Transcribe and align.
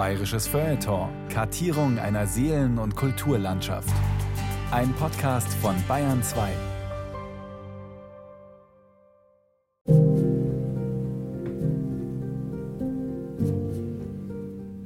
Bayerisches 0.00 0.46
Feuilleton. 0.46 1.10
Kartierung 1.28 1.98
einer 1.98 2.26
Seelen- 2.26 2.78
und 2.78 2.96
Kulturlandschaft. 2.96 3.92
Ein 4.70 4.94
Podcast 4.94 5.52
von 5.52 5.74
Bayern 5.86 6.22
2. 6.22 6.48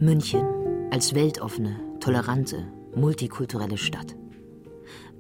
München 0.01 0.43
als 0.91 1.15
weltoffene, 1.15 1.79
tolerante, 2.01 2.67
multikulturelle 2.97 3.79
Stadt. 3.79 4.17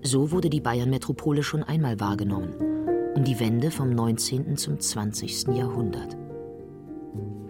So 0.02 0.32
wurde 0.32 0.50
die 0.50 0.60
Bayern-Metropole 0.60 1.44
schon 1.44 1.62
einmal 1.62 2.00
wahrgenommen, 2.00 2.52
um 3.14 3.22
die 3.22 3.38
Wende 3.38 3.70
vom 3.70 3.90
19. 3.90 4.56
zum 4.56 4.80
20. 4.80 5.54
Jahrhundert. 5.54 6.23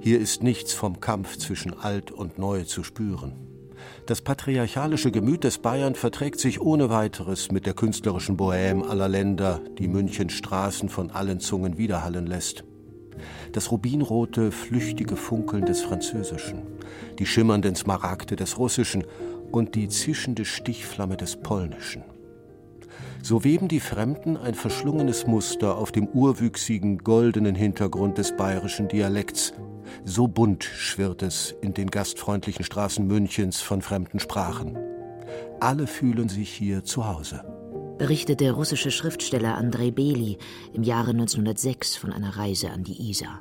Hier 0.04 0.20
ist 0.20 0.42
nichts 0.42 0.74
vom 0.74 1.00
Kampf 1.00 1.38
zwischen 1.38 1.72
Alt 1.72 2.10
und 2.10 2.38
Neu 2.38 2.64
zu 2.64 2.84
spüren. 2.84 3.32
Das 4.04 4.20
patriarchalische 4.20 5.10
Gemüt 5.10 5.44
des 5.44 5.56
Bayern 5.56 5.94
verträgt 5.94 6.40
sich 6.40 6.60
ohne 6.60 6.90
weiteres 6.90 7.50
mit 7.50 7.64
der 7.64 7.72
künstlerischen 7.72 8.36
Bohème 8.36 8.86
aller 8.86 9.08
Länder, 9.08 9.62
die 9.78 9.88
Münchens 9.88 10.34
Straßen 10.34 10.90
von 10.90 11.10
allen 11.10 11.40
Zungen 11.40 11.78
widerhallen 11.78 12.26
lässt. 12.26 12.64
Das 13.52 13.70
rubinrote, 13.70 14.52
flüchtige 14.52 15.16
Funkeln 15.16 15.64
des 15.64 15.80
Französischen, 15.80 16.60
die 17.18 17.24
schimmernden 17.24 17.74
Smaragde 17.74 18.36
des 18.36 18.58
Russischen 18.58 19.04
und 19.52 19.74
die 19.74 19.88
zischende 19.88 20.44
Stichflamme 20.44 21.16
des 21.16 21.36
Polnischen. 21.36 22.02
So 23.22 23.42
weben 23.42 23.68
die 23.68 23.80
Fremden 23.80 24.36
ein 24.36 24.52
verschlungenes 24.52 25.26
Muster 25.26 25.78
auf 25.78 25.92
dem 25.92 26.08
urwüchsigen, 26.08 26.98
goldenen 26.98 27.54
Hintergrund 27.54 28.18
des 28.18 28.36
bayerischen 28.36 28.88
Dialekts. 28.88 29.54
So 30.04 30.28
bunt 30.28 30.64
schwirrt 30.64 31.22
es 31.22 31.54
in 31.60 31.74
den 31.74 31.90
gastfreundlichen 31.90 32.64
Straßen 32.64 33.06
Münchens 33.06 33.60
von 33.60 33.82
fremden 33.82 34.20
Sprachen. 34.20 34.76
Alle 35.60 35.86
fühlen 35.86 36.28
sich 36.28 36.50
hier 36.50 36.84
zu 36.84 37.06
Hause. 37.06 37.44
Berichtet 37.98 38.40
der 38.40 38.52
russische 38.52 38.90
Schriftsteller 38.90 39.56
Andrei 39.56 39.90
Beli 39.90 40.38
im 40.72 40.82
Jahre 40.82 41.10
1906 41.10 41.96
von 41.96 42.12
einer 42.12 42.36
Reise 42.36 42.70
an 42.70 42.82
die 42.82 43.10
Isar. 43.10 43.38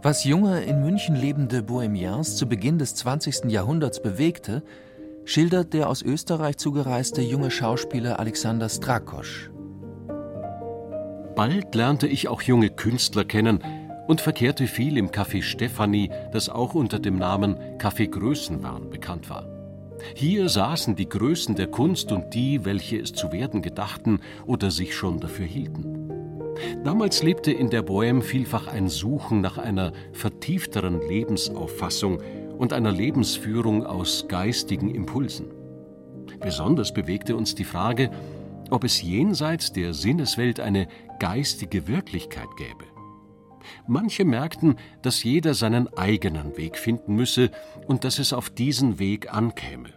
Was 0.00 0.22
junge, 0.22 0.62
in 0.62 0.80
München 0.80 1.16
lebende 1.16 1.62
Bohemians 1.62 2.36
zu 2.36 2.46
Beginn 2.46 2.78
des 2.78 2.94
20. 2.94 3.46
Jahrhunderts 3.46 4.00
bewegte, 4.00 4.62
schildert 5.24 5.74
der 5.74 5.88
aus 5.88 6.02
Österreich 6.02 6.56
zugereiste 6.56 7.20
junge 7.20 7.50
Schauspieler 7.50 8.20
Alexander 8.20 8.68
Strakosch. 8.68 9.50
Bald 11.38 11.72
lernte 11.76 12.08
ich 12.08 12.26
auch 12.26 12.42
junge 12.42 12.68
Künstler 12.68 13.24
kennen 13.24 13.62
und 14.08 14.20
verkehrte 14.20 14.66
viel 14.66 14.96
im 14.96 15.10
Café 15.10 15.40
Stefanie, 15.40 16.10
das 16.32 16.48
auch 16.48 16.74
unter 16.74 16.98
dem 16.98 17.16
Namen 17.16 17.54
Café 17.78 18.08
Größenwahn 18.10 18.90
bekannt 18.90 19.30
war. 19.30 19.46
Hier 20.16 20.48
saßen 20.48 20.96
die 20.96 21.08
Größen 21.08 21.54
der 21.54 21.68
Kunst 21.68 22.10
und 22.10 22.34
die, 22.34 22.64
welche 22.64 22.98
es 22.98 23.12
zu 23.12 23.30
werden 23.30 23.62
gedachten 23.62 24.18
oder 24.46 24.72
sich 24.72 24.96
schon 24.96 25.20
dafür 25.20 25.46
hielten. 25.46 26.10
Damals 26.82 27.22
lebte 27.22 27.52
in 27.52 27.70
der 27.70 27.86
Bohème 27.86 28.22
vielfach 28.22 28.66
ein 28.66 28.88
Suchen 28.88 29.40
nach 29.40 29.58
einer 29.58 29.92
vertiefteren 30.10 31.00
Lebensauffassung 31.08 32.18
und 32.58 32.72
einer 32.72 32.90
Lebensführung 32.90 33.86
aus 33.86 34.26
geistigen 34.26 34.92
Impulsen. 34.92 35.46
Besonders 36.40 36.92
bewegte 36.92 37.36
uns 37.36 37.54
die 37.54 37.62
Frage, 37.62 38.10
ob 38.70 38.84
es 38.84 39.02
jenseits 39.02 39.72
der 39.72 39.94
Sinneswelt 39.94 40.60
eine 40.60 40.88
geistige 41.18 41.86
Wirklichkeit 41.88 42.48
gäbe. 42.56 42.84
Manche 43.86 44.24
merkten, 44.24 44.76
dass 45.02 45.22
jeder 45.22 45.54
seinen 45.54 45.88
eigenen 45.96 46.56
Weg 46.56 46.78
finden 46.78 47.14
müsse 47.14 47.50
und 47.86 48.04
dass 48.04 48.18
es 48.18 48.32
auf 48.32 48.50
diesen 48.50 48.98
Weg 48.98 49.32
ankäme, 49.32 49.90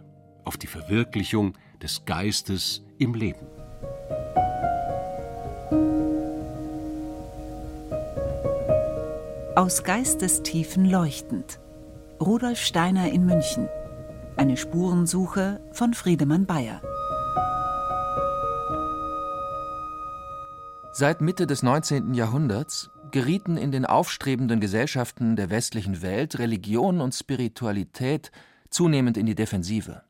auf 0.44 0.56
die 0.56 0.66
Verwirklichung 0.66 1.54
des 1.82 2.04
Geistes 2.04 2.84
im 2.98 3.14
Leben. 3.14 3.46
Aus 9.54 9.84
Geistestiefen 9.84 10.86
leuchtend. 10.86 11.60
Rudolf 12.20 12.58
Steiner 12.58 13.10
in 13.12 13.26
München. 13.26 13.68
Eine 14.36 14.56
Spurensuche 14.56 15.60
von 15.72 15.92
Friedemann 15.92 16.46
Bayer. 16.46 16.80
Seit 20.94 21.22
Mitte 21.22 21.46
des 21.46 21.62
19. 21.62 22.12
Jahrhunderts 22.12 22.90
gerieten 23.12 23.56
in 23.56 23.72
den 23.72 23.86
aufstrebenden 23.86 24.60
Gesellschaften 24.60 25.36
der 25.36 25.48
westlichen 25.48 26.02
Welt 26.02 26.38
Religion 26.38 27.00
und 27.00 27.14
Spiritualität 27.14 28.30
zunehmend 28.68 29.16
in 29.16 29.24
die 29.24 29.34
Defensive. 29.34 30.02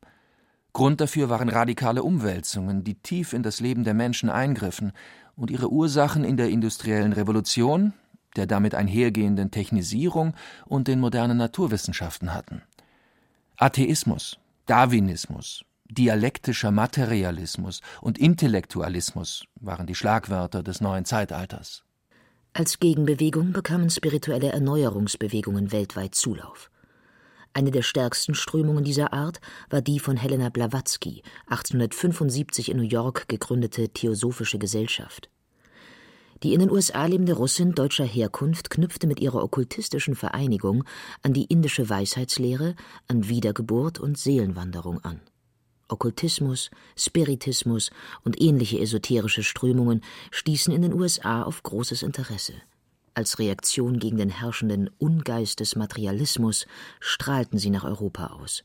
Grund 0.73 0.99
dafür 0.99 1.29
waren 1.29 1.47
radikale 1.47 2.03
Umwälzungen, 2.03 2.83
die 2.83 2.95
tief 2.95 3.31
in 3.31 3.43
das 3.43 3.61
Leben 3.61 3.85
der 3.85 3.93
Menschen 3.93 4.29
eingriffen 4.29 4.91
und 5.37 5.51
ihre 5.51 5.71
Ursachen 5.71 6.25
in 6.25 6.35
der 6.35 6.49
industriellen 6.49 7.13
Revolution, 7.13 7.93
der 8.35 8.45
damit 8.45 8.75
einhergehenden 8.75 9.51
Technisierung 9.51 10.33
und 10.65 10.89
den 10.89 10.99
modernen 10.99 11.37
Naturwissenschaften 11.37 12.33
hatten. 12.33 12.61
Atheismus, 13.55 14.37
Darwinismus, 14.65 15.63
dialektischer 15.93 16.71
Materialismus 16.71 17.81
und 18.01 18.17
Intellektualismus 18.17 19.45
waren 19.59 19.87
die 19.87 19.95
Schlagwörter 19.95 20.63
des 20.63 20.81
neuen 20.81 21.05
Zeitalters. 21.05 21.83
Als 22.53 22.79
Gegenbewegung 22.79 23.51
bekamen 23.51 23.89
spirituelle 23.89 24.51
Erneuerungsbewegungen 24.51 25.71
weltweit 25.71 26.15
Zulauf. 26.15 26.69
Eine 27.53 27.71
der 27.71 27.83
stärksten 27.83 28.35
Strömungen 28.35 28.83
dieser 28.83 29.13
Art 29.13 29.39
war 29.69 29.81
die 29.81 29.99
von 29.99 30.17
Helena 30.17 30.49
Blavatsky, 30.49 31.21
1875 31.47 32.71
in 32.71 32.77
New 32.77 32.83
York 32.83 33.27
gegründete 33.27 33.89
Theosophische 33.89 34.57
Gesellschaft. 34.57 35.29
Die 36.43 36.53
in 36.53 36.59
den 36.59 36.71
USA 36.71 37.05
lebende 37.05 37.33
Russin 37.33 37.73
deutscher 37.73 38.05
Herkunft 38.05 38.69
knüpfte 38.69 39.07
mit 39.07 39.19
ihrer 39.19 39.43
okkultistischen 39.43 40.15
Vereinigung 40.15 40.83
an 41.21 41.33
die 41.33 41.45
indische 41.45 41.89
Weisheitslehre, 41.89 42.75
an 43.07 43.29
Wiedergeburt 43.29 43.99
und 43.99 44.17
Seelenwanderung 44.17 45.03
an. 45.03 45.21
Okkultismus, 45.93 46.71
Spiritismus 46.97 47.91
und 48.25 48.41
ähnliche 48.41 48.79
esoterische 48.79 49.43
Strömungen 49.43 50.01
stießen 50.31 50.73
in 50.73 50.81
den 50.81 50.93
USA 50.93 51.43
auf 51.43 51.63
großes 51.63 52.03
Interesse. 52.03 52.53
Als 53.13 53.37
Reaktion 53.37 53.99
gegen 53.99 54.17
den 54.17 54.29
herrschenden 54.29 54.89
Ungeist 54.97 55.59
des 55.59 55.75
Materialismus 55.75 56.65
strahlten 56.99 57.59
sie 57.59 57.69
nach 57.69 57.83
Europa 57.83 58.27
aus. 58.27 58.63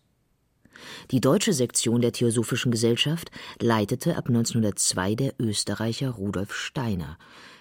Die 1.11 1.21
deutsche 1.21 1.53
Sektion 1.53 2.01
der 2.01 2.13
Theosophischen 2.13 2.71
Gesellschaft 2.71 3.31
leitete 3.61 4.17
ab 4.17 4.29
1902 4.29 5.15
der 5.17 5.35
Österreicher 5.39 6.11
Rudolf 6.11 6.55
Steiner, 6.55 7.19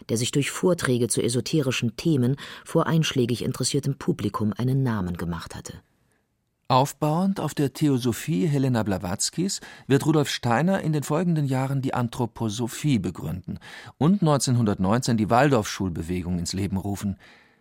der 0.08 0.18
sich 0.18 0.32
durch 0.32 0.52
Vorträge 0.52 1.08
zu 1.08 1.22
esoterischen 1.22 1.98
Themen 1.98 2.38
vor 2.64 2.88
einschlägig 2.88 3.44
interessiertem 3.44 3.98
Publikum 3.98 4.54
einen 4.56 4.84
Namen 4.84 5.18
gemacht 5.18 5.56
hatte. 5.56 5.82
Aufbauend 6.70 7.40
auf 7.40 7.54
der 7.54 7.72
Theosophie 7.72 8.46
Helena 8.46 8.84
Blavatskys 8.84 9.62
wird 9.88 10.06
Rudolf 10.06 10.30
Steiner 10.30 10.82
in 10.82 10.92
den 10.92 11.04
folgenden 11.04 11.46
Jahren 11.46 11.82
die 11.82 11.94
Anthroposophie 11.94 13.00
begründen 13.00 13.60
und 13.98 14.22
1919 14.22 15.16
die 15.16 15.30
Waldorfschulbewegung 15.30 16.38
ins 16.40 16.52
Leben 16.52 16.76
rufen, 16.76 17.16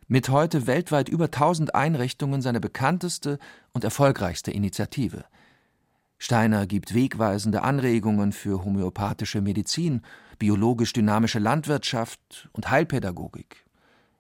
mit 0.09 0.29
heute 0.29 0.67
weltweit 0.67 1.09
über 1.09 1.27
1000 1.27 1.73
Einrichtungen 1.73 2.43
seine 2.43 2.59
bekannteste 2.59 3.39
und 3.73 3.85
erfolgreichste 3.85 4.51
Initiative. 4.51 5.25
Steiner 6.19 6.67
gibt 6.67 6.93
wegweisende 6.93 7.63
Anregungen 7.63 8.33
für 8.33 8.65
homöopathische 8.65 9.41
Medizin, 9.41 10.03
biologisch 10.41 10.93
dynamische 10.93 11.39
Landwirtschaft 11.39 12.49
und 12.53 12.73
Heilpädagogik. 12.73 13.67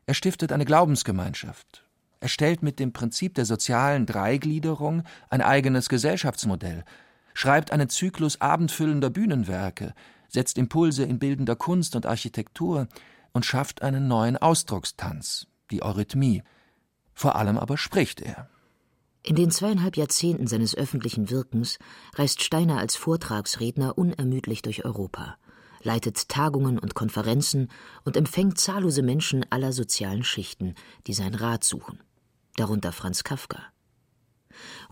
Er 0.06 0.14
stiftet 0.14 0.52
eine 0.52 0.64
Glaubensgemeinschaft. 0.64 1.85
Er 2.26 2.28
stellt 2.28 2.60
mit 2.60 2.80
dem 2.80 2.92
Prinzip 2.92 3.36
der 3.36 3.44
sozialen 3.44 4.04
Dreigliederung 4.04 5.04
ein 5.30 5.40
eigenes 5.40 5.88
Gesellschaftsmodell, 5.88 6.84
schreibt 7.34 7.70
einen 7.70 7.88
Zyklus 7.88 8.40
abendfüllender 8.40 9.10
Bühnenwerke, 9.10 9.94
setzt 10.26 10.58
Impulse 10.58 11.04
in 11.04 11.20
bildender 11.20 11.54
Kunst 11.54 11.94
und 11.94 12.04
Architektur 12.04 12.88
und 13.32 13.46
schafft 13.46 13.82
einen 13.82 14.08
neuen 14.08 14.36
Ausdruckstanz, 14.36 15.46
die 15.70 15.84
Eurythmie. 15.84 16.42
Vor 17.14 17.36
allem 17.36 17.58
aber 17.58 17.78
spricht 17.78 18.20
er. 18.20 18.50
In 19.22 19.36
den 19.36 19.52
zweieinhalb 19.52 19.96
Jahrzehnten 19.96 20.48
seines 20.48 20.74
öffentlichen 20.74 21.30
Wirkens 21.30 21.78
reist 22.16 22.42
Steiner 22.42 22.78
als 22.78 22.96
Vortragsredner 22.96 23.96
unermüdlich 23.96 24.62
durch 24.62 24.84
Europa, 24.84 25.36
leitet 25.84 26.28
Tagungen 26.28 26.80
und 26.80 26.96
Konferenzen 26.96 27.68
und 28.04 28.16
empfängt 28.16 28.58
zahllose 28.58 29.02
Menschen 29.02 29.46
aller 29.50 29.72
sozialen 29.72 30.24
Schichten, 30.24 30.74
die 31.06 31.14
seinen 31.14 31.36
Rat 31.36 31.62
suchen, 31.62 32.00
darunter 32.56 32.92
Franz 32.92 33.24
Kafka. 33.24 33.62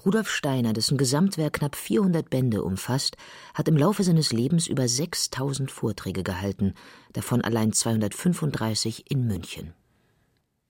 Rudolf 0.05 0.29
Steiner, 0.29 0.73
dessen 0.73 0.99
Gesamtwerk 0.99 1.55
knapp 1.55 1.77
400 1.77 2.29
Bände 2.29 2.63
umfasst, 2.63 3.17
hat 3.55 3.69
im 3.69 3.77
Laufe 3.77 4.05
seines 4.05 4.33
Lebens 4.33 4.67
über 4.67 4.87
6000 4.87 5.71
Vorträge 5.71 6.23
gehalten, 6.23 6.75
davon 7.13 7.41
allein 7.43 7.73
235 7.73 9.11
in 9.11 9.27
München. 9.27 9.73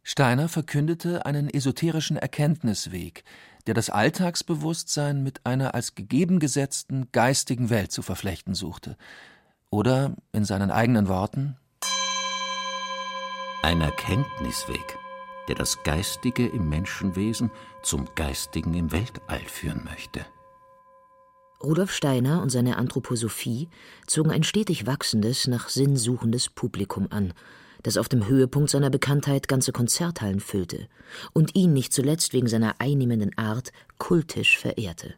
Steiner 0.03 0.49
verkündete 0.49 1.25
einen 1.25 1.49
esoterischen 1.49 2.19
Erkenntnisweg, 2.19 3.25
der 3.67 3.73
das 3.73 3.89
Alltagsbewusstsein 3.89 5.23
mit 5.23 5.47
einer 5.47 5.75
als 5.75 5.95
gegeben 5.95 6.39
gesetzten 6.39 7.11
geistigen 7.11 7.71
Welt 7.71 7.91
zu 7.91 8.03
verflechten 8.03 8.55
suchte. 8.55 8.99
Oder 9.71 10.15
in 10.33 10.45
seinen 10.45 10.71
eigenen 10.71 11.09
Worten 11.09 11.57
Ein 13.63 13.81
Erkenntnisweg, 13.81 14.99
der 15.49 15.55
das 15.55 15.83
Geistige 15.83 16.47
im 16.47 16.69
Menschenwesen 16.69 17.51
zum 17.83 18.09
Geistigen 18.15 18.75
im 18.75 18.93
Weltall 18.93 19.41
führen 19.47 19.85
möchte. 19.85 20.25
Rudolf 21.63 21.93
Steiner 21.93 22.43
und 22.43 22.51
seine 22.51 22.77
Anthroposophie 22.77 23.69
zogen 24.07 24.31
ein 24.31 24.43
stetig 24.43 24.87
wachsendes, 24.87 25.47
nach 25.47 25.69
Sinn 25.69 25.97
suchendes 25.97 26.51
Publikum 26.51 27.07
an, 27.11 27.33
das 27.83 27.97
auf 27.97 28.09
dem 28.09 28.27
Höhepunkt 28.27 28.71
seiner 28.71 28.91
Bekanntheit 28.91 29.49
ganze 29.49 29.73
Konzerthallen 29.73 30.41
füllte 30.41 30.89
und 31.33 31.55
ihn 31.55 31.73
nicht 31.73 31.93
zuletzt 31.93 32.33
wegen 32.33 32.49
seiner 32.49 32.75
einnehmenden 32.81 33.37
Art 33.39 33.73
kultisch 33.99 34.59
verehrte. 34.59 35.15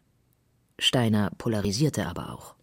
Steiner 0.79 1.31
polarisierte 1.37 2.05
aber 2.05 2.33
auch. 2.33 2.55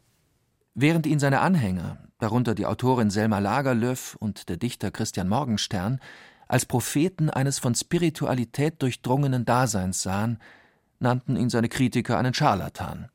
Während 0.74 1.06
ihn 1.06 1.18
seine 1.18 1.40
Anhänger, 1.40 1.98
darunter 2.18 2.54
die 2.54 2.66
Autorin 2.66 3.10
Selma 3.10 3.38
Lagerlöf 3.38 4.16
und 4.18 4.48
der 4.48 4.56
Dichter 4.56 4.90
Christian 4.90 5.28
Morgenstern, 5.28 6.00
als 6.48 6.66
Propheten 6.66 7.30
eines 7.30 7.58
von 7.58 7.74
Spiritualität 7.74 8.82
durchdrungenen 8.82 9.44
Daseins 9.44 10.02
sahen, 10.02 10.38
nannten 10.98 11.36
ihn 11.36 11.50
seine 11.50 11.68
Kritiker 11.68 12.18
einen 12.18 12.34
Scharlatan. 12.34 13.08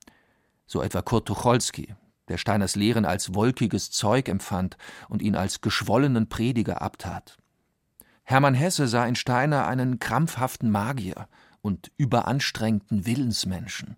So 0.66 0.82
etwa 0.82 1.02
Kurt 1.02 1.28
Tucholsky, 1.28 1.96
der 2.28 2.38
Steiners 2.38 2.76
Lehren 2.76 3.06
als 3.06 3.34
wolkiges 3.34 3.92
Zeug 3.92 4.30
empfand 4.30 4.78
und 5.10 5.22
ihn 5.22 5.36
als 5.36 5.62
geschwollenen 5.62 6.30
Prediger 6.30 6.82
abtat. 6.82 7.38
Hermann 8.24 8.54
Hesse 8.54 8.88
sah 8.88 9.06
in 9.06 9.16
Steiner 9.16 9.68
einen 9.68 10.00
krampfhaften 10.00 10.70
Magier 10.70 11.28
und 11.62 11.92
überanstrengten 11.98 13.06
Willensmenschen. 13.06 13.98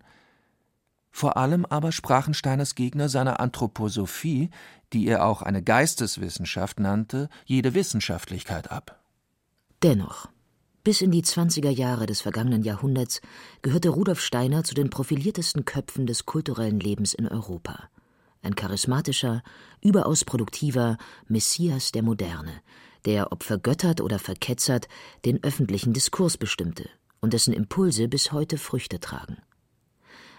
Vor 1.10 1.36
allem 1.36 1.66
aber 1.66 1.92
sprachen 1.92 2.32
Steiners 2.32 2.74
Gegner 2.74 3.10
seiner 3.10 3.38
Anthroposophie, 3.38 4.48
die 4.94 5.06
er 5.06 5.26
auch 5.26 5.42
eine 5.42 5.62
Geisteswissenschaft 5.62 6.80
nannte, 6.80 7.28
jede 7.44 7.74
Wissenschaftlichkeit 7.74 8.70
ab. 8.70 9.01
Dennoch, 9.82 10.28
bis 10.84 11.00
in 11.00 11.10
die 11.10 11.22
20er 11.22 11.70
Jahre 11.70 12.06
des 12.06 12.20
vergangenen 12.20 12.62
Jahrhunderts 12.62 13.20
gehörte 13.62 13.88
Rudolf 13.88 14.20
Steiner 14.20 14.64
zu 14.64 14.74
den 14.74 14.90
profiliertesten 14.90 15.64
Köpfen 15.64 16.06
des 16.06 16.26
kulturellen 16.26 16.80
Lebens 16.80 17.14
in 17.14 17.28
Europa 17.28 17.88
ein 18.42 18.54
charismatischer, 18.56 19.42
überaus 19.80 20.24
produktiver 20.24 20.98
Messias 21.28 21.92
der 21.92 22.02
Moderne, 22.02 22.60
der, 23.04 23.32
ob 23.32 23.42
vergöttert 23.42 24.00
oder 24.00 24.18
verketzert, 24.18 24.88
den 25.24 25.42
öffentlichen 25.42 25.92
Diskurs 25.92 26.36
bestimmte 26.36 26.88
und 27.20 27.32
dessen 27.32 27.54
Impulse 27.54 28.08
bis 28.08 28.32
heute 28.32 28.58
Früchte 28.58 29.00
tragen. 29.00 29.38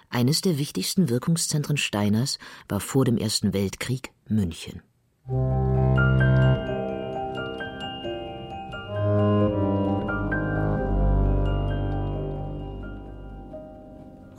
Eines 0.09 0.41
der 0.41 0.59
wichtigsten 0.59 1.09
Wirkungszentren 1.09 1.77
Steiners 1.77 2.37
war 2.69 2.79
vor 2.79 3.05
dem 3.05 3.17
Ersten 3.17 3.53
Weltkrieg 3.53 4.11
München. 4.27 4.83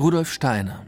Rudolf 0.04 0.30
Steiner 0.30 0.84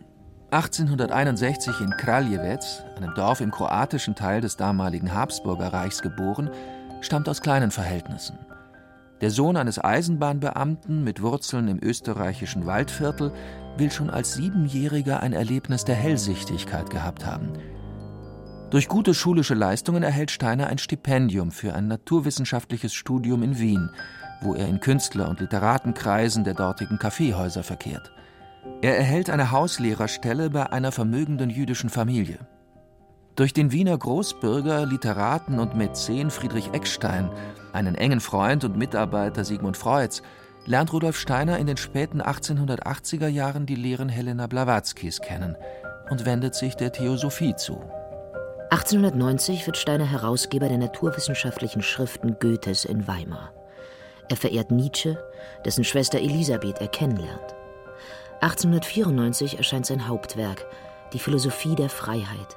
1861 0.50 1.80
in 1.80 1.88
Kraljewec, 1.88 2.60
einem 2.98 3.14
Dorf 3.14 3.40
im 3.40 3.50
kroatischen 3.50 4.14
Teil 4.14 4.42
des 4.42 4.58
damaligen 4.58 5.14
Habsburgerreichs, 5.14 6.02
geboren, 6.02 6.50
stammt 7.00 7.26
aus 7.26 7.40
kleinen 7.40 7.70
Verhältnissen. 7.70 8.36
Der 9.22 9.30
Sohn 9.30 9.56
eines 9.56 9.82
Eisenbahnbeamten 9.82 11.02
mit 11.02 11.22
Wurzeln 11.22 11.68
im 11.68 11.82
österreichischen 11.82 12.66
Waldviertel 12.66 13.32
will 13.78 13.90
schon 13.90 14.10
als 14.10 14.34
Siebenjähriger 14.34 15.20
ein 15.20 15.32
Erlebnis 15.32 15.86
der 15.86 15.94
Hellsichtigkeit 15.94 16.90
gehabt 16.90 17.24
haben. 17.24 17.54
Durch 18.68 18.86
gute 18.86 19.14
schulische 19.14 19.54
Leistungen 19.54 20.02
erhält 20.02 20.30
Steiner 20.30 20.66
ein 20.66 20.76
Stipendium 20.76 21.52
für 21.52 21.72
ein 21.72 21.88
naturwissenschaftliches 21.88 22.92
Studium 22.92 23.42
in 23.42 23.58
Wien, 23.58 23.88
wo 24.42 24.52
er 24.52 24.68
in 24.68 24.80
Künstler- 24.80 25.30
und 25.30 25.40
Literatenkreisen 25.40 26.44
der 26.44 26.52
dortigen 26.52 26.98
Kaffeehäuser 26.98 27.62
verkehrt. 27.62 28.12
Er 28.82 28.96
erhält 28.96 29.30
eine 29.30 29.50
Hauslehrerstelle 29.50 30.50
bei 30.50 30.70
einer 30.70 30.92
vermögenden 30.92 31.50
jüdischen 31.50 31.90
Familie. 31.90 32.38
Durch 33.34 33.52
den 33.52 33.72
Wiener 33.72 33.98
Großbürger, 33.98 34.86
Literaten 34.86 35.58
und 35.58 35.76
Mäzen 35.76 36.30
Friedrich 36.30 36.70
Eckstein, 36.72 37.30
einen 37.72 37.94
engen 37.94 38.20
Freund 38.20 38.64
und 38.64 38.76
Mitarbeiter 38.76 39.44
Sigmund 39.44 39.76
Freuds, 39.76 40.22
lernt 40.66 40.92
Rudolf 40.92 41.18
Steiner 41.18 41.58
in 41.58 41.66
den 41.66 41.76
späten 41.76 42.22
1880er 42.22 43.28
Jahren 43.28 43.66
die 43.66 43.74
Lehren 43.74 44.08
Helena 44.08 44.46
Blawatzkis 44.46 45.20
kennen 45.20 45.56
und 46.10 46.24
wendet 46.24 46.54
sich 46.54 46.76
der 46.76 46.92
Theosophie 46.92 47.56
zu. 47.56 47.80
1890 48.70 49.66
wird 49.66 49.76
Steiner 49.76 50.06
Herausgeber 50.10 50.68
der 50.68 50.78
naturwissenschaftlichen 50.78 51.82
Schriften 51.82 52.38
Goethes 52.38 52.84
in 52.84 53.06
Weimar. 53.06 53.52
Er 54.28 54.36
verehrt 54.36 54.70
Nietzsche, 54.70 55.18
dessen 55.64 55.84
Schwester 55.84 56.18
Elisabeth 56.18 56.80
er 56.80 56.88
kennenlernt. 56.88 57.55
1894 58.40 59.56
erscheint 59.58 59.86
sein 59.86 60.08
Hauptwerk, 60.08 60.66
Die 61.12 61.18
Philosophie 61.18 61.74
der 61.74 61.88
Freiheit. 61.88 62.56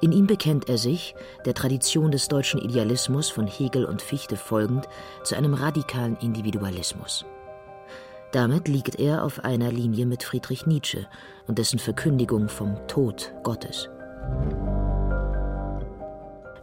In 0.00 0.12
ihm 0.12 0.26
bekennt 0.26 0.68
er 0.68 0.78
sich, 0.78 1.14
der 1.44 1.54
Tradition 1.54 2.10
des 2.10 2.28
deutschen 2.28 2.60
Idealismus 2.60 3.30
von 3.30 3.46
Hegel 3.46 3.84
und 3.84 4.00
Fichte 4.00 4.36
folgend, 4.36 4.88
zu 5.24 5.36
einem 5.36 5.54
radikalen 5.54 6.16
Individualismus. 6.18 7.26
Damit 8.32 8.68
liegt 8.68 9.00
er 9.00 9.24
auf 9.24 9.44
einer 9.44 9.72
Linie 9.72 10.06
mit 10.06 10.22
Friedrich 10.22 10.66
Nietzsche 10.66 11.06
und 11.46 11.58
dessen 11.58 11.78
Verkündigung 11.78 12.48
vom 12.48 12.76
Tod 12.86 13.32
Gottes. 13.42 13.88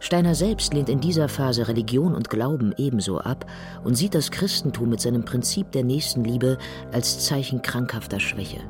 Steiner 0.00 0.34
selbst 0.34 0.74
lehnt 0.74 0.88
in 0.88 1.00
dieser 1.00 1.28
Phase 1.28 1.68
Religion 1.68 2.14
und 2.14 2.30
Glauben 2.30 2.74
ebenso 2.76 3.18
ab 3.18 3.46
und 3.84 3.94
sieht 3.94 4.14
das 4.14 4.30
Christentum 4.30 4.90
mit 4.90 5.00
seinem 5.00 5.24
Prinzip 5.24 5.72
der 5.72 5.84
Nächstenliebe 5.84 6.58
als 6.92 7.24
Zeichen 7.24 7.62
krankhafter 7.62 8.20
Schwäche. 8.20 8.60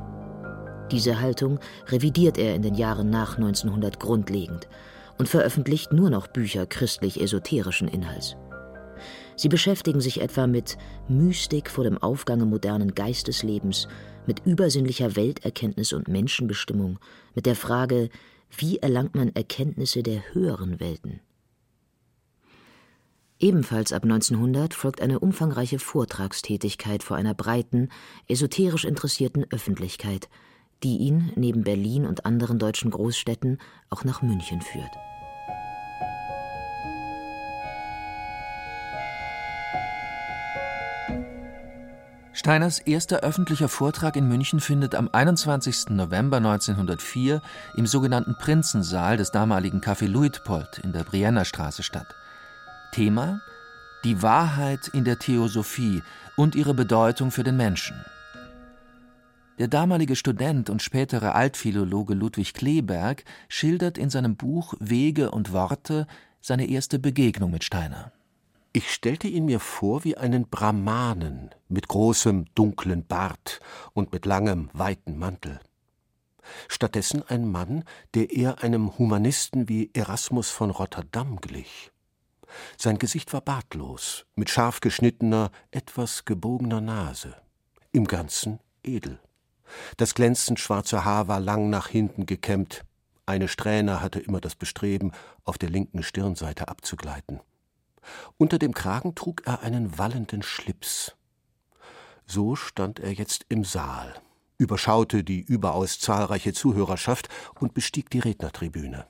Diese 0.91 1.19
Haltung 1.19 1.59
revidiert 1.87 2.37
er 2.37 2.55
in 2.55 2.61
den 2.61 2.75
Jahren 2.75 3.09
nach 3.09 3.37
1900 3.37 3.99
grundlegend 3.99 4.67
und 5.17 5.27
veröffentlicht 5.27 5.91
nur 5.91 6.09
noch 6.09 6.27
Bücher 6.27 6.65
christlich-esoterischen 6.65 7.87
Inhalts. 7.87 8.37
Sie 9.35 9.49
beschäftigen 9.49 10.01
sich 10.01 10.21
etwa 10.21 10.47
mit 10.47 10.77
Mystik 11.07 11.69
vor 11.69 11.83
dem 11.83 11.97
Aufgange 12.01 12.45
modernen 12.45 12.95
Geisteslebens, 12.95 13.87
mit 14.25 14.45
übersinnlicher 14.45 15.15
Welterkenntnis 15.15 15.93
und 15.93 16.07
Menschenbestimmung, 16.07 16.97
mit 17.35 17.45
der 17.45 17.55
Frage, 17.55 18.09
wie 18.55 18.77
erlangt 18.77 19.15
man 19.15 19.35
Erkenntnisse 19.35 20.03
der 20.03 20.33
höheren 20.33 20.79
Welten? 20.79 21.21
Ebenfalls 23.39 23.93
ab 23.93 24.03
1900 24.03 24.73
folgt 24.73 24.99
eine 24.99 25.19
umfangreiche 25.19 25.77
Vortragstätigkeit 25.77 27.03
vor 27.03 27.17
einer 27.17 27.35
breiten, 27.35 27.89
esoterisch 28.27 28.85
interessierten 28.85 29.45
Öffentlichkeit, 29.51 30.27
die 30.83 30.97
ihn 30.97 31.31
neben 31.35 31.63
Berlin 31.63 32.05
und 32.05 32.25
anderen 32.25 32.57
deutschen 32.57 32.89
Großstädten 32.89 33.59
auch 33.89 34.03
nach 34.03 34.21
München 34.23 34.61
führt. 34.61 34.91
Steiners 42.37 42.77
erster 42.77 43.21
öffentlicher 43.21 43.67
Vortrag 43.67 44.15
in 44.15 44.27
München 44.27 44.59
findet 44.59 44.93
am 44.93 45.09
21. 45.11 45.89
November 45.89 46.37
1904 46.37 47.41
im 47.75 47.87
sogenannten 47.87 48.35
Prinzensaal 48.35 49.17
des 49.17 49.31
damaligen 49.31 49.81
Café 49.81 50.05
Luitpold 50.05 50.77
in 50.83 50.93
der 50.93 51.03
Brienner 51.03 51.45
Straße 51.45 51.81
statt. 51.81 52.13
Thema 52.91 53.41
Die 54.03 54.21
Wahrheit 54.21 54.87
in 54.89 55.03
der 55.03 55.17
Theosophie 55.17 56.03
und 56.35 56.53
ihre 56.53 56.75
Bedeutung 56.75 57.31
für 57.31 57.43
den 57.43 57.57
Menschen. 57.57 58.05
Der 59.57 59.67
damalige 59.67 60.15
Student 60.15 60.69
und 60.69 60.83
spätere 60.83 61.33
Altphilologe 61.33 62.13
Ludwig 62.13 62.53
Kleberg 62.53 63.23
schildert 63.49 63.97
in 63.97 64.11
seinem 64.11 64.35
Buch 64.35 64.75
Wege 64.79 65.31
und 65.31 65.53
Worte 65.53 66.05
seine 66.39 66.67
erste 66.67 66.99
Begegnung 66.99 67.49
mit 67.49 67.63
Steiner. 67.63 68.11
Ich 68.77 68.93
stellte 68.93 69.27
ihn 69.27 69.45
mir 69.45 69.59
vor 69.59 70.03
wie 70.03 70.17
einen 70.17 70.49
Brahmanen 70.49 71.49
mit 71.67 71.87
großem 71.87 72.45
dunklen 72.53 73.07
Bart 73.07 73.59
und 73.93 74.13
mit 74.13 74.27
langem 74.27 74.69
weiten 74.71 75.17
Mantel. 75.17 75.59
Stattdessen 76.67 77.23
ein 77.27 77.49
Mann, 77.49 77.85
der 78.13 78.29
eher 78.29 78.61
einem 78.61 78.95
Humanisten 78.99 79.67
wie 79.67 79.89
Erasmus 79.95 80.51
von 80.51 80.69
Rotterdam 80.69 81.41
glich. 81.41 81.91
Sein 82.77 82.99
Gesicht 82.99 83.33
war 83.33 83.41
bartlos, 83.41 84.27
mit 84.35 84.51
scharf 84.51 84.79
geschnittener, 84.79 85.49
etwas 85.71 86.25
gebogener 86.25 86.79
Nase, 86.79 87.35
im 87.93 88.05
Ganzen 88.05 88.59
edel. 88.83 89.19
Das 89.97 90.13
glänzend 90.13 90.59
schwarze 90.59 91.03
Haar 91.03 91.27
war 91.27 91.39
lang 91.39 91.71
nach 91.71 91.87
hinten 91.87 92.27
gekämmt, 92.27 92.85
eine 93.25 93.47
Strähne 93.47 94.03
hatte 94.03 94.19
immer 94.19 94.39
das 94.39 94.53
Bestreben, 94.53 95.13
auf 95.45 95.57
der 95.57 95.71
linken 95.71 96.03
Stirnseite 96.03 96.67
abzugleiten. 96.67 97.39
Unter 98.37 98.59
dem 98.59 98.73
Kragen 98.73 99.15
trug 99.15 99.43
er 99.45 99.61
einen 99.61 99.97
wallenden 99.97 100.43
Schlips. 100.43 101.15
So 102.25 102.55
stand 102.55 102.99
er 102.99 103.13
jetzt 103.13 103.45
im 103.49 103.63
Saal, 103.63 104.13
überschaute 104.57 105.23
die 105.23 105.41
überaus 105.41 105.99
zahlreiche 105.99 106.53
Zuhörerschaft 106.53 107.29
und 107.59 107.73
bestieg 107.73 108.09
die 108.09 108.19
Rednertribüne. 108.19 109.05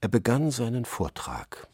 Er 0.00 0.08
begann 0.08 0.50
seinen 0.50 0.84
Vortrag. 0.84 1.68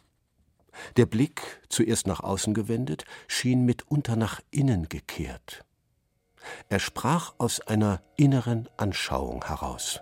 Der 0.97 1.07
Blick, 1.07 1.61
zuerst 1.69 2.07
nach 2.07 2.21
außen 2.21 2.53
gewendet, 2.53 3.05
schien 3.29 3.65
mitunter 3.65 4.17
nach 4.17 4.41
innen 4.51 4.89
gekehrt. 4.89 5.65
Er 6.69 6.81
sprach 6.81 7.35
aus 7.39 7.61
einer 7.61 8.03
inneren 8.17 8.69
Anschauung 8.77 9.45
heraus. 9.45 10.01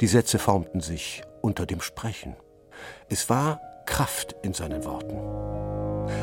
Die 0.00 0.06
Sätze 0.06 0.38
formten 0.38 0.80
sich 0.80 1.22
unter 1.42 1.66
dem 1.66 1.80
Sprechen. 1.80 2.36
Es 3.08 3.28
war 3.28 3.60
Kraft 3.86 4.36
in 4.42 4.52
seinen 4.52 4.84
Worten. 4.84 5.16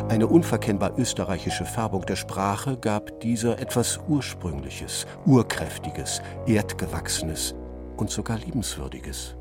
Eine 0.10 0.28
unverkennbar 0.28 0.98
österreichische 0.98 1.66
Färbung 1.66 2.06
der 2.06 2.16
Sprache 2.16 2.78
gab 2.78 3.20
dieser 3.22 3.60
etwas 3.60 4.00
Ursprüngliches, 4.08 5.06
Urkräftiges, 5.26 6.22
Erdgewachsenes 6.46 7.56
und 7.98 8.10
sogar 8.10 8.38
Liebenswürdiges. 8.38 9.36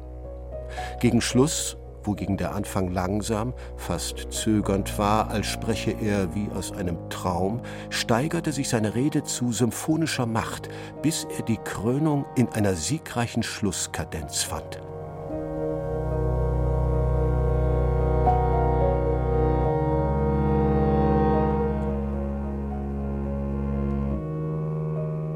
Gegen 1.00 1.21
Schluss 1.21 1.76
wogegen 2.05 2.37
der 2.37 2.55
Anfang 2.55 2.88
langsam, 2.88 3.55
fast 3.76 4.33
zögernd 4.33 4.99
war, 4.99 5.31
als 5.31 5.47
spreche 5.47 5.93
er 5.93 6.35
wie 6.35 6.49
aus 6.55 6.73
einem 6.73 6.99
Traum, 7.11 7.61
steigerte 7.91 8.52
sich 8.52 8.69
seine 8.69 8.95
Rede 8.95 9.23
zu 9.23 9.52
symphonischer 9.52 10.26
Macht, 10.26 10.69
bis 11.02 11.26
er 11.37 11.45
die 11.45 11.59
Krönung 11.59 12.25
in 12.37 12.49
einer 12.49 12.75
siegreichen 12.75 13.43
Schlusskadenz 13.43 14.43
fand. 14.43 14.81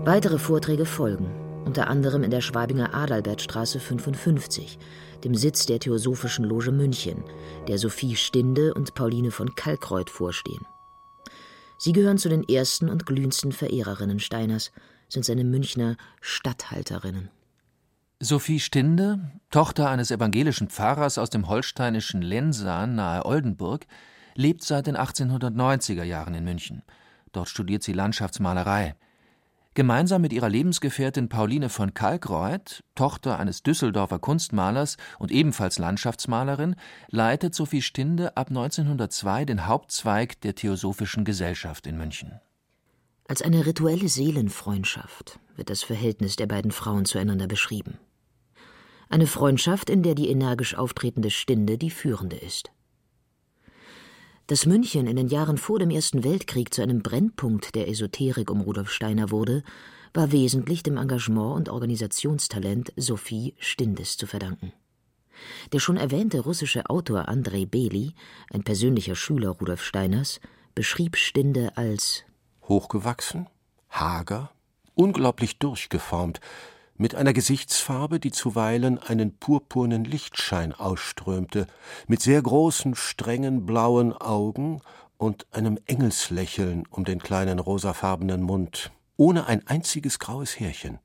Weitere 0.06 0.38
Vorträge 0.38 0.86
folgen, 0.86 1.26
unter 1.64 1.88
anderem 1.88 2.22
in 2.22 2.30
der 2.30 2.40
Schwabinger 2.40 2.94
Adalbertstraße 2.94 3.80
55, 3.80 4.78
dem 5.24 5.34
Sitz 5.34 5.66
der 5.66 5.80
Theosophischen 5.80 6.44
Loge 6.44 6.70
München, 6.70 7.24
der 7.66 7.76
Sophie 7.78 8.14
Stinde 8.14 8.72
und 8.72 8.94
Pauline 8.94 9.32
von 9.32 9.56
Kalkreuth 9.56 10.08
vorstehen. 10.08 10.64
Sie 11.76 11.90
gehören 11.90 12.18
zu 12.18 12.28
den 12.28 12.48
ersten 12.48 12.88
und 12.88 13.04
glühendsten 13.04 13.50
Verehrerinnen 13.50 14.20
Steiners, 14.20 14.70
sind 15.08 15.24
seine 15.24 15.42
Münchner 15.42 15.96
Statthalterinnen. 16.20 17.28
Sophie 18.20 18.60
Stinde, 18.60 19.32
Tochter 19.50 19.90
eines 19.90 20.12
evangelischen 20.12 20.68
Pfarrers 20.68 21.18
aus 21.18 21.30
dem 21.30 21.48
holsteinischen 21.48 22.22
Lensahn 22.22 22.94
nahe 22.94 23.26
Oldenburg, 23.26 23.88
lebt 24.36 24.62
seit 24.62 24.86
den 24.86 24.96
1890er 24.96 26.04
Jahren 26.04 26.34
in 26.34 26.44
München. 26.44 26.84
Dort 27.32 27.48
studiert 27.48 27.82
sie 27.82 27.92
Landschaftsmalerei. 27.92 28.94
Gemeinsam 29.76 30.22
mit 30.22 30.32
ihrer 30.32 30.48
Lebensgefährtin 30.48 31.28
Pauline 31.28 31.68
von 31.68 31.92
Kalkreuth, 31.92 32.82
Tochter 32.94 33.38
eines 33.38 33.62
Düsseldorfer 33.62 34.18
Kunstmalers 34.18 34.96
und 35.18 35.30
ebenfalls 35.30 35.78
Landschaftsmalerin, 35.78 36.76
leitet 37.10 37.54
Sophie 37.54 37.82
Stinde 37.82 38.38
ab 38.38 38.48
1902 38.48 39.44
den 39.44 39.66
Hauptzweig 39.66 40.40
der 40.40 40.54
Theosophischen 40.54 41.26
Gesellschaft 41.26 41.86
in 41.86 41.98
München. 41.98 42.40
Als 43.28 43.42
eine 43.42 43.66
rituelle 43.66 44.08
Seelenfreundschaft 44.08 45.38
wird 45.56 45.68
das 45.68 45.82
Verhältnis 45.82 46.36
der 46.36 46.46
beiden 46.46 46.70
Frauen 46.70 47.04
zueinander 47.04 47.46
beschrieben. 47.46 47.98
Eine 49.10 49.26
Freundschaft, 49.26 49.90
in 49.90 50.02
der 50.02 50.14
die 50.14 50.30
energisch 50.30 50.74
auftretende 50.74 51.30
Stinde 51.30 51.76
die 51.76 51.90
führende 51.90 52.36
ist. 52.36 52.70
Dass 54.48 54.64
München 54.64 55.08
in 55.08 55.16
den 55.16 55.26
Jahren 55.26 55.58
vor 55.58 55.80
dem 55.80 55.90
Ersten 55.90 56.22
Weltkrieg 56.22 56.72
zu 56.72 56.80
einem 56.80 57.02
Brennpunkt 57.02 57.74
der 57.74 57.88
Esoterik 57.88 58.48
um 58.48 58.60
Rudolf 58.60 58.92
Steiner 58.92 59.32
wurde, 59.32 59.64
war 60.14 60.30
wesentlich 60.30 60.84
dem 60.84 60.98
Engagement 60.98 61.56
und 61.56 61.68
Organisationstalent 61.68 62.92
Sophie 62.96 63.56
Stindes 63.58 64.16
zu 64.16 64.28
verdanken. 64.28 64.72
Der 65.72 65.80
schon 65.80 65.96
erwähnte 65.96 66.38
russische 66.40 66.88
Autor 66.88 67.28
Andrei 67.28 67.66
Beli, 67.66 68.14
ein 68.52 68.62
persönlicher 68.62 69.16
Schüler 69.16 69.50
Rudolf 69.50 69.82
Steiners, 69.82 70.40
beschrieb 70.76 71.16
Stinde 71.16 71.76
als 71.76 72.22
hochgewachsen, 72.68 73.48
hager, 73.90 74.52
unglaublich 74.94 75.58
durchgeformt, 75.58 76.40
mit 76.98 77.14
einer 77.14 77.32
Gesichtsfarbe, 77.32 78.20
die 78.20 78.30
zuweilen 78.30 78.98
einen 78.98 79.36
purpurnen 79.36 80.04
Lichtschein 80.04 80.72
ausströmte, 80.72 81.66
mit 82.06 82.22
sehr 82.22 82.40
großen, 82.42 82.94
strengen 82.94 83.66
blauen 83.66 84.12
Augen 84.12 84.80
und 85.18 85.46
einem 85.50 85.78
Engelslächeln 85.86 86.84
um 86.90 87.04
den 87.04 87.20
kleinen 87.20 87.58
rosafarbenen 87.58 88.42
Mund, 88.42 88.90
ohne 89.16 89.46
ein 89.46 89.66
einziges 89.66 90.18
graues 90.18 90.58
Härchen, 90.58 90.98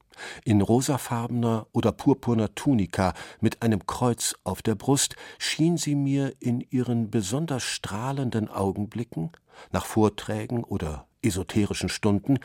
in 0.44 0.62
rosafarbener 0.62 1.68
oder 1.72 1.92
purpurner 1.92 2.54
Tunika 2.54 3.14
mit 3.40 3.62
einem 3.62 3.86
Kreuz 3.86 4.36
auf 4.44 4.62
der 4.62 4.76
Brust, 4.76 5.16
schien 5.38 5.78
sie 5.78 5.96
mir 5.96 6.34
in 6.40 6.62
ihren 6.70 7.10
besonders 7.10 7.64
strahlenden 7.64 8.50
Augenblicken, 8.50 9.32
nach 9.72 9.86
Vorträgen 9.86 10.64
oder 10.64 11.08
esoterischen 11.22 11.90
Stunden, 11.90 12.40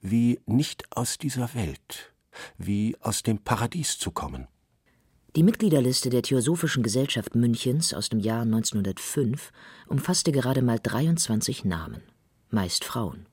wie 0.00 0.40
nicht 0.46 0.96
aus 0.96 1.18
dieser 1.18 1.54
Welt, 1.54 2.11
wie 2.58 2.96
aus 3.00 3.22
dem 3.22 3.38
Paradies 3.38 3.98
zu 3.98 4.10
kommen. 4.10 4.48
Die 5.34 5.42
Mitgliederliste 5.42 6.10
der 6.10 6.22
Theosophischen 6.22 6.82
Gesellschaft 6.82 7.34
Münchens 7.34 7.94
aus 7.94 8.10
dem 8.10 8.18
Jahr 8.18 8.42
1905 8.42 9.50
umfasste 9.86 10.30
gerade 10.30 10.60
mal 10.60 10.78
23 10.78 11.64
Namen, 11.64 12.02
meist 12.50 12.84
Frauen. 12.84 13.26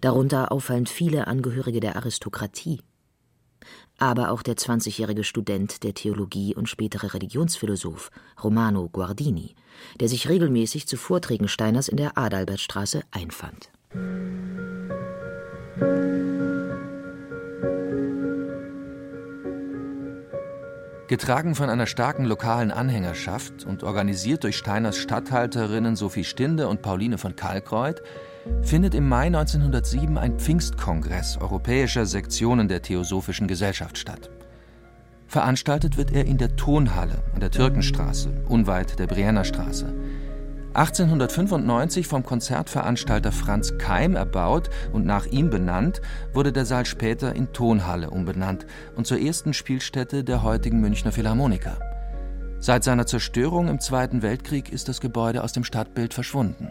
Darunter 0.00 0.52
auffallend 0.52 0.88
viele 0.88 1.26
Angehörige 1.26 1.80
der 1.80 1.96
Aristokratie. 1.96 2.80
Aber 3.98 4.30
auch 4.30 4.42
der 4.42 4.56
20-jährige 4.56 5.24
Student 5.24 5.82
der 5.82 5.94
Theologie 5.94 6.54
und 6.54 6.68
spätere 6.68 7.14
Religionsphilosoph 7.14 8.10
Romano 8.42 8.88
Guardini, 8.88 9.54
der 9.98 10.08
sich 10.08 10.28
regelmäßig 10.28 10.86
zu 10.86 10.96
Vorträgen 10.96 11.48
Steiners 11.48 11.88
in 11.88 11.96
der 11.96 12.16
Adalbertstraße 12.16 13.02
einfand. 13.10 13.70
Getragen 21.06 21.54
von 21.54 21.68
einer 21.68 21.86
starken 21.86 22.24
lokalen 22.24 22.70
Anhängerschaft 22.70 23.64
und 23.64 23.82
organisiert 23.82 24.42
durch 24.42 24.56
Steiners 24.56 24.96
Statthalterinnen 24.96 25.96
Sophie 25.96 26.24
Stinde 26.24 26.66
und 26.66 26.80
Pauline 26.80 27.18
von 27.18 27.36
Kalkreuth, 27.36 28.00
findet 28.62 28.94
im 28.94 29.06
Mai 29.06 29.26
1907 29.26 30.16
ein 30.16 30.38
Pfingstkongress 30.38 31.36
europäischer 31.38 32.06
Sektionen 32.06 32.68
der 32.68 32.80
Theosophischen 32.80 33.48
Gesellschaft 33.48 33.98
statt. 33.98 34.30
Veranstaltet 35.26 35.98
wird 35.98 36.10
er 36.10 36.24
in 36.24 36.38
der 36.38 36.56
Tonhalle 36.56 37.22
an 37.34 37.40
der 37.40 37.50
Türkenstraße, 37.50 38.44
unweit 38.48 38.98
der 38.98 39.06
Brienner 39.06 39.44
Straße. 39.44 39.92
1895 40.74 42.08
vom 42.08 42.24
Konzertveranstalter 42.24 43.30
Franz 43.30 43.78
Keim 43.78 44.16
erbaut 44.16 44.70
und 44.92 45.06
nach 45.06 45.26
ihm 45.26 45.48
benannt, 45.48 46.02
wurde 46.32 46.52
der 46.52 46.64
Saal 46.64 46.84
später 46.84 47.34
in 47.34 47.52
Tonhalle 47.52 48.10
umbenannt 48.10 48.66
und 48.96 49.06
zur 49.06 49.20
ersten 49.20 49.54
Spielstätte 49.54 50.24
der 50.24 50.42
heutigen 50.42 50.80
Münchner 50.80 51.12
Philharmoniker. 51.12 51.78
Seit 52.58 52.82
seiner 52.82 53.06
Zerstörung 53.06 53.68
im 53.68 53.78
Zweiten 53.78 54.22
Weltkrieg 54.22 54.72
ist 54.72 54.88
das 54.88 55.00
Gebäude 55.00 55.44
aus 55.44 55.52
dem 55.52 55.62
Stadtbild 55.62 56.12
verschwunden. 56.12 56.68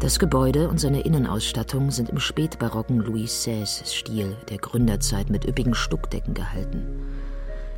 Das 0.00 0.18
Gebäude 0.18 0.68
und 0.68 0.78
seine 0.78 1.00
Innenausstattung 1.00 1.90
sind 1.90 2.10
im 2.10 2.18
spätbarocken 2.18 2.98
Louis 2.98 3.32
XVI-Stil 3.32 4.36
der 4.50 4.58
Gründerzeit 4.58 5.30
mit 5.30 5.48
üppigen 5.48 5.74
Stuckdecken 5.74 6.34
gehalten. 6.34 7.15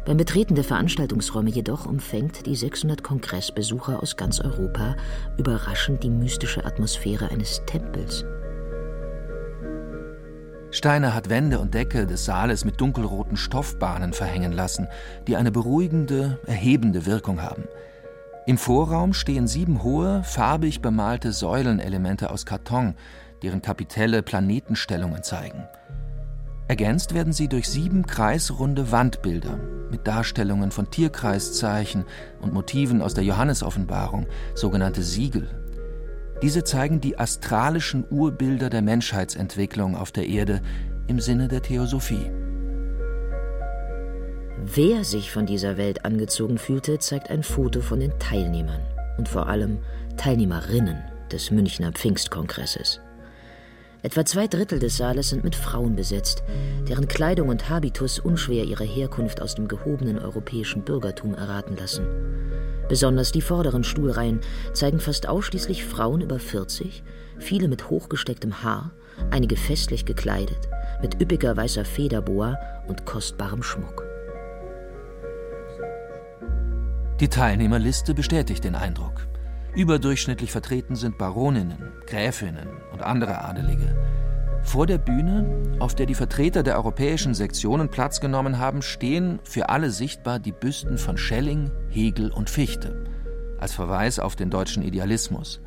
Beim 0.09 0.17
Betreten 0.17 0.55
der 0.55 0.65
Veranstaltungsräume 0.65 1.51
jedoch 1.51 1.85
umfängt 1.85 2.47
die 2.47 2.57
600 2.57 3.03
Kongressbesucher 3.03 4.03
aus 4.03 4.17
ganz 4.17 4.41
Europa 4.41 4.97
überraschend 5.37 6.03
die 6.03 6.09
mystische 6.09 6.65
Atmosphäre 6.65 7.31
eines 7.31 7.61
Tempels. 7.67 8.25
Steiner 10.71 11.15
hat 11.15 11.29
Wände 11.29 11.59
und 11.59 11.75
Decke 11.75 12.07
des 12.07 12.25
Saales 12.25 12.65
mit 12.65 12.81
dunkelroten 12.81 13.37
Stoffbahnen 13.37 14.15
verhängen 14.15 14.53
lassen, 14.53 14.89
die 15.27 15.37
eine 15.37 15.53
beruhigende, 15.53 16.39
erhebende 16.47 17.05
Wirkung 17.05 17.43
haben. 17.43 17.65
Im 18.47 18.57
Vorraum 18.57 19.13
stehen 19.13 19.47
sieben 19.47 19.83
hohe, 19.83 20.23
farbig 20.25 20.81
bemalte 20.81 21.33
Säulenelemente 21.33 22.31
aus 22.31 22.47
Karton, 22.47 22.95
deren 23.43 23.61
Kapitelle 23.61 24.23
Planetenstellungen 24.23 25.23
zeigen. 25.23 25.69
Ergänzt 26.69 27.15
werden 27.15 27.33
sie 27.33 27.49
durch 27.49 27.67
sieben 27.67 28.07
kreisrunde 28.07 28.93
Wandbilder 28.93 29.59
mit 29.91 30.07
Darstellungen 30.07 30.71
von 30.71 30.91
Tierkreiszeichen 30.91 32.05
und 32.43 32.53
Motiven 32.53 33.01
aus 33.01 33.15
der 33.15 33.25
Johannesoffenbarung, 33.25 34.27
sogenannte 34.55 35.03
Siegel. 35.03 35.49
Diese 36.43 36.65
zeigen 36.65 37.01
die 37.01 37.19
astralischen 37.19 38.05
Urbilder 38.11 38.69
der 38.69 38.83
Menschheitsentwicklung 38.83 39.97
auf 39.97 40.13
der 40.13 40.29
Erde 40.29 40.61
im 41.07 41.21
Sinne 41.21 41.49
der 41.49 41.63
Theosophie. 41.63 42.31
Wer 44.63 45.05
sich 45.05 45.33
von 45.33 45.47
dieser 45.47 45.79
Welt 45.79 46.05
angezogen 46.05 46.59
fühlte, 46.59 46.99
zeigt 46.99 47.31
ein 47.31 47.43
Foto 47.43 47.81
von 47.81 47.99
den 47.99 48.19
Teilnehmern 48.19 48.83
und 49.17 49.27
vor 49.29 49.49
allem 49.49 49.79
Teilnehmerinnen 50.19 51.03
des 51.33 51.51
Münchner 51.51 51.93
Pfingstkongresses. 51.93 53.01
Etwa 54.03 54.25
zwei 54.25 54.47
Drittel 54.47 54.79
des 54.79 54.97
Saales 54.97 55.31
sind 55.31 55.43
mit 55.43 55.57
Frauen 55.57 55.97
besetzt, 55.97 56.45
deren 56.89 57.09
Kleidung 57.09 57.49
und 57.49 57.69
Habitus 57.69 58.21
unschwer 58.21 58.65
ihre 58.65 58.85
Herkunft 58.85 59.43
aus 59.43 59.57
dem 59.57 59.67
gehobenen 59.67 60.21
europäischen 60.21 60.83
Bürgertum 60.83 61.35
erraten 61.35 61.77
lassen. 61.77 62.07
Besonders 62.89 63.33
die 63.33 63.43
vorderen 63.43 63.83
Stuhlreihen 63.83 64.41
zeigen 64.73 65.01
fast 65.01 65.29
ausschließlich 65.29 65.85
Frauen 65.85 66.21
über 66.21 66.39
40, 66.39 67.03
viele 67.39 67.67
mit 67.69 67.91
hochgestecktem 67.91 68.63
Haar, 68.63 68.93
einige 69.31 69.57
festlich 69.57 70.05
gekleidet, 70.05 70.69
mit 71.03 71.21
üppiger 71.21 71.57
weißer 71.57 71.85
Federboa 71.85 72.57
und 72.87 73.05
kostbarem 73.05 73.63
Schmuck. 73.63 74.05
Die 77.21 77.29
Teilnehmerliste 77.29 78.15
bestätigt 78.15 78.63
den 78.63 78.77
Eindruck. 78.77 79.28
Überdurchschnittlich 79.79 80.51
vertreten 80.51 80.97
sind 80.97 81.19
Baroninnen, 81.19 81.93
Gräfinnen 82.05 82.67
und 82.93 83.01
andere 83.05 83.45
Adelige. 83.45 83.97
Vor 84.65 84.89
der 84.89 84.99
Bühne, 84.99 85.77
auf 85.79 85.95
der 85.95 86.07
die 86.07 86.17
Vertreter 86.17 86.65
der 86.65 86.75
europäischen 86.75 87.33
Sektionen 87.33 87.89
Platz 87.89 88.21
genommen 88.21 88.59
haben, 88.59 88.83
stehen 88.83 89.39
für 89.45 89.69
alle 89.69 89.93
sichtbar 89.93 90.41
die 90.41 90.51
Büsten 90.51 90.99
von 90.99 91.17
Schelling, 91.17 91.71
Hegel 91.91 92.33
und 92.33 92.51
Fichte, 92.51 93.05
als 93.61 93.73
Verweis 93.73 94.19
auf 94.19 94.35
den 94.35 94.51
deutschen 94.51 94.83
Idealismus. 94.83 95.61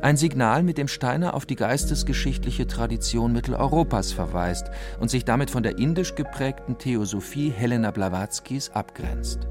Ein 0.00 0.16
Signal, 0.16 0.62
mit 0.62 0.78
dem 0.78 0.86
Steiner 0.86 1.34
auf 1.34 1.44
die 1.44 1.56
geistesgeschichtliche 1.56 2.68
Tradition 2.68 3.32
Mitteleuropas 3.32 4.12
verweist 4.12 4.70
und 5.00 5.10
sich 5.10 5.24
damit 5.24 5.50
von 5.50 5.64
der 5.64 5.78
indisch 5.78 6.14
geprägten 6.14 6.78
Theosophie 6.78 7.50
Helena 7.50 7.90
Blavatskys 7.90 8.70
abgrenzt. 8.70 9.48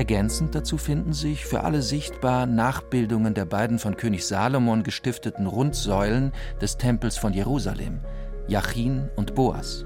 Ergänzend 0.00 0.54
dazu 0.54 0.78
finden 0.78 1.12
sich 1.12 1.44
für 1.44 1.62
alle 1.62 1.82
sichtbar 1.82 2.46
Nachbildungen 2.46 3.34
der 3.34 3.44
beiden 3.44 3.78
von 3.78 3.98
König 3.98 4.26
Salomon 4.26 4.82
gestifteten 4.82 5.46
Rundsäulen 5.46 6.32
des 6.58 6.78
Tempels 6.78 7.18
von 7.18 7.34
Jerusalem, 7.34 8.00
Jachin 8.48 9.10
und 9.16 9.34
Boas. 9.34 9.84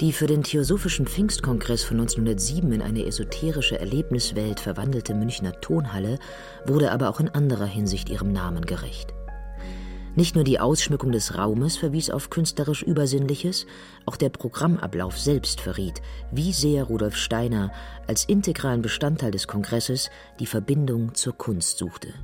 Die 0.00 0.14
für 0.14 0.26
den 0.26 0.42
Theosophischen 0.42 1.06
Pfingstkongress 1.06 1.84
von 1.84 2.00
1907 2.00 2.72
in 2.72 2.80
eine 2.80 3.04
esoterische 3.04 3.78
Erlebniswelt 3.78 4.58
verwandelte 4.58 5.14
Münchner 5.14 5.52
Tonhalle 5.60 6.18
wurde 6.64 6.92
aber 6.92 7.10
auch 7.10 7.20
in 7.20 7.28
anderer 7.28 7.66
Hinsicht 7.66 8.08
ihrem 8.08 8.32
Namen 8.32 8.64
gerecht. 8.64 9.15
Nicht 10.16 10.34
nur 10.34 10.44
die 10.44 10.58
Ausschmückung 10.58 11.12
des 11.12 11.36
Raumes 11.36 11.76
verwies 11.76 12.08
auf 12.08 12.30
künstlerisch 12.30 12.82
Übersinnliches, 12.82 13.66
auch 14.06 14.16
der 14.16 14.30
Programmablauf 14.30 15.18
selbst 15.18 15.60
verriet, 15.60 16.00
wie 16.32 16.54
sehr 16.54 16.84
Rudolf 16.84 17.16
Steiner 17.16 17.70
als 18.06 18.24
integralen 18.24 18.80
Bestandteil 18.80 19.30
des 19.30 19.46
Kongresses 19.46 20.08
die 20.40 20.46
Verbindung 20.46 21.14
zur 21.14 21.34
Kunst 21.34 21.76
suchte. 21.76 22.14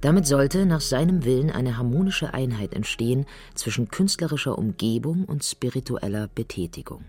Damit 0.00 0.28
sollte 0.28 0.64
nach 0.64 0.80
seinem 0.80 1.24
Willen 1.24 1.50
eine 1.50 1.76
harmonische 1.76 2.32
Einheit 2.34 2.72
entstehen 2.72 3.26
zwischen 3.56 3.88
künstlerischer 3.88 4.56
Umgebung 4.56 5.24
und 5.24 5.44
spiritueller 5.44 6.28
Betätigung. 6.28 7.04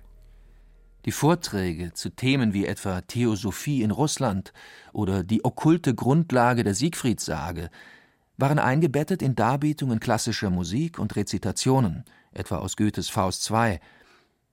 Die 1.06 1.12
Vorträge 1.12 1.94
zu 1.94 2.10
Themen 2.10 2.54
wie 2.54 2.66
etwa 2.66 3.02
Theosophie 3.02 3.84
in 3.84 3.92
Russland 3.92 4.54
oder 4.92 5.24
die 5.24 5.46
okkulte 5.46 5.94
Grundlage 5.94 6.64
der 6.64 6.74
Siegfriedssage 6.74 7.70
waren 8.42 8.60
eingebettet 8.60 9.22
in 9.22 9.36
Darbietungen 9.36 10.00
klassischer 10.00 10.50
Musik 10.50 11.00
und 11.00 11.16
Rezitationen, 11.16 12.04
etwa 12.34 12.58
aus 12.58 12.76
Goethes 12.76 13.10
Faust 13.10 13.50
II. 13.50 13.80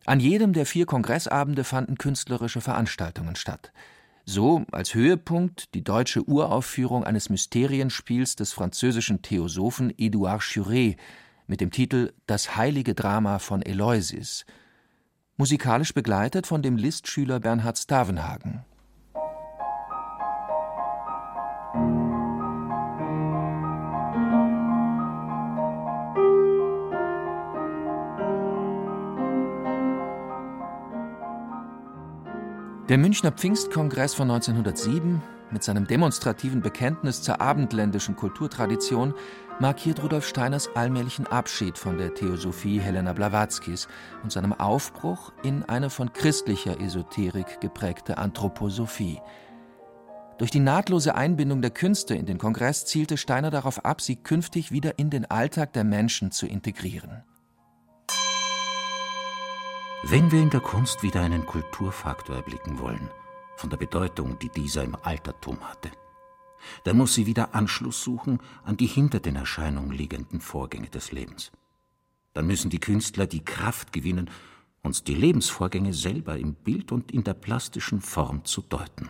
An 0.05 0.21
jedem 0.21 0.53
der 0.53 0.67
vier 0.67 0.87
Kongressabende 0.87 1.65
fanden 1.65 1.99
künstlerische 1.99 2.61
Veranstaltungen 2.61 3.35
statt. 3.35 3.73
So 4.25 4.65
als 4.73 4.95
Höhepunkt 4.95 5.75
die 5.75 5.83
deutsche 5.83 6.23
Uraufführung 6.29 7.03
eines 7.03 7.31
Mysterienspiels 7.31 8.37
des 8.37 8.53
französischen 8.53 9.23
Theosophen 9.23 9.91
Édouard 9.93 10.41
Churet 10.41 10.97
mit 11.47 11.63
dem 11.63 11.71
Titel 11.71 12.13
Das 12.27 12.57
heilige 12.57 12.95
Drama 12.95 13.39
von 13.39 13.63
Eleusis, 13.63 14.45
musikalisch 15.39 15.95
begleitet 15.95 16.47
von 16.47 16.61
dem 16.61 16.77
Listschüler 16.77 17.41
Bernhard 17.41 17.79
Stavenhagen. 17.79 18.65
Der 32.89 32.97
Münchner 32.97 33.33
Pfingstkongress 33.33 34.15
von 34.15 34.31
1907 34.31 35.21
mit 35.51 35.63
seinem 35.63 35.87
demonstrativen 35.87 36.63
Bekenntnis 36.63 37.21
zur 37.21 37.39
abendländischen 37.39 38.17
Kulturtradition 38.17 39.13
markiert 39.61 40.03
Rudolf 40.03 40.27
Steiners 40.27 40.71
allmählichen 40.75 41.27
Abschied 41.27 41.77
von 41.77 41.99
der 41.99 42.15
Theosophie 42.15 42.81
Helena 42.81 43.13
Blavatskys 43.13 43.89
und 44.23 44.33
seinem 44.33 44.55
Aufbruch 44.55 45.35
in 45.43 45.65
eine 45.65 45.91
von 45.91 46.15
christlicher 46.15 46.81
Esoterik 46.81 47.61
geprägte 47.61 48.17
Anthroposophie. 48.17 49.21
Durch 50.39 50.51
die 50.51 50.61
nahtlose 50.61 51.15
Einbindung 51.15 51.61
der 51.61 51.73
Künste 51.73 52.15
in 52.15 52.25
den 52.25 52.39
Kongress 52.39 52.87
zielte 52.87 53.19
Steiner 53.19 53.51
darauf 53.51 53.85
ab, 53.85 54.01
sie 54.01 54.17
künftig 54.17 54.73
wieder 54.73 54.99
in 54.99 55.11
den 55.11 55.31
Alltag 55.31 55.75
der 55.75 55.85
Menschen 55.85 56.31
zu 56.31 56.47
integrieren. 56.47 57.23
Wenn 60.05 60.31
wir 60.31 60.41
in 60.41 60.51
der 60.51 60.61
Kunst 60.61 61.03
wieder 61.03 61.23
einen 61.23 61.45
Kulturfaktor 61.45 62.37
erblicken 62.37 62.79
wollen, 62.79 63.11
von 63.57 63.69
der 63.69 63.79
Bedeutung, 63.79 64.39
die 64.39 64.49
dieser 64.49 64.85
im 64.85 64.95
Altertum 64.95 65.59
hatte, 65.69 65.91
dann 66.85 66.97
muss 66.97 67.15
sie 67.15 67.27
wieder 67.27 67.55
Anschluss 67.55 68.03
suchen 68.05 68.39
an 68.65 68.77
die 68.77 68.87
hinter 68.87 69.19
den 69.19 69.35
Erscheinungen 69.35 69.91
liegenden 69.91 70.41
Vorgänge 70.41 70.89
des 70.89 71.11
Lebens. 71.11 71.51
Dann 72.33 72.47
müssen 72.47 72.71
die 72.71 72.79
Künstler 72.79 73.27
die 73.27 73.45
Kraft 73.45 73.93
gewinnen, 73.93 74.31
uns 74.83 75.03
die 75.03 75.15
Lebensvorgänge 75.15 75.93
selber 75.93 76.39
im 76.39 76.55
Bild 76.55 76.93
und 76.93 77.11
in 77.11 77.25
der 77.25 77.35
plastischen 77.35 78.01
Form 78.01 78.45
zu 78.45 78.63
deuten. 78.63 79.09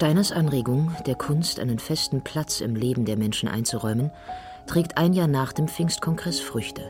Steiners 0.00 0.32
Anregung, 0.32 0.96
der 1.04 1.14
Kunst 1.14 1.60
einen 1.60 1.78
festen 1.78 2.24
Platz 2.24 2.62
im 2.62 2.74
Leben 2.74 3.04
der 3.04 3.18
Menschen 3.18 3.50
einzuräumen, 3.50 4.10
trägt 4.66 4.96
ein 4.96 5.12
Jahr 5.12 5.26
nach 5.26 5.52
dem 5.52 5.68
Pfingstkongress 5.68 6.40
Früchte. 6.40 6.80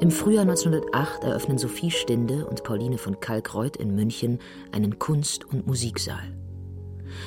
Im 0.00 0.12
Frühjahr 0.12 0.42
1908 0.42 1.24
eröffnen 1.24 1.58
Sophie 1.58 1.90
Stinde 1.90 2.46
und 2.46 2.62
Pauline 2.62 2.98
von 2.98 3.18
Kalkreuth 3.18 3.76
in 3.76 3.96
München 3.96 4.38
einen 4.70 5.00
Kunst- 5.00 5.44
und 5.46 5.66
Musiksaal. 5.66 6.22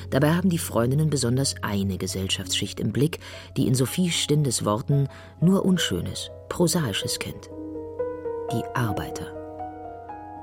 Dabei 0.08 0.32
haben 0.32 0.48
die 0.48 0.56
Freundinnen 0.56 1.10
besonders 1.10 1.54
eine 1.60 1.98
Gesellschaftsschicht 1.98 2.80
im 2.80 2.92
Blick, 2.92 3.18
die 3.58 3.66
in 3.66 3.74
Sophie 3.74 4.08
Stindes 4.08 4.64
Worten 4.64 5.06
nur 5.42 5.66
Unschönes, 5.66 6.30
Prosaisches 6.48 7.18
kennt. 7.18 7.50
Die 8.50 8.64
Arbeiter. 8.74 9.41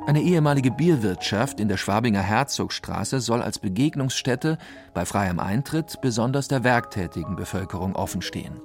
Eine 0.09 0.23
ehemalige 0.23 0.71
Bierwirtschaft 0.71 1.59
in 1.59 1.67
der 1.67 1.77
Schwabinger 1.77 2.23
Herzogstraße 2.23 3.19
soll 3.19 3.43
als 3.43 3.59
Begegnungsstätte 3.59 4.57
bei 4.95 5.05
freiem 5.05 5.39
Eintritt 5.39 6.01
besonders 6.01 6.47
der 6.47 6.63
werktätigen 6.63 7.35
Bevölkerung 7.35 7.95
offenstehen. 7.95 8.59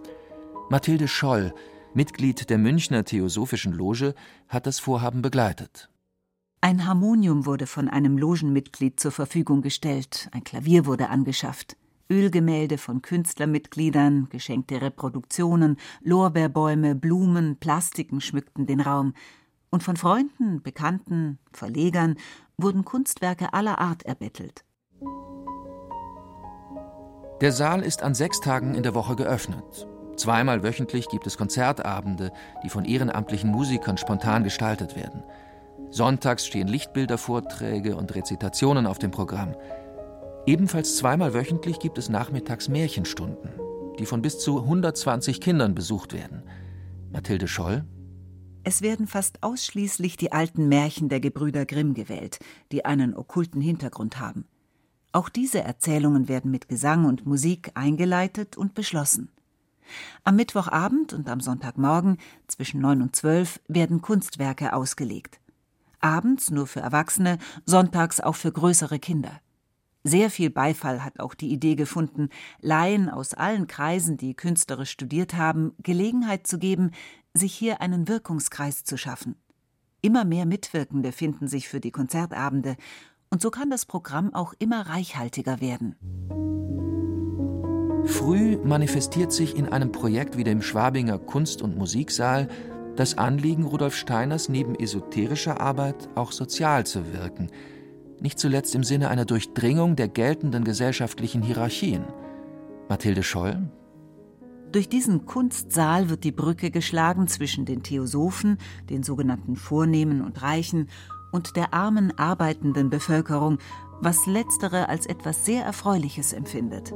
Mathilde 0.70 1.06
Scholl, 1.06 1.52
Mitglied 1.92 2.48
der 2.48 2.56
Münchner 2.56 3.04
Theosophischen 3.04 3.74
Loge, 3.74 4.14
hat 4.48 4.66
das 4.66 4.78
Vorhaben 4.78 5.20
begleitet. 5.20 5.90
Ein 6.62 6.86
Harmonium 6.86 7.44
wurde 7.44 7.66
von 7.66 7.90
einem 7.90 8.16
Logenmitglied 8.16 8.98
zur 8.98 9.12
Verfügung 9.12 9.60
gestellt, 9.60 10.30
ein 10.32 10.44
Klavier 10.44 10.86
wurde 10.86 11.10
angeschafft. 11.10 11.76
Ölgemälde 12.10 12.78
von 12.78 13.02
Künstlermitgliedern, 13.02 14.28
geschenkte 14.30 14.80
Reproduktionen, 14.80 15.76
Lorbeerbäume, 16.02 16.94
Blumen, 16.94 17.56
Plastiken 17.56 18.22
schmückten 18.22 18.64
den 18.64 18.80
Raum 18.80 19.12
und 19.74 19.82
von 19.82 19.96
Freunden, 19.96 20.62
Bekannten, 20.62 21.40
Verlegern 21.52 22.14
wurden 22.56 22.84
Kunstwerke 22.84 23.52
aller 23.54 23.80
Art 23.80 24.04
erbettelt. 24.04 24.64
Der 27.40 27.50
Saal 27.50 27.82
ist 27.82 28.04
an 28.04 28.14
sechs 28.14 28.38
Tagen 28.38 28.76
in 28.76 28.84
der 28.84 28.94
Woche 28.94 29.16
geöffnet. 29.16 29.88
Zweimal 30.14 30.62
wöchentlich 30.62 31.08
gibt 31.08 31.26
es 31.26 31.36
Konzertabende, 31.36 32.30
die 32.62 32.68
von 32.68 32.84
ehrenamtlichen 32.84 33.50
Musikern 33.50 33.98
spontan 33.98 34.44
gestaltet 34.44 34.94
werden. 34.94 35.24
Sonntags 35.90 36.46
stehen 36.46 36.68
Lichtbildervorträge 36.68 37.96
und 37.96 38.14
Rezitationen 38.14 38.86
auf 38.86 39.00
dem 39.00 39.10
Programm. 39.10 39.56
Ebenfalls 40.46 40.96
zweimal 40.96 41.34
wöchentlich 41.34 41.80
gibt 41.80 41.98
es 41.98 42.08
nachmittags 42.08 42.68
Märchenstunden, 42.68 43.50
die 43.98 44.06
von 44.06 44.22
bis 44.22 44.38
zu 44.38 44.60
120 44.60 45.40
Kindern 45.40 45.74
besucht 45.74 46.12
werden. 46.12 46.44
Mathilde 47.10 47.48
Scholl, 47.48 47.84
es 48.64 48.80
werden 48.82 49.06
fast 49.06 49.42
ausschließlich 49.42 50.16
die 50.16 50.32
alten 50.32 50.68
Märchen 50.68 51.08
der 51.08 51.20
Gebrüder 51.20 51.66
Grimm 51.66 51.94
gewählt, 51.94 52.38
die 52.72 52.84
einen 52.84 53.14
okkulten 53.14 53.60
Hintergrund 53.60 54.18
haben. 54.18 54.46
Auch 55.12 55.28
diese 55.28 55.60
Erzählungen 55.60 56.28
werden 56.28 56.50
mit 56.50 56.68
Gesang 56.68 57.04
und 57.04 57.26
Musik 57.26 57.70
eingeleitet 57.74 58.56
und 58.56 58.74
beschlossen. 58.74 59.30
Am 60.24 60.36
Mittwochabend 60.36 61.12
und 61.12 61.28
am 61.28 61.40
Sonntagmorgen 61.40 62.16
zwischen 62.48 62.80
neun 62.80 63.02
und 63.02 63.14
zwölf 63.14 63.60
werden 63.68 64.00
Kunstwerke 64.00 64.72
ausgelegt. 64.72 65.38
Abends 66.00 66.50
nur 66.50 66.66
für 66.66 66.80
Erwachsene, 66.80 67.38
sonntags 67.66 68.20
auch 68.20 68.34
für 68.34 68.50
größere 68.50 68.98
Kinder. 68.98 69.40
Sehr 70.06 70.28
viel 70.28 70.50
Beifall 70.50 71.02
hat 71.02 71.18
auch 71.18 71.32
die 71.32 71.50
Idee 71.50 71.76
gefunden, 71.76 72.28
Laien 72.60 73.08
aus 73.08 73.32
allen 73.32 73.66
Kreisen, 73.66 74.18
die 74.18 74.34
künstlerisch 74.34 74.90
studiert 74.90 75.32
haben, 75.32 75.72
Gelegenheit 75.82 76.46
zu 76.46 76.58
geben, 76.58 76.90
sich 77.32 77.54
hier 77.54 77.80
einen 77.80 78.06
Wirkungskreis 78.06 78.84
zu 78.84 78.98
schaffen. 78.98 79.34
Immer 80.02 80.26
mehr 80.26 80.44
Mitwirkende 80.44 81.10
finden 81.10 81.48
sich 81.48 81.68
für 81.68 81.80
die 81.80 81.90
Konzertabende, 81.90 82.76
und 83.30 83.40
so 83.40 83.50
kann 83.50 83.70
das 83.70 83.86
Programm 83.86 84.34
auch 84.34 84.52
immer 84.58 84.82
reichhaltiger 84.82 85.62
werden. 85.62 85.96
Früh 88.04 88.58
manifestiert 88.58 89.32
sich 89.32 89.56
in 89.56 89.66
einem 89.66 89.90
Projekt 89.90 90.36
wie 90.36 90.44
dem 90.44 90.60
Schwabinger 90.60 91.18
Kunst- 91.18 91.62
und 91.62 91.78
Musiksaal 91.78 92.48
das 92.96 93.16
Anliegen 93.16 93.64
Rudolf 93.64 93.96
Steiners, 93.96 94.50
neben 94.50 94.74
esoterischer 94.74 95.60
Arbeit 95.60 96.10
auch 96.14 96.30
sozial 96.30 96.84
zu 96.84 97.12
wirken, 97.14 97.50
nicht 98.24 98.40
zuletzt 98.40 98.74
im 98.74 98.82
Sinne 98.82 99.10
einer 99.10 99.24
Durchdringung 99.24 99.94
der 99.94 100.08
geltenden 100.08 100.64
gesellschaftlichen 100.64 101.42
Hierarchien. 101.42 102.04
Mathilde 102.88 103.22
Scholl 103.22 103.70
durch 104.72 104.88
diesen 104.88 105.24
Kunstsaal 105.24 106.10
wird 106.10 106.24
die 106.24 106.32
Brücke 106.32 106.72
geschlagen 106.72 107.28
zwischen 107.28 107.64
den 107.64 107.84
Theosophen, 107.84 108.58
den 108.90 109.04
sogenannten 109.04 109.54
Vornehmen 109.54 110.20
und 110.20 110.42
Reichen, 110.42 110.88
und 111.30 111.54
der 111.54 111.72
armen, 111.74 112.16
arbeitenden 112.18 112.90
Bevölkerung, 112.90 113.58
was 114.00 114.26
letztere 114.26 114.88
als 114.88 115.06
etwas 115.06 115.44
sehr 115.44 115.64
Erfreuliches 115.64 116.32
empfindet. 116.32 116.92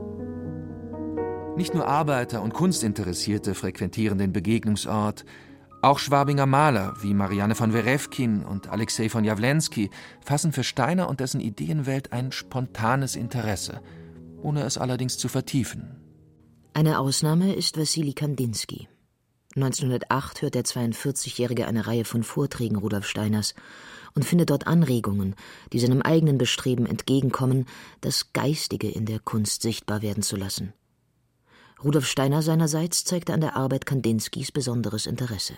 Nicht 1.56 1.72
nur 1.72 1.86
Arbeiter 1.86 2.42
und 2.42 2.52
Kunstinteressierte 2.52 3.54
frequentieren 3.54 4.18
den 4.18 4.32
Begegnungsort, 4.32 5.24
auch 5.80 5.98
Schwabinger 5.98 6.46
Maler 6.46 6.94
wie 7.00 7.14
Marianne 7.14 7.54
von 7.54 7.72
Werewkin 7.72 8.44
und 8.44 8.68
Alexei 8.68 9.08
von 9.08 9.24
Jawlensky 9.24 9.90
fassen 10.24 10.52
für 10.52 10.64
Steiner 10.64 11.08
und 11.08 11.20
dessen 11.20 11.40
Ideenwelt 11.40 12.12
ein 12.12 12.32
spontanes 12.32 13.14
Interesse, 13.14 13.80
ohne 14.42 14.62
es 14.62 14.78
allerdings 14.78 15.18
zu 15.18 15.28
vertiefen. 15.28 15.96
Eine 16.74 16.98
Ausnahme 16.98 17.54
ist 17.54 17.78
Wassili 17.78 18.12
Kandinsky. 18.12 18.88
1908 19.56 20.42
hört 20.42 20.54
der 20.54 20.64
42-Jährige 20.64 21.66
eine 21.66 21.86
Reihe 21.86 22.04
von 22.04 22.22
Vorträgen 22.22 22.76
Rudolf 22.76 23.06
Steiners 23.06 23.54
und 24.14 24.24
findet 24.24 24.50
dort 24.50 24.66
Anregungen, 24.66 25.34
die 25.72 25.78
seinem 25.78 26.02
eigenen 26.02 26.38
Bestreben 26.38 26.86
entgegenkommen, 26.86 27.66
das 28.00 28.32
Geistige 28.32 28.88
in 28.90 29.06
der 29.06 29.20
Kunst 29.20 29.62
sichtbar 29.62 30.02
werden 30.02 30.22
zu 30.22 30.36
lassen. 30.36 30.72
Rudolf 31.82 32.06
Steiner 32.06 32.42
seinerseits 32.42 33.04
zeigte 33.04 33.32
an 33.32 33.40
der 33.40 33.56
Arbeit 33.56 33.86
Kandinskys 33.86 34.50
besonderes 34.50 35.06
Interesse, 35.06 35.54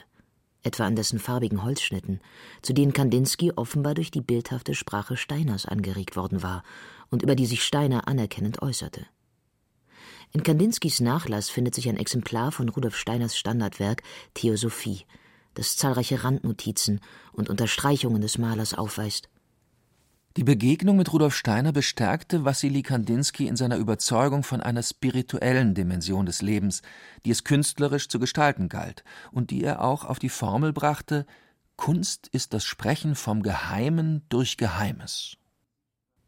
etwa 0.62 0.85
an 0.85 0.96
dessen 0.96 1.18
farbigen 1.18 1.62
Holzschnitten, 1.62 2.20
zu 2.62 2.73
denen 2.73 2.92
Kandinsky 2.92 3.53
offenbar 3.57 3.94
durch 3.94 4.11
die 4.11 4.20
bildhafte 4.20 4.75
Sprache 4.75 5.16
Steiners 5.16 5.66
angeregt 5.66 6.16
worden 6.16 6.42
war 6.42 6.62
und 7.11 7.23
über 7.23 7.35
die 7.35 7.46
sich 7.46 7.64
Steiner 7.64 8.07
anerkennend 8.07 8.61
äußerte. 8.61 9.07
In 10.33 10.42
Kandinskys 10.42 11.01
Nachlass 11.01 11.49
findet 11.49 11.75
sich 11.75 11.88
ein 11.88 11.96
Exemplar 11.96 12.53
von 12.53 12.68
Rudolf 12.68 12.96
Steiners 12.96 13.37
Standardwerk 13.37 14.03
Theosophie, 14.35 15.07
das 15.55 15.77
zahlreiche 15.77 16.23
Randnotizen 16.23 17.01
und 17.33 17.49
Unterstreichungen 17.49 18.20
des 18.20 18.37
Malers 18.37 18.75
aufweist. 18.75 19.29
Die 20.36 20.44
Begegnung 20.44 20.96
mit 20.96 21.12
Rudolf 21.12 21.34
Steiner 21.34 21.72
bestärkte 21.72 22.44
Wassili 22.44 22.82
Kandinsky 22.82 23.48
in 23.48 23.56
seiner 23.56 23.78
Überzeugung 23.78 24.44
von 24.44 24.60
einer 24.60 24.84
spirituellen 24.84 25.74
Dimension 25.74 26.24
des 26.24 26.40
Lebens, 26.40 26.82
die 27.24 27.32
es 27.32 27.42
künstlerisch 27.42 28.08
zu 28.08 28.20
gestalten 28.20 28.68
galt 28.68 29.02
und 29.32 29.50
die 29.50 29.64
er 29.64 29.82
auch 29.82 30.04
auf 30.04 30.20
die 30.20 30.28
Formel 30.28 30.72
brachte: 30.72 31.26
Kunst 31.74 32.28
ist 32.28 32.54
das 32.54 32.64
Sprechen 32.64 33.16
vom 33.16 33.42
Geheimen 33.42 34.22
durch 34.28 34.56
Geheimes. 34.56 35.36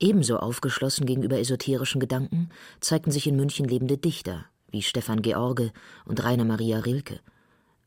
Ebenso 0.01 0.37
aufgeschlossen 0.39 1.07
gegenüber 1.07 1.39
esoterischen 1.39 2.01
Gedanken 2.01 2.49
zeigten 2.81 3.13
sich 3.13 3.29
in 3.29 3.37
München 3.37 3.67
lebende 3.67 3.99
Dichter 3.99 4.47
wie 4.73 4.83
Stefan 4.83 5.23
George 5.23 5.71
und 6.07 6.25
Rainer 6.25 6.45
Maria 6.45 6.81
Rilke. 6.81 7.21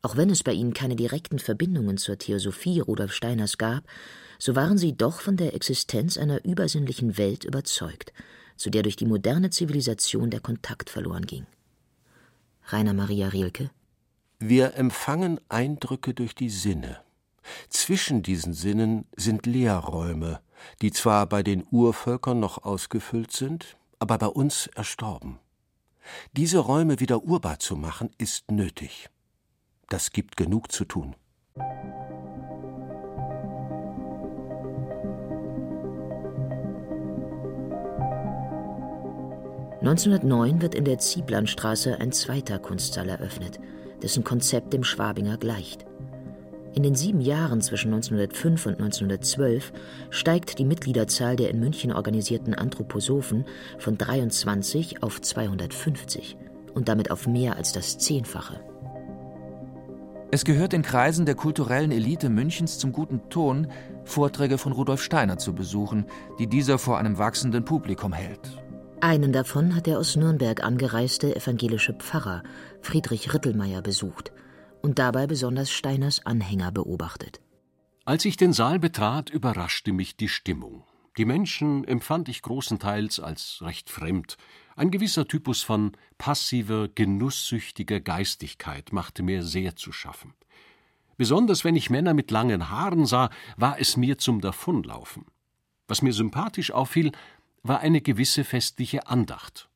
Auch 0.00 0.16
wenn 0.16 0.30
es 0.30 0.42
bei 0.42 0.52
ihnen 0.52 0.72
keine 0.72 0.96
direkten 0.96 1.38
Verbindungen 1.38 1.98
zur 1.98 2.16
Theosophie 2.16 2.80
Rudolf 2.80 3.12
Steiners 3.12 3.58
gab, 3.58 3.84
so 4.38 4.56
waren 4.56 4.78
sie 4.78 4.96
doch 4.96 5.20
von 5.20 5.36
der 5.36 5.54
Existenz 5.54 6.16
einer 6.16 6.44
übersinnlichen 6.44 7.18
Welt 7.18 7.44
überzeugt, 7.44 8.12
zu 8.56 8.70
der 8.70 8.82
durch 8.82 8.96
die 8.96 9.06
moderne 9.06 9.50
Zivilisation 9.50 10.30
der 10.30 10.40
Kontakt 10.40 10.90
verloren 10.90 11.26
ging. 11.26 11.46
Rainer 12.68 12.94
Maria 12.94 13.28
Rilke 13.28 13.70
Wir 14.38 14.74
empfangen 14.74 15.40
Eindrücke 15.48 16.14
durch 16.14 16.34
die 16.34 16.50
Sinne. 16.50 17.00
Zwischen 17.68 18.22
diesen 18.22 18.54
Sinnen 18.54 19.06
sind 19.16 19.46
Leerräume, 19.46 20.40
die 20.82 20.90
zwar 20.90 21.26
bei 21.26 21.42
den 21.42 21.64
Urvölkern 21.70 22.40
noch 22.40 22.64
ausgefüllt 22.64 23.32
sind, 23.32 23.76
aber 23.98 24.18
bei 24.18 24.26
uns 24.26 24.66
erstorben. 24.68 25.38
Diese 26.32 26.58
Räume 26.58 27.00
wieder 27.00 27.24
urbar 27.24 27.58
zu 27.58 27.76
machen, 27.76 28.10
ist 28.18 28.50
nötig. 28.50 29.08
Das 29.88 30.10
gibt 30.10 30.36
genug 30.36 30.72
zu 30.72 30.84
tun. 30.84 31.14
1909 39.88 40.62
wird 40.62 40.74
in 40.74 40.84
der 40.84 40.98
Zieblandstraße 40.98 42.00
ein 42.00 42.10
zweiter 42.10 42.58
Kunstsaal 42.58 43.08
eröffnet, 43.08 43.60
dessen 44.02 44.24
Konzept 44.24 44.72
dem 44.72 44.82
Schwabinger 44.82 45.36
gleicht. 45.36 45.86
In 46.74 46.82
den 46.82 46.96
sieben 46.96 47.20
Jahren 47.20 47.60
zwischen 47.60 47.94
1905 47.94 48.66
und 48.66 48.72
1912 48.80 49.72
steigt 50.10 50.58
die 50.58 50.64
Mitgliederzahl 50.64 51.36
der 51.36 51.50
in 51.50 51.60
München 51.60 51.92
organisierten 51.92 52.52
Anthroposophen 52.52 53.44
von 53.78 53.96
23 53.96 55.04
auf 55.04 55.20
250 55.20 56.36
und 56.74 56.88
damit 56.88 57.12
auf 57.12 57.28
mehr 57.28 57.56
als 57.56 57.72
das 57.72 57.96
Zehnfache. 57.96 58.58
Es 60.32 60.44
gehört 60.44 60.74
in 60.74 60.82
Kreisen 60.82 61.26
der 61.26 61.36
kulturellen 61.36 61.92
Elite 61.92 62.28
Münchens 62.28 62.78
zum 62.78 62.90
guten 62.90 63.30
Ton, 63.30 63.68
Vorträge 64.02 64.58
von 64.58 64.72
Rudolf 64.72 65.00
Steiner 65.00 65.38
zu 65.38 65.54
besuchen, 65.54 66.06
die 66.40 66.48
dieser 66.48 66.78
vor 66.78 66.98
einem 66.98 67.18
wachsenden 67.18 67.64
Publikum 67.64 68.12
hält 68.12 68.65
einen 69.00 69.32
davon 69.32 69.74
hat 69.74 69.86
der 69.86 69.98
aus 69.98 70.16
Nürnberg 70.16 70.62
angereiste 70.62 71.34
evangelische 71.34 71.94
Pfarrer 71.94 72.42
Friedrich 72.80 73.32
Rittelmeier 73.32 73.82
besucht 73.82 74.32
und 74.82 74.98
dabei 74.98 75.26
besonders 75.26 75.70
Steiners 75.70 76.24
Anhänger 76.24 76.72
beobachtet. 76.72 77.40
Als 78.04 78.24
ich 78.24 78.36
den 78.36 78.52
Saal 78.52 78.78
betrat, 78.78 79.30
überraschte 79.30 79.92
mich 79.92 80.16
die 80.16 80.28
Stimmung. 80.28 80.84
Die 81.16 81.24
Menschen 81.24 81.84
empfand 81.84 82.28
ich 82.28 82.42
großenteils 82.42 83.20
als 83.20 83.60
recht 83.62 83.90
fremd. 83.90 84.36
Ein 84.76 84.90
gewisser 84.90 85.26
Typus 85.26 85.62
von 85.62 85.92
passiver, 86.18 86.88
genusssüchtiger 86.88 88.00
Geistigkeit 88.00 88.92
machte 88.92 89.22
mir 89.22 89.42
sehr 89.42 89.76
zu 89.76 89.92
schaffen. 89.92 90.34
Besonders 91.16 91.64
wenn 91.64 91.76
ich 91.76 91.88
Männer 91.88 92.12
mit 92.12 92.30
langen 92.30 92.70
Haaren 92.70 93.06
sah, 93.06 93.30
war 93.56 93.80
es 93.80 93.96
mir 93.96 94.18
zum 94.18 94.40
Davonlaufen. 94.40 95.24
Was 95.88 96.02
mir 96.02 96.12
sympathisch 96.12 96.72
auffiel, 96.72 97.12
war 97.62 97.80
eine 97.80 98.00
gewisse 98.00 98.44
festliche 98.44 99.06
Andacht. 99.06 99.68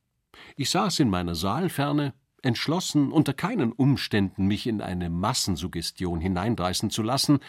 Ich 0.57 0.71
saß 0.71 1.01
in 1.01 1.11
meiner 1.11 1.35
Saalferne, 1.35 2.15
entschlossen, 2.43 3.13
unter 3.13 3.35
keinen 3.35 3.73
Umständen 3.73 4.47
mich 4.47 4.67
in 4.67 4.81
eine 4.81 5.11
Massensuggestion 5.11 6.21
hineindreißen 6.21 6.91
zu 6.91 7.03
lassen, 7.03 7.41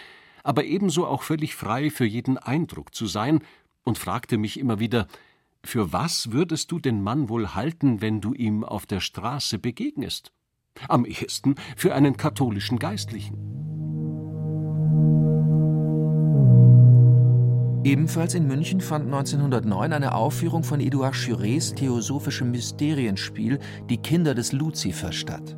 aber 0.43 0.65
ebenso 0.65 1.05
auch 1.05 1.23
völlig 1.23 1.55
frei 1.55 1.89
für 1.89 2.05
jeden 2.05 2.37
Eindruck 2.37 2.93
zu 2.93 3.05
sein 3.05 3.41
und 3.83 3.97
fragte 3.97 4.37
mich 4.37 4.59
immer 4.59 4.79
wieder, 4.79 5.07
für 5.63 5.93
was 5.93 6.31
würdest 6.31 6.71
du 6.71 6.79
den 6.79 7.03
Mann 7.03 7.29
wohl 7.29 7.53
halten, 7.53 8.01
wenn 8.01 8.19
du 8.19 8.33
ihm 8.33 8.63
auf 8.63 8.85
der 8.85 8.99
Straße 8.99 9.59
begegnest? 9.59 10.31
Am 10.87 11.05
ehesten 11.05 11.55
für 11.75 11.93
einen 11.93 12.17
katholischen 12.17 12.79
Geistlichen. 12.79 13.61
Ebenfalls 17.83 18.35
in 18.35 18.47
München 18.47 18.79
fand 18.79 19.05
1909 19.05 19.93
eine 19.93 20.13
Aufführung 20.13 20.63
von 20.63 20.79
Edouard 20.79 21.15
Churets 21.15 21.73
theosophischem 21.73 22.51
Mysterienspiel 22.51 23.57
Die 23.89 23.97
Kinder 23.97 24.35
des 24.35 24.51
Luzifer 24.51 25.11
statt. 25.11 25.57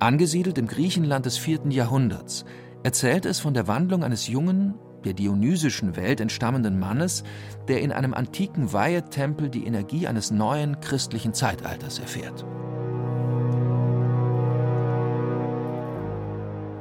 Angesiedelt 0.00 0.58
im 0.58 0.66
Griechenland 0.66 1.24
des 1.24 1.38
vierten 1.38 1.70
Jahrhunderts 1.70 2.44
erzählt 2.82 3.24
es 3.24 3.40
von 3.40 3.54
der 3.54 3.68
Wandlung 3.68 4.04
eines 4.04 4.28
jungen, 4.28 4.74
der 5.04 5.14
dionysischen 5.14 5.96
Welt 5.96 6.20
entstammenden 6.20 6.78
Mannes, 6.78 7.24
der 7.68 7.80
in 7.80 7.92
einem 7.92 8.12
antiken 8.12 8.74
Weihetempel 8.74 9.48
die 9.48 9.64
Energie 9.64 10.06
eines 10.06 10.30
neuen 10.30 10.80
christlichen 10.80 11.32
Zeitalters 11.32 11.98
erfährt. 11.98 12.44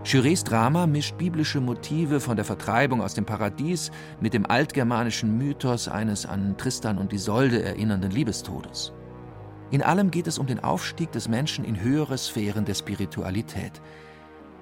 Jurés 0.05 0.43
Drama 0.43 0.87
mischt 0.87 1.17
biblische 1.17 1.59
Motive 1.59 2.21
von 2.21 2.37
der 2.37 2.45
Vertreibung 2.45 3.01
aus 3.01 3.13
dem 3.13 3.25
Paradies 3.25 3.91
mit 4.21 4.33
dem 4.33 4.45
altgermanischen 4.45 5.37
Mythos 5.37 5.89
eines 5.89 6.25
an 6.25 6.55
Tristan 6.57 6.97
und 6.97 7.11
Isolde 7.11 7.61
erinnernden 7.61 8.09
Liebestodes. 8.09 8.93
In 9.71 9.83
allem 9.83 10.09
geht 10.09 10.27
es 10.27 10.39
um 10.39 10.47
den 10.47 10.63
Aufstieg 10.63 11.11
des 11.11 11.27
Menschen 11.27 11.65
in 11.65 11.81
höhere 11.81 12.17
Sphären 12.17 12.63
der 12.63 12.75
Spiritualität, 12.75 13.81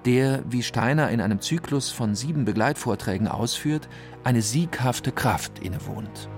der, 0.05 0.43
wie 0.49 0.63
Steiner 0.63 1.11
in 1.11 1.21
einem 1.21 1.39
Zyklus 1.39 1.91
von 1.91 2.15
sieben 2.15 2.43
Begleitvorträgen 2.43 3.27
ausführt, 3.27 3.87
eine 4.23 4.41
sieghafte 4.41 5.11
Kraft 5.11 5.59
innewohnt. 5.59 6.29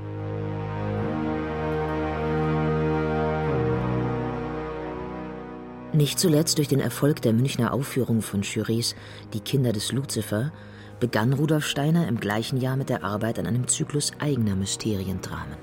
Nicht 5.91 6.19
zuletzt 6.19 6.59
durch 6.59 6.67
den 6.67 6.81
Erfolg 6.81 7.19
der 7.23 7.33
Münchner 7.33 7.73
Aufführung 7.73 8.21
von 8.21 8.43
Jurés 8.43 8.93
Die 9.33 9.39
Kinder 9.39 9.73
des 9.73 9.91
Luzifer 9.91 10.51
begann 10.99 11.33
Rudolf 11.33 11.65
Steiner 11.65 12.07
im 12.07 12.19
gleichen 12.19 12.61
Jahr 12.61 12.77
mit 12.77 12.89
der 12.89 13.03
Arbeit 13.03 13.39
an 13.39 13.47
einem 13.47 13.67
Zyklus 13.67 14.11
eigener 14.19 14.55
Mysteriendramen. 14.55 15.57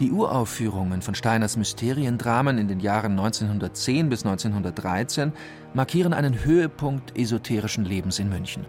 Die 0.00 0.10
Uraufführungen 0.10 1.02
von 1.02 1.14
Steiners 1.14 1.56
Mysteriendramen 1.56 2.58
in 2.58 2.66
den 2.66 2.80
Jahren 2.80 3.12
1910 3.12 4.08
bis 4.08 4.24
1913 4.24 5.32
markieren 5.72 6.14
einen 6.14 6.44
Höhepunkt 6.44 7.16
esoterischen 7.16 7.84
Lebens 7.84 8.18
in 8.18 8.28
München, 8.28 8.66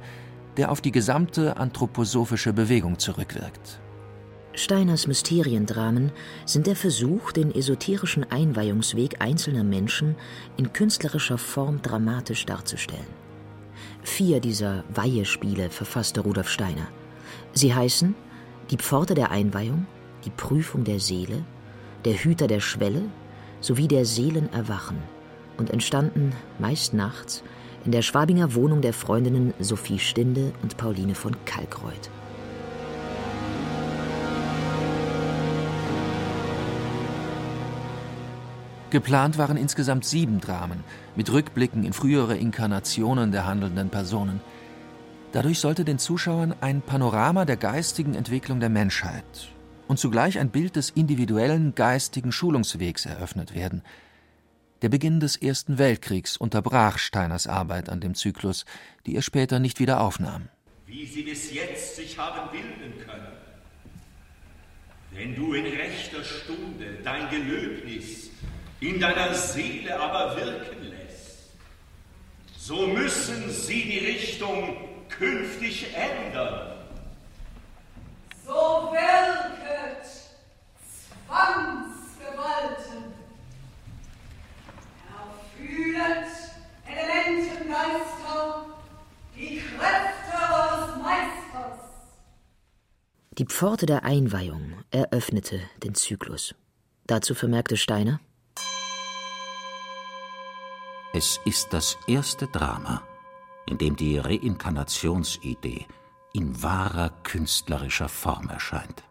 der 0.57 0.71
auf 0.71 0.81
die 0.81 0.91
gesamte 0.91 1.57
anthroposophische 1.57 2.53
Bewegung 2.53 2.99
zurückwirkt. 2.99 3.79
Steiners 4.55 5.07
Mysteriendramen 5.07 6.11
sind 6.45 6.67
der 6.67 6.75
Versuch, 6.75 7.31
den 7.31 7.53
esoterischen 7.55 8.29
Einweihungsweg 8.31 9.19
einzelner 9.19 9.63
Menschen 9.63 10.15
in 10.57 10.71
künstlerischer 10.73 11.39
Form 11.39 11.81
dramatisch 11.81 12.45
darzustellen. 12.45 13.23
Vier 14.03 14.39
dieser 14.39 14.83
Weihespiele 14.93 15.71
verfasste 15.71 16.21
Rudolf 16.21 16.49
Steiner. 16.49 16.87
Sie 17.53 17.73
heißen 17.73 18.13
Die 18.69 18.77
Pforte 18.77 19.15
der 19.15 19.31
Einweihung, 19.31 19.87
Die 20.23 20.29
Prüfung 20.29 20.83
der 20.83 20.99
Seele, 20.99 21.43
Der 22.05 22.13
Hüter 22.13 22.45
der 22.45 22.59
Schwelle 22.59 23.01
sowie 23.59 23.87
Der 23.87 24.05
Seelenerwachen 24.05 24.97
und 25.57 25.71
entstanden 25.71 26.31
meist 26.59 26.93
nachts 26.93 27.43
in 27.85 27.91
der 27.91 28.03
Schwabinger 28.03 28.53
Wohnung 28.53 28.81
der 28.81 28.93
Freundinnen 28.93 29.55
Sophie 29.59 29.99
Stinde 29.99 30.53
und 30.61 30.77
Pauline 30.77 31.15
von 31.15 31.35
Kalkreuth. 31.45 32.11
Geplant 38.93 39.39
waren 39.39 39.57
insgesamt 39.57 40.05
sieben 40.05 40.39
Dramen 40.39 40.83
mit 41.15 41.31
Rückblicken 41.31 41.83
in 41.83 41.93
frühere 41.93 42.37
Inkarnationen 42.37 43.31
der 43.31 43.47
handelnden 43.47 43.89
Personen. 43.89 44.39
Dadurch 45.31 45.57
sollte 45.57 45.83
den 45.83 45.97
Zuschauern 45.97 46.53
ein 46.61 46.83
Panorama 46.83 47.43
der 47.45 47.57
geistigen 47.57 48.13
Entwicklung 48.13 48.59
der 48.59 48.69
Menschheit 48.69 49.49
und 49.87 49.97
zugleich 49.97 50.37
ein 50.37 50.51
Bild 50.51 50.75
des 50.75 50.91
individuellen 50.91 51.73
geistigen 51.73 52.31
Schulungswegs 52.31 53.07
eröffnet 53.07 53.55
werden. 53.55 53.81
Der 54.83 54.89
Beginn 54.89 55.19
des 55.19 55.37
Ersten 55.37 55.79
Weltkriegs 55.79 56.37
unterbrach 56.37 56.99
Steiners 56.99 57.47
Arbeit 57.47 57.89
an 57.89 57.99
dem 57.99 58.13
Zyklus, 58.13 58.63
die 59.07 59.15
er 59.15 59.23
später 59.23 59.57
nicht 59.57 59.79
wieder 59.79 60.01
aufnahm. 60.01 60.49
Wie 60.85 61.07
sie 61.07 61.23
bis 61.23 61.51
jetzt 61.51 61.95
sich 61.95 62.15
haben 62.19 62.51
bilden 62.51 62.93
können. 63.03 63.33
Wenn 65.09 65.35
du 65.35 65.53
in 65.53 65.65
rechter 65.65 66.23
Stunde 66.23 66.99
dein 67.03 67.27
Gelöbnis 67.31 68.29
in 68.83 68.99
deiner 68.99 69.33
Seele 69.33 69.97
aber 69.97 70.35
wirken 70.35 70.83
lässt, 70.89 71.51
so 72.57 72.85
müssen 72.87 73.49
sie 73.49 73.83
die 73.83 73.99
Richtung 73.99 74.75
künftig 75.07 75.87
ändern. 75.95 76.79
So 78.45 78.91
wirket 78.91 80.05
Zwangsgewalten, 81.25 83.13
erfühlet 85.15 86.27
Elementengeister 86.85 88.65
die 89.33 89.61
Kräfte 89.61 90.35
eures 90.53 90.97
Meisters. 91.01 91.79
Die 93.37 93.45
Pforte 93.45 93.85
der 93.85 94.03
Einweihung 94.03 94.83
eröffnete 94.91 95.61
den 95.81 95.95
Zyklus. 95.95 96.53
Dazu 97.07 97.33
vermerkte 97.33 97.77
Steiner, 97.77 98.19
es 101.15 101.39
ist 101.45 101.73
das 101.73 101.95
erste 102.07 102.47
Drama, 102.47 103.03
in 103.67 103.77
dem 103.77 103.95
die 103.95 104.17
Reinkarnationsidee 104.17 105.85
in 106.33 106.63
wahrer 106.63 107.11
künstlerischer 107.21 108.09
Form 108.09 108.49
erscheint. 108.49 109.03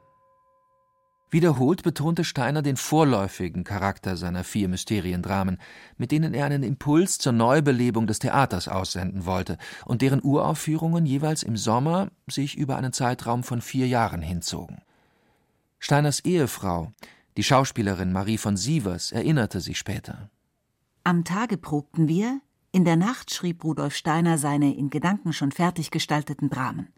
Wiederholt 1.31 1.85
betonte 1.85 2.25
Steiner 2.25 2.61
den 2.61 2.77
vorläufigen 2.77 3.62
Charakter 3.62 4.17
seiner 4.17 4.43
vier 4.43 4.69
Mysteriendramen, 4.69 5.59
mit 5.97 6.11
denen 6.11 6.35
er 6.35 6.45
einen 6.45 6.65
Impuls 6.65 7.19
zur 7.19 7.33
Neubelebung 7.33 8.09
des 8.09 8.19
Theaters 8.19 8.67
aussenden 8.67 9.25
wollte 9.25 9.57
und 9.85 10.03
deren 10.03 10.23
Uraufführungen 10.23 11.07
jeweils 11.07 11.45
im 11.45 11.57
Sommer 11.57 12.11
sich 12.27 12.59
über 12.59 12.77
einen 12.77 12.93
Zeitraum 12.93 13.45
von 13.45 13.62
vier 13.62 13.87
Jahren 13.87 14.23
hinzogen. 14.23 14.83
Steiners 15.79 16.21
Ehefrau, 16.21 16.93
die 17.37 17.45
Schauspielerin 17.45 18.12
Marie 18.12 18.38
von 18.38 18.57
Sievers, 18.57 19.12
erinnerte 19.12 19.61
sich 19.61 19.79
später. 19.79 20.29
Am 21.05 21.25
Tage 21.25 21.57
probten 21.57 22.07
wir, 22.07 22.41
in 22.71 22.85
der 22.85 22.97
Nacht 22.97 23.35
schrieb 23.35 23.65
Rudolf 23.65 23.95
Steiner 23.95 24.38
seine 24.38 24.77
in 24.77 24.88
Gedanken 24.88 25.33
schon 25.33 25.51
fertig 25.51 25.91
gestalteten 25.91 26.49
Dramen. 26.49 26.93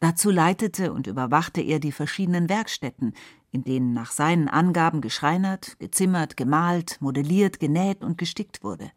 Dazu 0.00 0.30
leitete 0.30 0.90
und 0.92 1.06
überwachte 1.06 1.60
er 1.60 1.80
die 1.80 1.92
verschiedenen 1.92 2.48
Werkstätten, 2.48 3.12
in 3.50 3.62
denen 3.62 3.92
nach 3.92 4.10
seinen 4.10 4.48
Angaben 4.48 5.02
geschreinert, 5.02 5.78
gezimmert, 5.78 6.38
gemalt, 6.38 6.96
modelliert, 7.00 7.60
genäht 7.60 8.02
und 8.02 8.16
gestickt 8.16 8.64
wurde. 8.64 8.90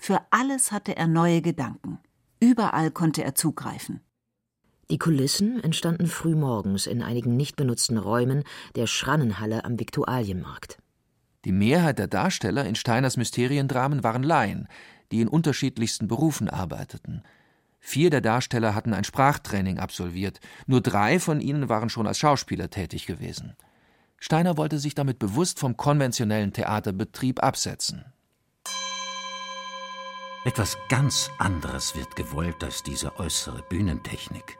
Für 0.00 0.20
alles 0.30 0.72
hatte 0.72 0.96
er 0.96 1.06
neue 1.06 1.40
Gedanken. 1.40 2.00
Überall 2.40 2.90
konnte 2.90 3.22
er 3.22 3.36
zugreifen. 3.36 4.00
Die 4.90 4.98
Kulissen 4.98 5.62
entstanden 5.62 6.08
frühmorgens 6.08 6.86
in 6.86 7.02
einigen 7.02 7.36
nicht 7.36 7.54
benutzten 7.54 7.98
Räumen 7.98 8.42
der 8.74 8.88
Schrannenhalle 8.88 9.64
am 9.64 9.78
Viktualienmarkt. 9.78 10.78
Die 11.44 11.52
Mehrheit 11.52 11.98
der 11.98 12.06
Darsteller 12.06 12.64
in 12.64 12.74
Steiners 12.74 13.16
Mysteriendramen 13.16 14.02
waren 14.02 14.22
Laien, 14.22 14.68
die 15.12 15.20
in 15.20 15.28
unterschiedlichsten 15.28 16.08
Berufen 16.08 16.48
arbeiteten. 16.48 17.22
Vier 17.80 18.08
der 18.08 18.22
Darsteller 18.22 18.74
hatten 18.74 18.94
ein 18.94 19.04
Sprachtraining 19.04 19.78
absolviert, 19.78 20.40
nur 20.66 20.80
drei 20.80 21.20
von 21.20 21.40
ihnen 21.40 21.68
waren 21.68 21.90
schon 21.90 22.06
als 22.06 22.18
Schauspieler 22.18 22.70
tätig 22.70 23.06
gewesen. 23.06 23.56
Steiner 24.18 24.56
wollte 24.56 24.78
sich 24.78 24.94
damit 24.94 25.18
bewusst 25.18 25.58
vom 25.58 25.76
konventionellen 25.76 26.54
Theaterbetrieb 26.54 27.42
absetzen. 27.42 28.06
Etwas 30.46 30.78
ganz 30.88 31.30
anderes 31.38 31.94
wird 31.94 32.16
gewollt 32.16 32.64
als 32.64 32.82
diese 32.82 33.18
äußere 33.18 33.62
Bühnentechnik. 33.68 34.58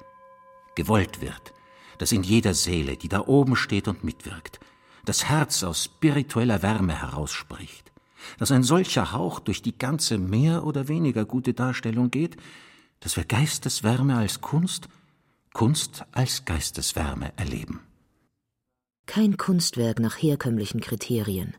Gewollt 0.74 1.22
wird, 1.22 1.54
dass 1.98 2.12
in 2.12 2.22
jeder 2.22 2.52
Seele, 2.52 2.96
die 2.98 3.08
da 3.08 3.20
oben 3.20 3.56
steht 3.56 3.88
und 3.88 4.04
mitwirkt, 4.04 4.60
das 5.04 5.28
Herz 5.28 5.62
aus 5.62 5.84
spiritueller 5.84 6.62
Wärme 6.62 7.00
herausspricht, 7.00 7.92
dass 8.38 8.50
ein 8.50 8.62
solcher 8.62 9.12
Hauch 9.12 9.40
durch 9.40 9.62
die 9.62 9.76
ganze 9.76 10.18
mehr 10.18 10.64
oder 10.64 10.88
weniger 10.88 11.24
gute 11.24 11.54
Darstellung 11.54 12.10
geht, 12.10 12.36
dass 13.00 13.16
wir 13.16 13.24
Geisteswärme 13.24 14.16
als 14.16 14.40
Kunst, 14.40 14.88
Kunst 15.52 16.04
als 16.12 16.44
Geisteswärme 16.44 17.32
erleben. 17.36 17.80
Kein 19.06 19.36
Kunstwerk 19.36 20.00
nach 20.00 20.16
herkömmlichen 20.16 20.80
Kriterien, 20.80 21.54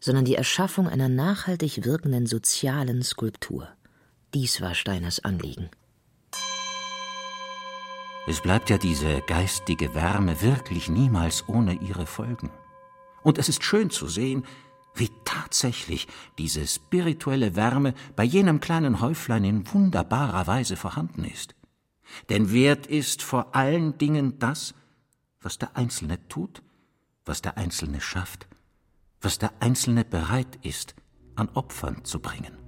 sondern 0.00 0.24
die 0.24 0.34
Erschaffung 0.34 0.88
einer 0.88 1.08
nachhaltig 1.08 1.84
wirkenden 1.84 2.26
sozialen 2.26 3.02
Skulptur. 3.02 3.68
Dies 4.34 4.60
war 4.60 4.74
Steiners 4.74 5.20
Anliegen. 5.20 5.70
Es 8.28 8.40
bleibt 8.40 8.70
ja 8.70 8.78
diese 8.78 9.20
geistige 9.26 9.94
Wärme 9.94 10.42
wirklich 10.42 10.88
niemals 10.88 11.48
ohne 11.48 11.74
ihre 11.74 12.06
Folgen. 12.06 12.50
Und 13.26 13.38
es 13.38 13.48
ist 13.48 13.64
schön 13.64 13.90
zu 13.90 14.06
sehen, 14.06 14.44
wie 14.94 15.10
tatsächlich 15.24 16.06
diese 16.38 16.64
spirituelle 16.64 17.56
Wärme 17.56 17.92
bei 18.14 18.22
jenem 18.22 18.60
kleinen 18.60 19.00
Häuflein 19.00 19.42
in 19.42 19.74
wunderbarer 19.74 20.46
Weise 20.46 20.76
vorhanden 20.76 21.24
ist. 21.24 21.56
Denn 22.28 22.52
wert 22.52 22.86
ist 22.86 23.22
vor 23.22 23.56
allen 23.56 23.98
Dingen 23.98 24.38
das, 24.38 24.74
was 25.40 25.58
der 25.58 25.76
Einzelne 25.76 26.28
tut, 26.28 26.62
was 27.24 27.42
der 27.42 27.58
Einzelne 27.58 28.00
schafft, 28.00 28.46
was 29.20 29.38
der 29.38 29.50
Einzelne 29.58 30.04
bereit 30.04 30.60
ist, 30.62 30.94
an 31.34 31.48
Opfern 31.48 32.04
zu 32.04 32.20
bringen. 32.20 32.65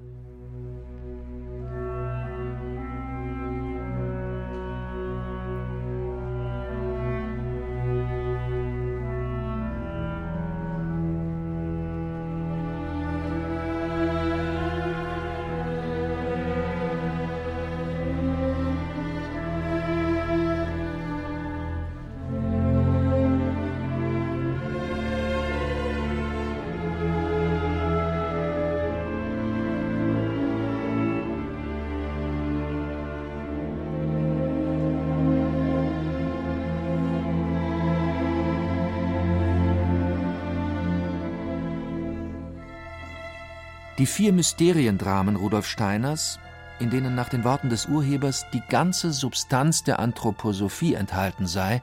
Die 43.98 44.06
vier 44.06 44.32
Mysteriendramen 44.32 45.34
Rudolf 45.34 45.66
Steiners, 45.66 46.38
in 46.78 46.88
denen 46.88 47.16
nach 47.16 47.28
den 47.28 47.42
Worten 47.42 47.68
des 47.68 47.86
Urhebers 47.86 48.46
die 48.52 48.62
ganze 48.68 49.12
Substanz 49.12 49.82
der 49.82 49.98
Anthroposophie 49.98 50.94
enthalten 50.94 51.48
sei, 51.48 51.82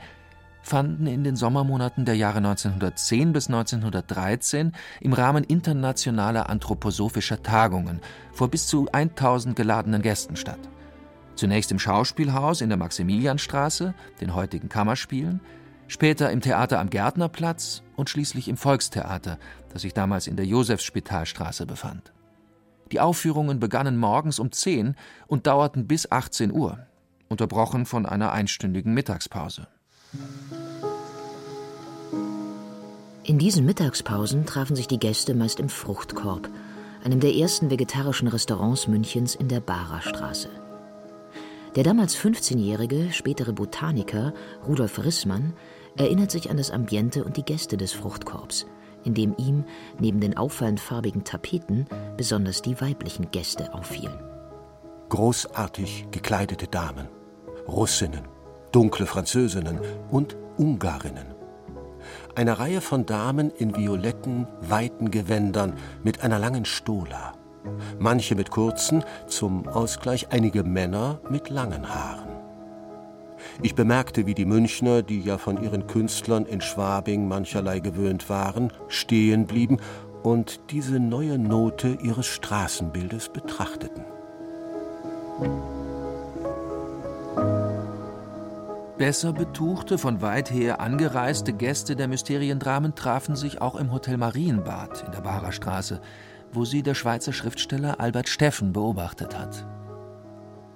fanden 0.61 1.07
in 1.07 1.25
den 1.25 1.35
Sommermonaten 1.35 2.05
der 2.05 2.15
Jahre 2.15 2.37
1910 2.37 3.33
bis 3.33 3.47
1913 3.47 4.71
im 5.01 5.11
Rahmen 5.11 5.43
internationaler 5.43 6.49
anthroposophischer 6.49 7.43
Tagungen 7.43 7.99
vor 8.31 8.47
bis 8.47 8.67
zu 8.67 8.87
1000 8.93 9.53
geladenen 9.53 10.01
Gästen 10.01 10.37
statt. 10.37 10.69
Zunächst 11.35 11.73
im 11.73 11.79
Schauspielhaus 11.79 12.61
in 12.61 12.69
der 12.69 12.77
Maximilianstraße, 12.77 13.93
den 14.21 14.33
heutigen 14.33 14.69
Kammerspielen, 14.69 15.41
später 15.87 16.31
im 16.31 16.39
Theater 16.39 16.79
am 16.79 16.89
Gärtnerplatz 16.89 17.83
und 17.97 18.09
schließlich 18.09 18.47
im 18.47 18.55
Volkstheater, 18.55 19.37
das 19.75 19.81
sich 19.81 19.93
damals 19.93 20.27
in 20.27 20.37
der 20.37 20.45
Josefsspitalstraße 20.45 21.65
befand. 21.65 22.13
Die 22.93 23.01
Aufführungen 23.01 23.59
begannen 23.59 23.97
morgens 23.97 24.39
um 24.39 24.49
10 24.49 24.95
und 25.27 25.47
dauerten 25.47 25.85
bis 25.85 26.09
18 26.09 26.53
Uhr, 26.53 26.79
unterbrochen 27.27 27.85
von 27.85 28.05
einer 28.05 28.31
einstündigen 28.31 28.93
Mittagspause. 28.93 29.67
In 33.25 33.37
diesen 33.37 33.65
Mittagspausen 33.65 34.45
trafen 34.45 34.77
sich 34.77 34.87
die 34.87 34.97
Gäste 34.97 35.35
meist 35.35 35.59
im 35.59 35.67
Fruchtkorb, 35.67 36.47
einem 37.03 37.19
der 37.19 37.35
ersten 37.35 37.69
vegetarischen 37.69 38.29
Restaurants 38.29 38.87
Münchens 38.87 39.35
in 39.35 39.49
der 39.49 39.59
Barer 39.59 40.01
Straße. 40.01 40.47
Der 41.75 41.83
damals 41.83 42.15
15-jährige, 42.15 43.11
spätere 43.11 43.51
Botaniker 43.51 44.33
Rudolf 44.65 45.03
Rissmann 45.03 45.51
erinnert 45.97 46.31
sich 46.31 46.49
an 46.49 46.55
das 46.55 46.71
Ambiente 46.71 47.25
und 47.25 47.35
die 47.35 47.43
Gäste 47.43 47.75
des 47.75 47.91
Fruchtkorbs, 47.91 48.67
in 49.05 49.13
dem 49.13 49.35
ihm 49.37 49.63
neben 49.99 50.19
den 50.19 50.35
auffallend 50.35 50.79
farbigen 50.79 51.23
Tapeten 51.23 51.85
besonders 52.17 52.61
die 52.61 52.79
weiblichen 52.81 53.31
Gäste 53.31 53.73
auffielen. 53.73 54.19
Großartig 55.09 56.07
gekleidete 56.11 56.67
Damen, 56.67 57.07
Russinnen, 57.67 58.27
dunkle 58.71 59.05
Französinnen 59.05 59.79
und 60.09 60.35
Ungarinnen. 60.57 61.35
Eine 62.35 62.59
Reihe 62.59 62.81
von 62.81 63.05
Damen 63.05 63.49
in 63.49 63.75
violetten, 63.75 64.47
weiten 64.61 65.11
Gewändern 65.11 65.73
mit 66.03 66.21
einer 66.21 66.39
langen 66.39 66.65
Stola. 66.65 67.33
Manche 67.97 68.35
mit 68.35 68.51
kurzen, 68.51 69.03
zum 69.27 69.67
Ausgleich 69.67 70.27
einige 70.31 70.63
Männer 70.63 71.19
mit 71.29 71.49
langen 71.49 71.87
Haaren. 71.87 72.34
Ich 73.61 73.75
bemerkte, 73.75 74.25
wie 74.25 74.33
die 74.33 74.45
Münchner, 74.45 75.01
die 75.01 75.21
ja 75.21 75.37
von 75.37 75.61
ihren 75.61 75.87
Künstlern 75.87 76.45
in 76.45 76.61
Schwabing 76.61 77.27
mancherlei 77.27 77.79
gewöhnt 77.79 78.29
waren, 78.29 78.71
stehen 78.87 79.45
blieben 79.45 79.77
und 80.23 80.71
diese 80.71 80.99
neue 80.99 81.37
Note 81.37 81.97
ihres 82.01 82.27
Straßenbildes 82.27 83.29
betrachteten. 83.29 84.03
Besser 88.97 89.33
betuchte, 89.33 89.97
von 89.97 90.21
weit 90.21 90.51
her 90.51 90.79
angereiste 90.79 91.51
Gäste 91.51 91.97
der 91.97 92.07
Mysteriendramen 92.07 92.95
trafen 92.95 93.35
sich 93.35 93.61
auch 93.61 93.75
im 93.75 93.91
Hotel 93.91 94.15
Marienbad 94.15 95.03
in 95.05 95.11
der 95.11 95.19
Barer 95.19 95.51
Straße, 95.51 95.99
wo 96.53 96.63
sie 96.63 96.81
der 96.81 96.95
Schweizer 96.95 97.33
Schriftsteller 97.33 97.99
Albert 97.99 98.29
Steffen 98.29 98.71
beobachtet 98.71 99.37
hat. 99.37 99.65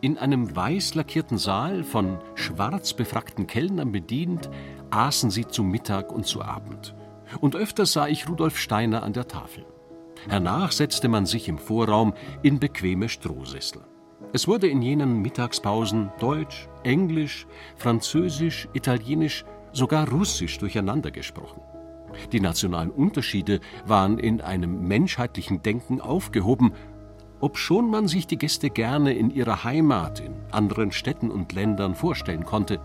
In 0.01 0.17
einem 0.17 0.55
weiß 0.55 0.95
lackierten 0.95 1.38
Saal, 1.38 1.83
von 1.83 2.19
schwarz 2.35 2.93
befrackten 2.93 3.47
Kellnern 3.47 3.91
bedient, 3.91 4.49
aßen 4.91 5.29
sie 5.29 5.45
zu 5.45 5.62
Mittag 5.62 6.13
und 6.13 6.25
zu 6.25 6.41
Abend. 6.41 6.95
Und 7.41 7.57
öfters 7.57 7.91
sah 7.91 8.07
ich 8.07 8.29
Rudolf 8.29 8.57
Steiner 8.57 9.03
an 9.03 9.12
der 9.12 9.27
Tafel. 9.27 9.65
Hernach 10.29 10.71
setzte 10.71 11.09
man 11.09 11.25
sich 11.25 11.49
im 11.49 11.57
Vorraum 11.57 12.13
in 12.43 12.59
bequeme 12.59 13.09
Strohsessel. 13.09 13.81
Es 14.31 14.47
wurde 14.47 14.67
in 14.67 14.81
jenen 14.81 15.21
Mittagspausen 15.21 16.12
Deutsch, 16.19 16.69
Englisch, 16.83 17.45
Französisch, 17.75 18.69
Italienisch, 18.71 19.43
sogar 19.73 20.07
Russisch 20.07 20.59
durcheinander 20.59 21.12
gesprochen. 21.12 21.62
Die 22.31 22.39
nationalen 22.39 22.89
Unterschiede 22.89 23.59
waren 23.85 24.17
in 24.17 24.41
einem 24.41 24.88
menschheitlichen 24.88 25.62
Denken 25.62 26.01
aufgehoben, 26.01 26.73
obschon 27.39 27.89
man 27.89 28.08
sich 28.08 28.28
die 28.28 28.38
Gäste 28.38 28.69
gerne 28.69 29.13
in 29.13 29.30
ihrer 29.32 29.63
Heimat, 29.63 30.19
in 30.19 30.34
anderen 30.52 30.91
Städten 30.91 31.32
und 31.32 31.54
Ländern 31.54 31.95
vorstellen 31.95 32.45
konnte. 32.45 32.80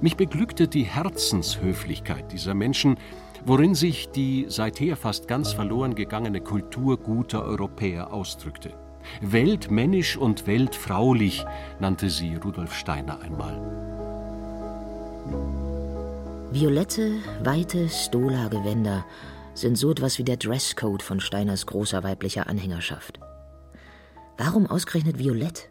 Mich 0.00 0.16
beglückte 0.16 0.66
die 0.66 0.84
Herzenshöflichkeit 0.84 2.32
dieser 2.32 2.54
Menschen, 2.54 2.96
worin 3.44 3.74
sich 3.74 4.10
die 4.10 4.46
seither 4.48 4.96
fast 4.96 5.28
ganz 5.28 5.52
verloren 5.52 5.94
gegangene 5.94 6.40
Kultur 6.40 6.98
guter 6.98 7.44
Europäer 7.44 8.12
ausdrückte. 8.12 8.72
Weltmännisch 9.20 10.16
und 10.16 10.46
weltfraulich 10.46 11.44
nannte 11.80 12.10
sie 12.10 12.34
Rudolf 12.36 12.74
Steiner 12.74 13.20
einmal. 13.20 13.58
Violette, 16.52 17.12
weite 17.44 17.88
Stola-Gewänder 17.88 19.04
sind 19.60 19.76
so 19.76 19.90
etwas 19.90 20.18
wie 20.18 20.24
der 20.24 20.36
Dresscode 20.36 21.02
von 21.02 21.20
Steiners 21.20 21.66
großer 21.66 22.02
weiblicher 22.02 22.48
Anhängerschaft. 22.48 23.20
Warum 24.36 24.66
ausgerechnet 24.66 25.18
Violett? 25.18 25.70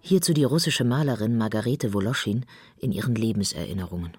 Hierzu 0.00 0.32
die 0.32 0.44
russische 0.44 0.84
Malerin 0.84 1.36
Margarete 1.36 1.92
Woloschin 1.92 2.46
in 2.78 2.90
ihren 2.90 3.14
Lebenserinnerungen. 3.14 4.16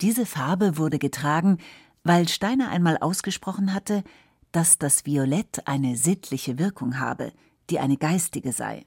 Diese 0.00 0.26
Farbe 0.26 0.78
wurde 0.78 0.98
getragen, 0.98 1.58
weil 2.04 2.28
Steiner 2.28 2.70
einmal 2.70 2.98
ausgesprochen 2.98 3.74
hatte, 3.74 4.04
dass 4.52 4.78
das 4.78 5.06
Violett 5.06 5.66
eine 5.66 5.96
sittliche 5.96 6.58
Wirkung 6.58 7.00
habe, 7.00 7.32
die 7.70 7.80
eine 7.80 7.96
geistige 7.96 8.52
sei. 8.52 8.86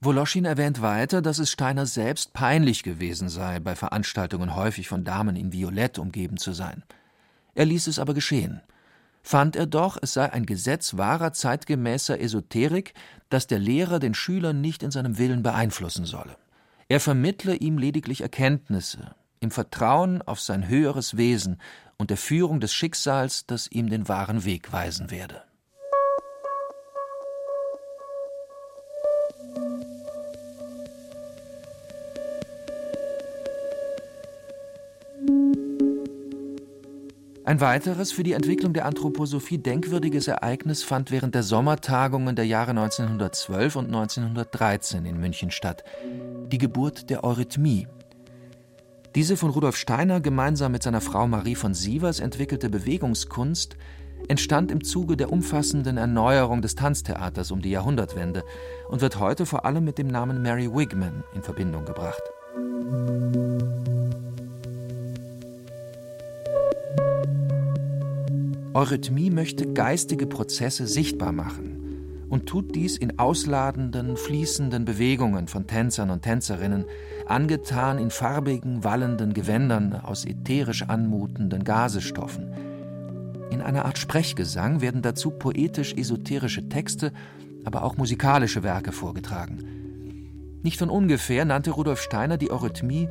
Woloschin 0.00 0.46
erwähnt 0.46 0.80
weiter, 0.80 1.20
dass 1.20 1.38
es 1.38 1.50
Steiner 1.50 1.84
selbst 1.84 2.32
peinlich 2.32 2.82
gewesen 2.82 3.28
sei, 3.28 3.60
bei 3.60 3.76
Veranstaltungen 3.76 4.54
häufig 4.54 4.88
von 4.88 5.04
Damen 5.04 5.36
in 5.36 5.52
Violett 5.52 5.98
umgeben 5.98 6.38
zu 6.38 6.52
sein. 6.52 6.82
Er 7.54 7.64
ließ 7.64 7.86
es 7.86 7.98
aber 7.98 8.14
geschehen. 8.14 8.60
Fand 9.22 9.54
er 9.54 9.66
doch, 9.66 9.98
es 10.00 10.14
sei 10.14 10.32
ein 10.32 10.46
Gesetz 10.46 10.96
wahrer 10.96 11.32
zeitgemäßer 11.32 12.20
Esoterik, 12.20 12.94
dass 13.28 13.46
der 13.46 13.58
Lehrer 13.58 13.98
den 13.98 14.14
Schüler 14.14 14.52
nicht 14.52 14.82
in 14.82 14.90
seinem 14.90 15.18
Willen 15.18 15.42
beeinflussen 15.42 16.04
solle. 16.04 16.36
Er 16.88 17.00
vermittle 17.00 17.54
ihm 17.54 17.78
lediglich 17.78 18.22
Erkenntnisse, 18.22 19.14
im 19.40 19.50
Vertrauen 19.50 20.22
auf 20.22 20.40
sein 20.40 20.68
höheres 20.68 21.16
Wesen 21.16 21.60
und 21.98 22.10
der 22.10 22.16
Führung 22.16 22.60
des 22.60 22.72
Schicksals, 22.72 23.46
das 23.46 23.68
ihm 23.70 23.90
den 23.90 24.08
wahren 24.08 24.44
Weg 24.44 24.72
weisen 24.72 25.10
werde. 25.10 25.42
Ein 37.44 37.60
weiteres 37.60 38.12
für 38.12 38.22
die 38.22 38.34
Entwicklung 38.34 38.74
der 38.74 38.84
Anthroposophie 38.84 39.58
denkwürdiges 39.58 40.28
Ereignis 40.28 40.82
fand 40.82 41.10
während 41.10 41.34
der 41.34 41.42
Sommertagungen 41.42 42.36
der 42.36 42.46
Jahre 42.46 42.70
1912 42.70 43.76
und 43.76 43.86
1913 43.86 45.06
in 45.06 45.18
München 45.18 45.50
statt: 45.50 45.82
die 46.52 46.58
Geburt 46.58 47.08
der 47.08 47.24
Eurythmie. 47.24 47.88
Diese 49.14 49.36
von 49.36 49.50
Rudolf 49.50 49.76
Steiner 49.76 50.20
gemeinsam 50.20 50.72
mit 50.72 50.82
seiner 50.82 51.00
Frau 51.00 51.26
Marie 51.26 51.54
von 51.54 51.74
Sievers 51.74 52.20
entwickelte 52.20 52.68
Bewegungskunst 52.68 53.76
entstand 54.28 54.70
im 54.70 54.84
Zuge 54.84 55.16
der 55.16 55.32
umfassenden 55.32 55.96
Erneuerung 55.96 56.60
des 56.60 56.74
Tanztheaters 56.74 57.50
um 57.50 57.62
die 57.62 57.70
Jahrhundertwende 57.70 58.44
und 58.88 59.00
wird 59.00 59.18
heute 59.18 59.46
vor 59.46 59.64
allem 59.64 59.84
mit 59.84 59.98
dem 59.98 60.08
Namen 60.08 60.42
Mary 60.42 60.72
Wigman 60.72 61.24
in 61.34 61.42
Verbindung 61.42 61.86
gebracht. 61.86 62.22
Eurythmie 68.72 69.30
möchte 69.30 69.72
geistige 69.72 70.28
Prozesse 70.28 70.86
sichtbar 70.86 71.32
machen 71.32 72.26
und 72.28 72.46
tut 72.46 72.76
dies 72.76 72.96
in 72.96 73.18
ausladenden, 73.18 74.16
fließenden 74.16 74.84
Bewegungen 74.84 75.48
von 75.48 75.66
Tänzern 75.66 76.10
und 76.10 76.22
Tänzerinnen, 76.22 76.84
angetan 77.26 77.98
in 77.98 78.10
farbigen, 78.10 78.84
wallenden 78.84 79.34
Gewändern 79.34 79.94
aus 79.94 80.24
ätherisch 80.24 80.82
anmutenden 80.82 81.64
Gasestoffen. 81.64 82.52
In 83.50 83.60
einer 83.60 83.86
Art 83.86 83.98
Sprechgesang 83.98 84.80
werden 84.80 85.02
dazu 85.02 85.32
poetisch-esoterische 85.32 86.68
Texte, 86.68 87.12
aber 87.64 87.82
auch 87.82 87.96
musikalische 87.96 88.62
Werke 88.62 88.92
vorgetragen. 88.92 90.60
Nicht 90.62 90.78
von 90.78 90.90
ungefähr 90.90 91.44
nannte 91.44 91.72
Rudolf 91.72 92.00
Steiner 92.00 92.38
die 92.38 92.52
Eurythmie 92.52 93.08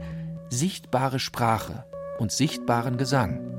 sichtbare 0.50 1.20
Sprache 1.20 1.84
und 2.18 2.32
sichtbaren 2.32 2.98
Gesang. 2.98 3.59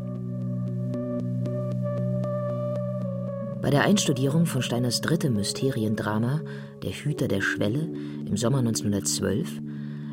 Bei 3.62 3.68
der 3.68 3.82
Einstudierung 3.82 4.46
von 4.46 4.62
Steiners 4.62 5.02
drittem 5.02 5.34
Mysteriendrama 5.34 6.40
Der 6.82 6.92
Hüter 6.92 7.28
der 7.28 7.42
Schwelle 7.42 7.90
im 8.26 8.36
Sommer 8.38 8.61
1912 8.61 9.61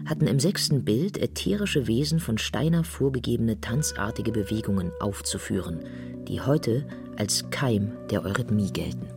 hatten 0.06 0.28
im 0.28 0.40
sechsten 0.40 0.84
Bild 0.84 1.18
ätherische 1.18 1.88
Wesen 1.88 2.20
von 2.20 2.38
Steiner 2.38 2.84
vorgegebene 2.84 3.62
tanzartige 3.62 4.34
Bewegungen 4.34 4.92
aufzuführen, 5.00 5.80
die 6.28 6.42
heute 6.42 6.86
als 7.18 7.50
Keim 7.50 7.94
der 8.10 8.26
Eurythmie 8.26 8.72
gelten. 8.72 9.08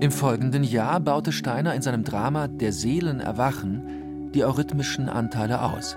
Im 0.00 0.10
folgenden 0.10 0.64
Jahr 0.64 1.00
baute 1.00 1.32
Steiner 1.32 1.74
in 1.74 1.82
seinem 1.82 2.04
Drama 2.04 2.46
Der 2.48 2.72
Seelen 2.72 3.20
erwachen 3.20 4.30
die 4.34 4.44
eurythmischen 4.44 5.08
Anteile 5.08 5.62
aus. 5.62 5.96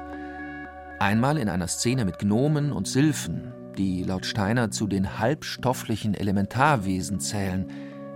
Einmal 1.03 1.37
in 1.37 1.49
einer 1.49 1.67
Szene 1.67 2.05
mit 2.05 2.17
Gnomen 2.17 2.71
und 2.71 2.87
Sylphen, 2.87 3.51
die 3.77 4.03
laut 4.03 4.25
Steiner 4.25 4.71
zu 4.71 4.87
den 4.87 5.19
halbstofflichen 5.19 6.13
Elementarwesen 6.13 7.19
zählen, 7.19 7.69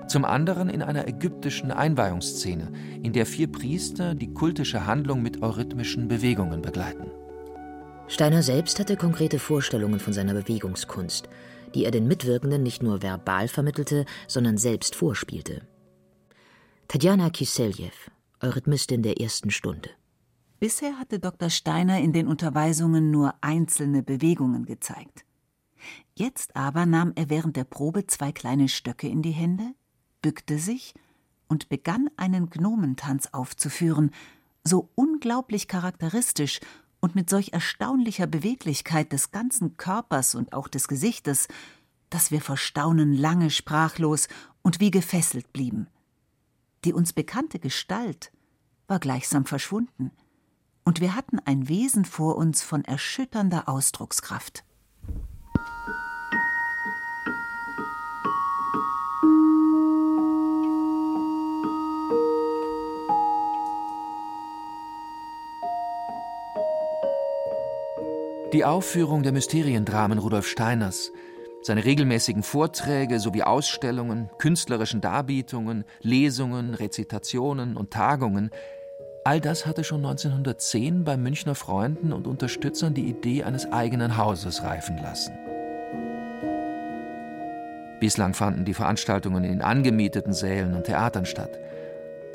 zum 0.08 0.24
anderen 0.24 0.70
in 0.70 0.82
einer 0.82 1.06
ägyptischen 1.06 1.72
Einweihungsszene, 1.72 2.72
in 3.04 3.12
der 3.12 3.26
vier 3.26 3.52
Priester 3.52 4.16
die 4.16 4.34
kultische 4.34 4.86
Handlung 4.86 5.22
mit 5.22 5.42
eurythmischen 5.42 6.08
Bewegungen 6.08 6.62
begleiten. 6.62 7.12
Steiner 8.08 8.42
selbst 8.42 8.80
hatte 8.80 8.96
konkrete 8.96 9.38
Vorstellungen 9.38 10.00
von 10.00 10.14
seiner 10.14 10.34
Bewegungskunst, 10.34 11.28
die 11.76 11.84
er 11.84 11.92
den 11.92 12.08
Mitwirkenden 12.08 12.64
nicht 12.64 12.82
nur 12.82 13.02
verbal 13.02 13.50
vermittelte, 13.50 14.06
sondern 14.30 14.58
selbst 14.58 14.96
vorspielte. 14.96 15.62
Tatjana 16.88 17.32
Kiseljew, 17.32 17.92
Eurythmistin 18.40 19.04
der 19.04 19.20
ersten 19.20 19.52
Stunde. 19.52 19.90
Bisher 20.60 20.98
hatte 20.98 21.20
Dr. 21.20 21.52
Steiner 21.52 22.00
in 22.00 22.14
den 22.14 22.28
Unterweisungen 22.28 23.12
nur 23.12 23.36
einzelne 23.42 24.02
Bewegungen 24.02 24.66
gezeigt. 24.66 25.24
Jetzt 26.16 26.56
aber 26.56 26.88
nahm 26.88 27.14
er 27.16 27.30
während 27.30 27.56
der 27.56 27.64
Probe 27.64 28.08
zwei 28.08 28.32
kleine 28.32 28.68
Stöcke 28.68 29.08
in 29.08 29.22
die 29.22 29.32
Hände, 29.32 29.76
bückte 30.24 30.58
sich 30.58 30.96
und 31.48 31.70
begann 31.70 32.10
einen 32.18 32.50
Gnomentanz 32.50 33.30
aufzuführen, 33.34 34.12
so 34.64 34.90
unglaublich 34.96 35.68
charakteristisch 35.68 36.60
und 37.00 37.14
mit 37.14 37.30
solch 37.30 37.54
erstaunlicher 37.54 38.26
Beweglichkeit 38.26 39.14
des 39.14 39.30
ganzen 39.30 39.78
Körpers 39.78 40.34
und 40.34 40.54
auch 40.54 40.68
des 40.68 40.88
Gesichtes, 40.88 41.48
dass 42.10 42.32
wir 42.32 42.42
vor 42.42 42.58
Staunen 42.58 43.14
lange 43.14 43.52
sprachlos 43.52 44.28
und 44.64 44.80
wie 44.80 44.90
gefesselt 44.90 45.54
blieben. 45.54 45.88
Die 46.84 46.94
uns 46.94 47.14
bekannte 47.14 47.60
Gestalt 47.60 48.32
war 48.88 49.00
gleichsam 49.00 49.46
verschwunden, 49.46 50.12
und 50.88 51.02
wir 51.02 51.16
hatten 51.16 51.38
ein 51.44 51.68
Wesen 51.68 52.06
vor 52.06 52.38
uns 52.38 52.64
von 52.64 52.86
erschütternder 52.86 53.68
Ausdruckskraft. 53.68 54.64
Die 68.54 68.64
Aufführung 68.64 69.24
der 69.24 69.34
Mysteriendramen 69.34 70.20
Rudolf 70.20 70.48
Steiners, 70.48 71.12
seine 71.64 71.84
regelmäßigen 71.84 72.44
Vorträge 72.44 73.20
sowie 73.20 73.44
Ausstellungen, 73.44 74.30
künstlerischen 74.38 75.02
Darbietungen, 75.02 75.84
Lesungen, 76.00 76.74
Rezitationen 76.74 77.76
und 77.76 77.92
Tagungen, 77.92 78.52
all 79.28 79.42
das 79.42 79.66
hatte 79.66 79.84
schon 79.84 80.06
1910 80.06 81.04
bei 81.04 81.18
Münchner 81.18 81.54
Freunden 81.54 82.14
und 82.14 82.28
Unterstützern 82.28 82.94
die 82.94 83.10
Idee 83.10 83.44
eines 83.44 83.70
eigenen 83.74 84.16
Hauses 84.16 84.64
reifen 84.64 84.98
lassen. 85.00 85.34
Bislang 88.00 88.34
fanden 88.34 88.64
die 88.64 88.74
Veranstaltungen 88.74 89.44
in 89.44 89.62
angemieteten 89.62 90.32
Sälen 90.32 90.74
und 90.76 90.86
Theatern 90.86 91.26
statt. 91.26 91.60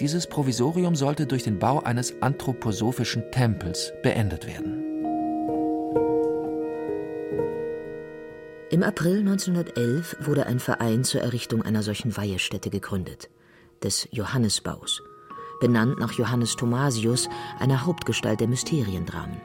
Dieses 0.01 0.26
Provisorium 0.26 0.95
sollte 0.95 1.24
durch 1.26 1.45
den 1.45 1.59
Bau 1.59 1.80
eines 1.80 2.20
anthroposophischen 2.20 3.30
Tempels 3.30 3.95
beendet 4.03 4.47
werden. 4.47 4.84
Im 8.68 8.82
April 8.82 9.20
1911 9.20 10.16
wurde 10.20 10.45
ein 10.45 10.59
Verein 10.59 11.05
zur 11.05 11.22
Errichtung 11.22 11.62
einer 11.62 11.82
solchen 11.82 12.14
Weihestätte 12.14 12.68
gegründet, 12.68 13.30
des 13.82 14.09
Johannesbaus, 14.11 15.03
benannt 15.63 15.99
nach 16.01 16.13
Johannes 16.13 16.57
Thomasius, 16.57 17.29
einer 17.61 17.87
Hauptgestalt 17.87 18.41
der 18.41 18.49
Mysteriendramen. 18.49 19.41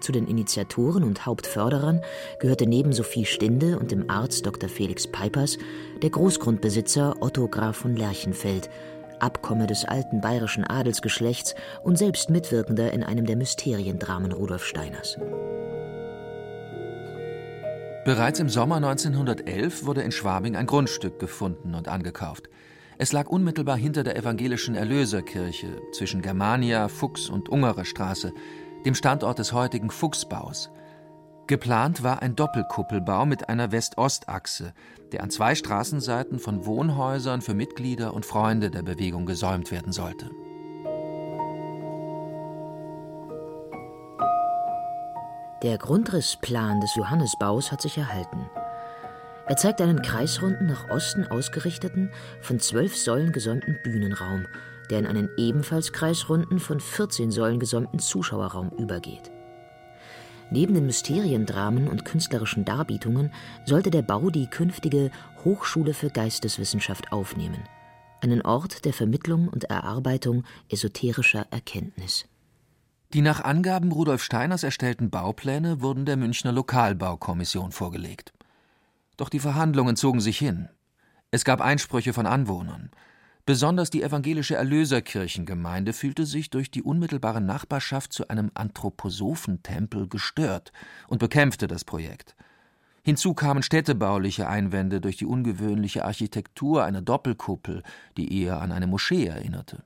Zu 0.00 0.12
den 0.12 0.26
Initiatoren 0.26 1.02
und 1.02 1.24
Hauptförderern 1.24 2.02
gehörte 2.40 2.66
neben 2.66 2.92
Sophie 2.92 3.24
Stinde 3.24 3.78
und 3.78 3.90
dem 3.90 4.08
Arzt 4.10 4.44
Dr. 4.44 4.68
Felix 4.68 5.06
Peipers 5.06 5.56
der 6.02 6.10
Großgrundbesitzer 6.10 7.16
Otto 7.20 7.48
Graf 7.48 7.76
von 7.76 7.96
Lerchenfeld, 7.96 8.68
Abkomme 9.18 9.66
des 9.66 9.86
alten 9.86 10.20
bayerischen 10.20 10.64
Adelsgeschlechts 10.64 11.54
und 11.82 11.96
selbst 11.96 12.28
Mitwirkender 12.28 12.92
in 12.92 13.02
einem 13.02 13.24
der 13.24 13.36
Mysteriendramen 13.36 14.32
Rudolf 14.32 14.64
Steiners. 14.64 15.18
Bereits 18.04 18.40
im 18.40 18.48
Sommer 18.50 18.76
1911 18.76 19.86
wurde 19.86 20.02
in 20.02 20.12
Schwabing 20.12 20.56
ein 20.56 20.66
Grundstück 20.66 21.18
gefunden 21.18 21.74
und 21.74 21.88
angekauft. 21.88 22.48
Es 23.02 23.12
lag 23.12 23.28
unmittelbar 23.30 23.78
hinter 23.78 24.02
der 24.02 24.14
evangelischen 24.14 24.74
Erlöserkirche 24.74 25.80
zwischen 25.90 26.20
Germania, 26.20 26.88
Fuchs 26.88 27.30
und 27.30 27.48
Ungerer 27.48 27.86
Straße, 27.86 28.34
dem 28.84 28.94
Standort 28.94 29.38
des 29.38 29.54
heutigen 29.54 29.88
Fuchsbaus. 29.88 30.70
Geplant 31.46 32.02
war 32.02 32.20
ein 32.20 32.36
Doppelkuppelbau 32.36 33.24
mit 33.24 33.48
einer 33.48 33.72
West-Ost-Achse, 33.72 34.74
der 35.12 35.22
an 35.22 35.30
zwei 35.30 35.54
Straßenseiten 35.54 36.38
von 36.38 36.66
Wohnhäusern 36.66 37.40
für 37.40 37.54
Mitglieder 37.54 38.12
und 38.12 38.26
Freunde 38.26 38.70
der 38.70 38.82
Bewegung 38.82 39.24
gesäumt 39.24 39.70
werden 39.70 39.92
sollte. 39.92 40.28
Der 45.62 45.78
Grundrissplan 45.78 46.82
des 46.82 46.94
Johannesbaus 46.96 47.72
hat 47.72 47.80
sich 47.80 47.96
erhalten. 47.96 48.50
Er 49.50 49.56
zeigt 49.56 49.80
einen 49.80 50.00
kreisrunden, 50.00 50.68
nach 50.68 50.90
Osten 50.90 51.26
ausgerichteten, 51.26 52.10
von 52.40 52.60
zwölf 52.60 52.96
Säulen 52.96 53.32
gesäumten 53.32 53.80
Bühnenraum, 53.82 54.46
der 54.90 55.00
in 55.00 55.08
einen 55.08 55.28
ebenfalls 55.36 55.92
kreisrunden, 55.92 56.60
von 56.60 56.78
14 56.78 57.32
Säulen 57.32 57.58
gesäumten 57.58 57.98
Zuschauerraum 57.98 58.70
übergeht. 58.78 59.32
Neben 60.52 60.74
den 60.74 60.86
Mysteriendramen 60.86 61.88
und 61.88 62.04
künstlerischen 62.04 62.64
Darbietungen 62.64 63.32
sollte 63.64 63.90
der 63.90 64.02
Bau 64.02 64.30
die 64.30 64.46
künftige 64.46 65.10
Hochschule 65.44 65.94
für 65.94 66.10
Geisteswissenschaft 66.10 67.10
aufnehmen, 67.10 67.64
einen 68.20 68.42
Ort 68.42 68.84
der 68.84 68.92
Vermittlung 68.92 69.48
und 69.48 69.64
Erarbeitung 69.64 70.44
esoterischer 70.68 71.48
Erkenntnis. 71.50 72.24
Die 73.12 73.20
nach 73.20 73.42
Angaben 73.42 73.90
Rudolf 73.90 74.22
Steiners 74.22 74.62
erstellten 74.62 75.10
Baupläne 75.10 75.80
wurden 75.80 76.04
der 76.04 76.16
Münchner 76.16 76.52
Lokalbaukommission 76.52 77.72
vorgelegt. 77.72 78.32
Doch 79.20 79.28
die 79.28 79.38
Verhandlungen 79.38 79.96
zogen 79.96 80.20
sich 80.20 80.38
hin. 80.38 80.70
Es 81.30 81.44
gab 81.44 81.60
Einsprüche 81.60 82.14
von 82.14 82.24
Anwohnern. 82.24 82.90
Besonders 83.44 83.90
die 83.90 84.02
evangelische 84.02 84.54
Erlöserkirchengemeinde 84.54 85.92
fühlte 85.92 86.24
sich 86.24 86.48
durch 86.48 86.70
die 86.70 86.82
unmittelbare 86.82 87.42
Nachbarschaft 87.42 88.14
zu 88.14 88.28
einem 88.28 88.50
Anthroposophentempel 88.54 90.08
gestört 90.08 90.72
und 91.06 91.18
bekämpfte 91.18 91.66
das 91.66 91.84
Projekt. 91.84 92.34
Hinzu 93.02 93.34
kamen 93.34 93.62
städtebauliche 93.62 94.48
Einwände 94.48 95.02
durch 95.02 95.18
die 95.18 95.26
ungewöhnliche 95.26 96.06
Architektur 96.06 96.84
einer 96.84 97.02
Doppelkuppel, 97.02 97.82
die 98.16 98.42
eher 98.42 98.62
an 98.62 98.72
eine 98.72 98.86
Moschee 98.86 99.26
erinnerte. 99.26 99.84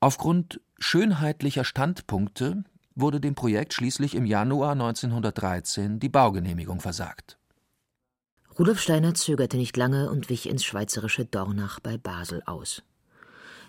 Aufgrund 0.00 0.58
schönheitlicher 0.78 1.64
Standpunkte 1.64 2.64
wurde 2.94 3.20
dem 3.20 3.34
Projekt 3.34 3.74
schließlich 3.74 4.14
im 4.14 4.24
Januar 4.24 4.72
1913 4.72 6.00
die 6.00 6.08
Baugenehmigung 6.08 6.80
versagt. 6.80 7.38
Rudolf 8.58 8.80
Steiner 8.80 9.14
zögerte 9.14 9.56
nicht 9.56 9.76
lange 9.76 10.10
und 10.10 10.30
wich 10.30 10.48
ins 10.48 10.64
schweizerische 10.64 11.24
Dornach 11.24 11.78
bei 11.78 11.96
Basel 11.96 12.42
aus. 12.44 12.82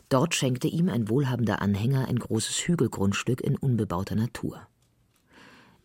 Dort 0.09 0.33
schenkte 0.33 0.67
ihm 0.67 0.89
ein 0.89 1.09
wohlhabender 1.09 1.61
Anhänger 1.61 2.07
ein 2.07 2.17
großes 2.17 2.55
Hügelgrundstück 2.67 3.39
in 3.41 3.55
unbebauter 3.55 4.15
Natur. 4.15 4.67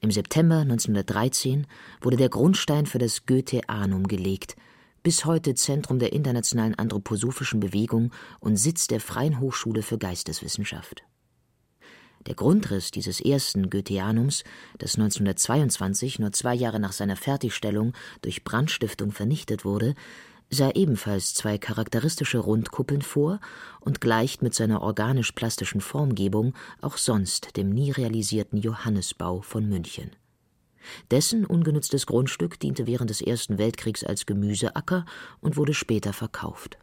Im 0.01 0.11
September 0.11 0.61
1913 0.61 1.67
wurde 2.01 2.17
der 2.17 2.31
Grundstein 2.31 2.87
für 2.87 2.97
das 2.97 3.27
Goetheanum 3.27 4.09
gelegt, 4.09 4.57
bis 5.03 5.27
heute 5.27 5.55
Zentrum 5.55 5.99
der 5.99 6.15
internationalen 6.15 6.75
anthroposophischen 6.75 7.61
Bewegung 7.61 8.11
und 8.41 8.57
Sitz 8.57 8.87
der 8.87 9.01
Freien 9.01 9.39
Hochschule 9.39 9.83
für 9.83 9.99
Geisteswissenschaft. 9.99 11.05
Der 12.27 12.35
Grundriss 12.35 12.91
dieses 12.91 13.21
ersten 13.21 13.69
Goetheanums, 13.69 14.45
das 14.79 14.95
1922, 14.95 16.19
nur 16.19 16.33
zwei 16.33 16.55
Jahre 16.55 16.81
nach 16.81 16.93
seiner 16.93 17.17
Fertigstellung, 17.17 17.93
durch 18.23 18.45
Brandstiftung 18.45 19.13
vernichtet 19.13 19.65
wurde, 19.65 19.95
sah 20.51 20.71
ebenfalls 20.71 21.35
zwei 21.35 21.59
charakteristische 21.59 22.39
Rundkuppeln 22.39 23.03
vor 23.03 23.41
und 23.81 24.01
gleicht 24.01 24.43
mit 24.43 24.55
seiner 24.55 24.83
organisch-plastischen 24.83 25.81
Formgebung 25.81 26.55
auch 26.81 26.97
sonst 26.97 27.57
dem 27.57 27.71
nie 27.71 27.91
realisierten 27.91 28.59
Johannesbau 28.59 29.43
von 29.43 29.69
München. 29.69 30.11
Dessen 31.11 31.47
ungenutztes 31.47 32.07
Grundstück 32.07 32.61
diente 32.61 32.87
während 32.87 33.11
des 33.11 33.21
Ersten 33.23 33.59
Weltkriegs 33.59 34.05
als 34.05 34.27
Gemüseacker 34.27 35.07
und 35.41 35.57
wurde 35.57 35.75
später 35.75 36.13
verkauft. 36.13 36.79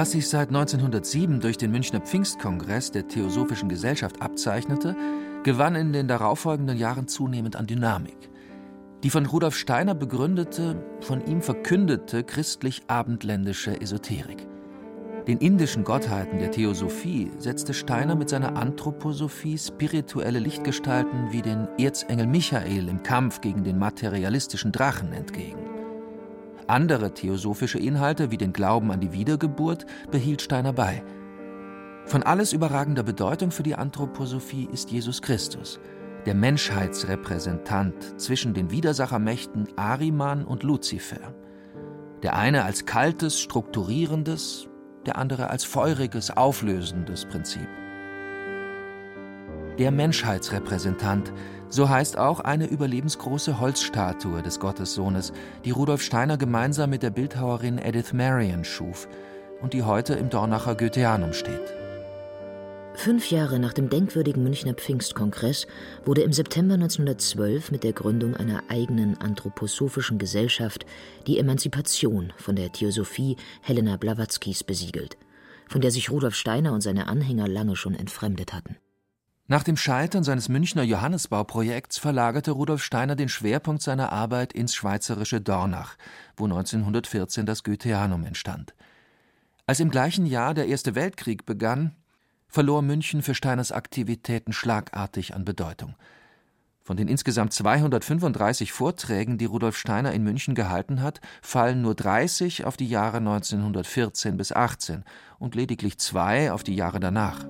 Was 0.00 0.12
sich 0.12 0.30
seit 0.30 0.48
1907 0.48 1.40
durch 1.40 1.58
den 1.58 1.72
Münchner 1.72 2.00
Pfingstkongress 2.00 2.90
der 2.90 3.06
Theosophischen 3.06 3.68
Gesellschaft 3.68 4.22
abzeichnete, 4.22 4.96
gewann 5.42 5.74
in 5.74 5.92
den 5.92 6.08
darauffolgenden 6.08 6.78
Jahren 6.78 7.06
zunehmend 7.06 7.54
an 7.54 7.66
Dynamik. 7.66 8.30
Die 9.02 9.10
von 9.10 9.26
Rudolf 9.26 9.54
Steiner 9.54 9.94
begründete, 9.94 10.82
von 11.02 11.22
ihm 11.26 11.42
verkündete 11.42 12.24
christlich-abendländische 12.24 13.78
Esoterik. 13.78 14.46
Den 15.26 15.36
indischen 15.36 15.84
Gottheiten 15.84 16.38
der 16.38 16.50
Theosophie 16.50 17.30
setzte 17.36 17.74
Steiner 17.74 18.14
mit 18.14 18.30
seiner 18.30 18.56
Anthroposophie 18.56 19.58
spirituelle 19.58 20.38
Lichtgestalten 20.38 21.30
wie 21.30 21.42
den 21.42 21.68
Erzengel 21.78 22.26
Michael 22.26 22.88
im 22.88 23.02
Kampf 23.02 23.42
gegen 23.42 23.64
den 23.64 23.78
materialistischen 23.78 24.72
Drachen 24.72 25.12
entgegen. 25.12 25.79
Andere 26.70 27.12
theosophische 27.12 27.80
Inhalte 27.80 28.30
wie 28.30 28.36
den 28.36 28.52
Glauben 28.52 28.92
an 28.92 29.00
die 29.00 29.12
Wiedergeburt 29.12 29.86
behielt 30.12 30.40
Steiner 30.40 30.72
bei. 30.72 31.02
Von 32.06 32.22
alles 32.22 32.52
überragender 32.52 33.02
Bedeutung 33.02 33.50
für 33.50 33.64
die 33.64 33.74
Anthroposophie 33.74 34.68
ist 34.72 34.92
Jesus 34.92 35.20
Christus, 35.20 35.80
der 36.26 36.34
Menschheitsrepräsentant 36.36 38.20
zwischen 38.20 38.54
den 38.54 38.70
Widersachermächten 38.70 39.66
Ariman 39.74 40.44
und 40.44 40.62
Luzifer. 40.62 41.34
Der 42.22 42.36
eine 42.36 42.64
als 42.64 42.86
kaltes, 42.86 43.40
strukturierendes, 43.40 44.68
der 45.06 45.18
andere 45.18 45.50
als 45.50 45.64
feuriges, 45.64 46.30
auflösendes 46.30 47.26
Prinzip. 47.26 47.68
Der 49.80 49.90
Menschheitsrepräsentant, 49.90 51.32
so 51.70 51.88
heißt 51.88 52.18
auch 52.18 52.40
eine 52.40 52.66
überlebensgroße 52.66 53.60
Holzstatue 53.60 54.42
des 54.42 54.60
Gottessohnes, 54.60 55.32
die 55.64 55.70
Rudolf 55.70 56.02
Steiner 56.02 56.36
gemeinsam 56.36 56.90
mit 56.90 57.02
der 57.02 57.10
Bildhauerin 57.10 57.78
Edith 57.78 58.12
Marion 58.12 58.64
schuf 58.64 59.08
und 59.62 59.72
die 59.72 59.84
heute 59.84 60.14
im 60.14 60.28
Dornacher 60.28 60.74
Goetheanum 60.74 61.32
steht. 61.32 61.74
Fünf 62.94 63.30
Jahre 63.30 63.58
nach 63.58 63.72
dem 63.72 63.88
denkwürdigen 63.88 64.42
Münchner 64.42 64.74
Pfingstkongress 64.74 65.66
wurde 66.04 66.22
im 66.22 66.32
September 66.32 66.74
1912 66.74 67.70
mit 67.70 67.84
der 67.84 67.92
Gründung 67.92 68.36
einer 68.36 68.64
eigenen 68.68 69.18
anthroposophischen 69.20 70.18
Gesellschaft 70.18 70.84
die 71.26 71.38
Emanzipation 71.38 72.32
von 72.36 72.56
der 72.56 72.72
Theosophie 72.72 73.36
Helena 73.62 73.96
Blawatzkis 73.96 74.64
besiegelt, 74.64 75.16
von 75.68 75.80
der 75.80 75.92
sich 75.92 76.10
Rudolf 76.10 76.34
Steiner 76.34 76.74
und 76.74 76.82
seine 76.82 77.06
Anhänger 77.06 77.48
lange 77.48 77.76
schon 77.76 77.94
entfremdet 77.94 78.52
hatten. 78.52 78.76
Nach 79.50 79.64
dem 79.64 79.76
Scheitern 79.76 80.22
seines 80.22 80.48
Münchner 80.48 80.84
Johannesbauprojekts 80.84 81.98
verlagerte 81.98 82.52
Rudolf 82.52 82.84
Steiner 82.84 83.16
den 83.16 83.28
Schwerpunkt 83.28 83.82
seiner 83.82 84.12
Arbeit 84.12 84.52
ins 84.52 84.76
schweizerische 84.76 85.40
Dornach, 85.40 85.96
wo 86.36 86.44
1914 86.44 87.46
das 87.46 87.64
Goetheanum 87.64 88.24
entstand. 88.24 88.74
Als 89.66 89.80
im 89.80 89.90
gleichen 89.90 90.24
Jahr 90.24 90.54
der 90.54 90.68
Erste 90.68 90.94
Weltkrieg 90.94 91.46
begann, 91.46 91.96
verlor 92.46 92.80
München 92.82 93.22
für 93.22 93.34
Steiners 93.34 93.72
Aktivitäten 93.72 94.52
schlagartig 94.52 95.34
an 95.34 95.44
Bedeutung. 95.44 95.96
Von 96.80 96.96
den 96.96 97.08
insgesamt 97.08 97.52
235 97.52 98.70
Vorträgen, 98.70 99.36
die 99.36 99.46
Rudolf 99.46 99.76
Steiner 99.76 100.12
in 100.12 100.22
München 100.22 100.54
gehalten 100.54 101.02
hat, 101.02 101.20
fallen 101.42 101.82
nur 101.82 101.96
30 101.96 102.66
auf 102.66 102.76
die 102.76 102.88
Jahre 102.88 103.16
1914 103.16 104.36
bis 104.36 104.52
18 104.52 105.02
und 105.40 105.56
lediglich 105.56 105.98
zwei 105.98 106.52
auf 106.52 106.62
die 106.62 106.76
Jahre 106.76 107.00
danach. 107.00 107.44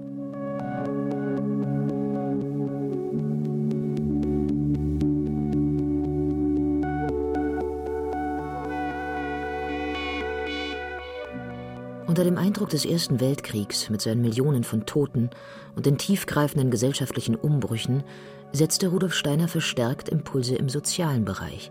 Unter 12.11 12.25
dem 12.25 12.39
Eindruck 12.39 12.71
des 12.71 12.85
Ersten 12.85 13.21
Weltkriegs 13.21 13.89
mit 13.89 14.01
seinen 14.01 14.21
Millionen 14.21 14.65
von 14.65 14.85
Toten 14.85 15.31
und 15.77 15.87
den 15.87 15.97
tiefgreifenden 15.97 16.69
gesellschaftlichen 16.69 17.37
Umbrüchen 17.37 18.03
setzte 18.51 18.89
Rudolf 18.89 19.15
Steiner 19.15 19.47
verstärkt 19.47 20.09
Impulse 20.09 20.57
im 20.57 20.69
sozialen 20.69 21.25
Bereich, 21.25 21.71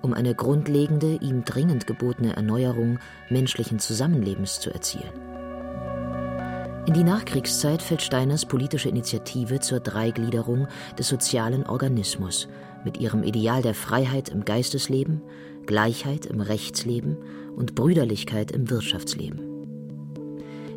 um 0.00 0.14
eine 0.14 0.34
grundlegende, 0.34 1.18
ihm 1.20 1.44
dringend 1.44 1.86
gebotene 1.86 2.34
Erneuerung 2.34 2.98
menschlichen 3.28 3.78
Zusammenlebens 3.78 4.58
zu 4.58 4.70
erzielen. 4.70 5.12
In 6.86 6.94
die 6.94 7.04
Nachkriegszeit 7.04 7.82
fällt 7.82 8.00
Steiners 8.00 8.46
politische 8.46 8.88
Initiative 8.88 9.60
zur 9.60 9.80
Dreigliederung 9.80 10.66
des 10.98 11.08
sozialen 11.08 11.66
Organismus 11.66 12.48
mit 12.86 12.96
ihrem 12.96 13.22
Ideal 13.22 13.60
der 13.60 13.74
Freiheit 13.74 14.30
im 14.30 14.46
Geistesleben, 14.46 15.20
Gleichheit 15.66 16.24
im 16.24 16.40
Rechtsleben 16.40 17.18
und 17.54 17.74
Brüderlichkeit 17.74 18.50
im 18.50 18.70
Wirtschaftsleben. 18.70 19.53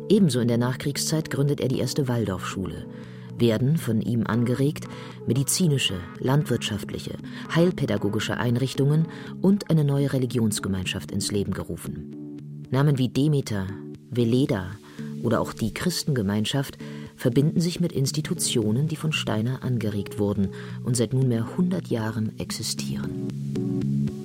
Ebenso 0.08 0.40
in 0.40 0.48
der 0.48 0.58
Nachkriegszeit 0.58 1.30
gründet 1.30 1.60
er 1.60 1.68
die 1.68 1.80
erste 1.80 2.08
Waldorfschule, 2.08 2.86
werden 3.36 3.76
von 3.76 4.00
ihm 4.00 4.26
angeregt 4.26 4.86
medizinische, 5.26 5.94
landwirtschaftliche, 6.18 7.16
heilpädagogische 7.54 8.38
Einrichtungen 8.38 9.06
und 9.42 9.70
eine 9.70 9.84
neue 9.84 10.12
Religionsgemeinschaft 10.12 11.10
ins 11.10 11.30
Leben 11.30 11.52
gerufen. 11.52 12.38
Namen 12.70 12.98
wie 12.98 13.08
Demeter, 13.08 13.66
Veleda 14.10 14.70
oder 15.22 15.40
auch 15.40 15.52
die 15.52 15.74
Christengemeinschaft 15.74 16.78
verbinden 17.16 17.60
sich 17.60 17.80
mit 17.80 17.92
Institutionen, 17.92 18.88
die 18.88 18.96
von 18.96 19.12
Steiner 19.12 19.62
angeregt 19.62 20.18
wurden 20.18 20.48
und 20.84 20.96
seit 20.96 21.12
nunmehr 21.12 21.48
100 21.50 21.88
Jahren 21.88 22.38
existieren. 22.38 24.17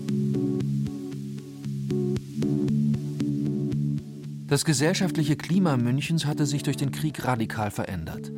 Das 4.54 4.66
gesellschaftliche 4.66 5.36
Klima 5.36 5.78
Münchens 5.78 6.28
hatte 6.28 6.45
sich 6.45 6.62
durch 6.62 6.78
den 6.78 6.91
Krieg 6.91 7.26
radikal 7.26 7.72
verändert. 7.72 8.32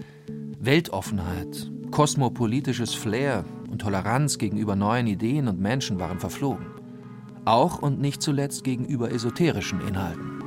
Weltoffenheit, 0.61 1.69
kosmopolitisches 1.91 2.93
Flair 2.93 3.43
und 3.69 3.81
Toleranz 3.81 4.37
gegenüber 4.37 4.77
neuen 4.77 5.07
Ideen 5.07 5.49
und 5.49 5.59
Menschen 5.59 5.99
waren 5.99 6.19
verflogen. 6.19 6.67
Auch 7.43 7.81
und 7.81 7.99
nicht 7.99 8.21
zuletzt 8.21 8.63
gegenüber 8.63 9.11
esoterischen 9.11 9.85
Inhalten. 9.85 10.41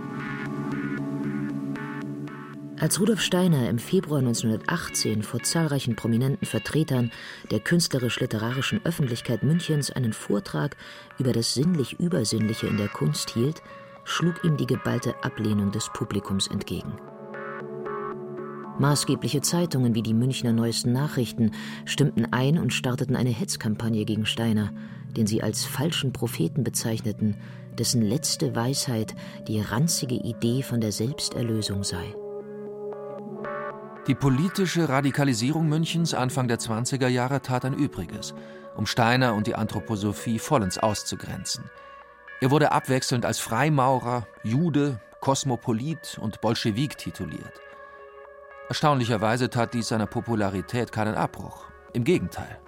Als 2.80 2.98
Rudolf 2.98 3.20
Steiner 3.20 3.68
im 3.68 3.78
Februar 3.78 4.20
1918 4.20 5.22
vor 5.22 5.42
zahlreichen 5.42 5.96
prominenten 5.96 6.46
Vertretern 6.46 7.10
der 7.50 7.60
künstlerisch-literarischen 7.60 8.80
Öffentlichkeit 8.86 9.42
Münchens 9.42 9.90
einen 9.90 10.14
Vortrag 10.14 10.78
über 11.18 11.34
das 11.34 11.52
sinnlich-übersinnliche 11.52 12.68
in 12.68 12.78
der 12.78 12.88
Kunst 12.88 13.28
hielt, 13.34 13.60
schlug 14.08 14.42
ihm 14.42 14.56
die 14.56 14.66
geballte 14.66 15.14
Ablehnung 15.22 15.70
des 15.70 15.90
Publikums 15.92 16.46
entgegen. 16.48 16.94
Maßgebliche 18.78 19.42
Zeitungen 19.42 19.94
wie 19.94 20.02
die 20.02 20.14
Münchner 20.14 20.52
Neuesten 20.52 20.92
Nachrichten 20.92 21.50
stimmten 21.84 22.32
ein 22.32 22.58
und 22.58 22.72
starteten 22.72 23.16
eine 23.16 23.30
Hetzkampagne 23.30 24.04
gegen 24.04 24.24
Steiner, 24.24 24.72
den 25.16 25.26
sie 25.26 25.42
als 25.42 25.64
falschen 25.64 26.12
Propheten 26.12 26.64
bezeichneten, 26.64 27.36
dessen 27.76 28.02
letzte 28.02 28.54
Weisheit 28.54 29.14
die 29.46 29.60
ranzige 29.60 30.14
Idee 30.14 30.62
von 30.62 30.80
der 30.80 30.92
Selbsterlösung 30.92 31.84
sei. 31.84 32.14
Die 34.06 34.14
politische 34.14 34.88
Radikalisierung 34.88 35.68
Münchens 35.68 36.14
Anfang 36.14 36.48
der 36.48 36.58
20er 36.58 37.08
Jahre 37.08 37.42
tat 37.42 37.64
ein 37.64 37.74
Übriges, 37.74 38.32
um 38.74 38.86
Steiner 38.86 39.34
und 39.34 39.46
die 39.46 39.54
Anthroposophie 39.54 40.38
vollends 40.38 40.78
auszugrenzen– 40.78 41.64
er 42.40 42.50
wurde 42.50 42.72
abwechselnd 42.72 43.24
als 43.24 43.40
Freimaurer, 43.40 44.26
Jude, 44.44 45.00
Kosmopolit 45.20 46.18
und 46.20 46.40
Bolschewik 46.40 46.96
tituliert. 46.96 47.60
Erstaunlicherweise 48.68 49.50
tat 49.50 49.74
dies 49.74 49.88
seiner 49.88 50.06
Popularität 50.06 50.92
keinen 50.92 51.14
Abbruch. 51.14 51.64
Im 51.94 52.04
Gegenteil. 52.04 52.60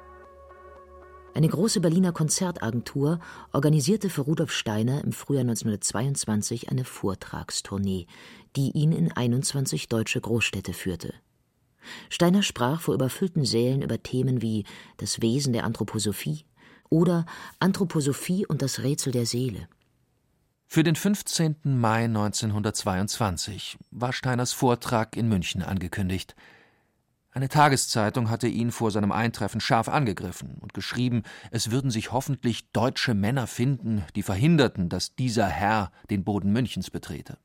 Eine 1.35 1.49
große 1.49 1.81
Berliner 1.81 2.13
Konzertagentur 2.13 3.21
organisierte 3.53 4.11
für 4.11 4.23
Rudolf 4.23 4.51
Steiner 4.51 5.05
im 5.05 5.13
Frühjahr 5.13 5.43
1922 5.43 6.71
eine 6.71 6.85
Vortragstournee, 6.85 8.07
die 8.57 8.73
ihn 8.73 8.91
in 8.93 9.13
21 9.13 9.89
deutsche 9.89 10.21
Großstädte 10.21 10.73
führte. 10.73 11.15
Steiner 12.09 12.43
sprach 12.43 12.81
vor 12.81 12.95
überfüllten 12.95 13.45
Sälen 13.45 13.83
über 13.83 14.03
Themen 14.03 14.43
wie 14.43 14.65
das 14.97 15.23
Wesen 15.23 15.53
der 15.53 15.65
Anthroposophie, 15.65 16.45
oder 16.91 17.25
Anthroposophie 17.59 18.45
und 18.47 18.61
das 18.61 18.81
Rätsel 18.81 19.13
der 19.13 19.25
Seele. 19.25 19.69
Für 20.67 20.85
den 20.85 20.95
15. 20.95 21.57
Mai 21.65 22.05
1922 22.05 23.79
war 23.91 24.13
Steiners 24.13 24.53
Vortrag 24.53 25.17
in 25.17 25.29
München 25.29 25.63
angekündigt. 25.63 26.37
Eine 27.33 27.49
Tageszeitung 27.49 28.29
hatte 28.29 28.49
ihn 28.49 28.73
vor 28.73 28.91
seinem 28.91 29.13
Eintreffen 29.13 29.61
scharf 29.61 29.89
angegriffen 29.89 30.59
und 30.61 30.75
geschrieben, 30.75 31.23
es 31.51 31.71
würden 31.71 31.91
sich 31.91 32.13
hoffentlich 32.13 32.71
deutsche 32.73 33.15
Männer 33.15 33.47
finden, 33.47 34.05
die 34.17 34.23
verhinderten, 34.23 34.89
dass 34.89 35.15
dieser 35.15 35.47
Herr 35.47 35.93
den 36.11 36.25
Boden 36.25 36.53
Münchens 36.53 36.91
betrete. 36.91 37.39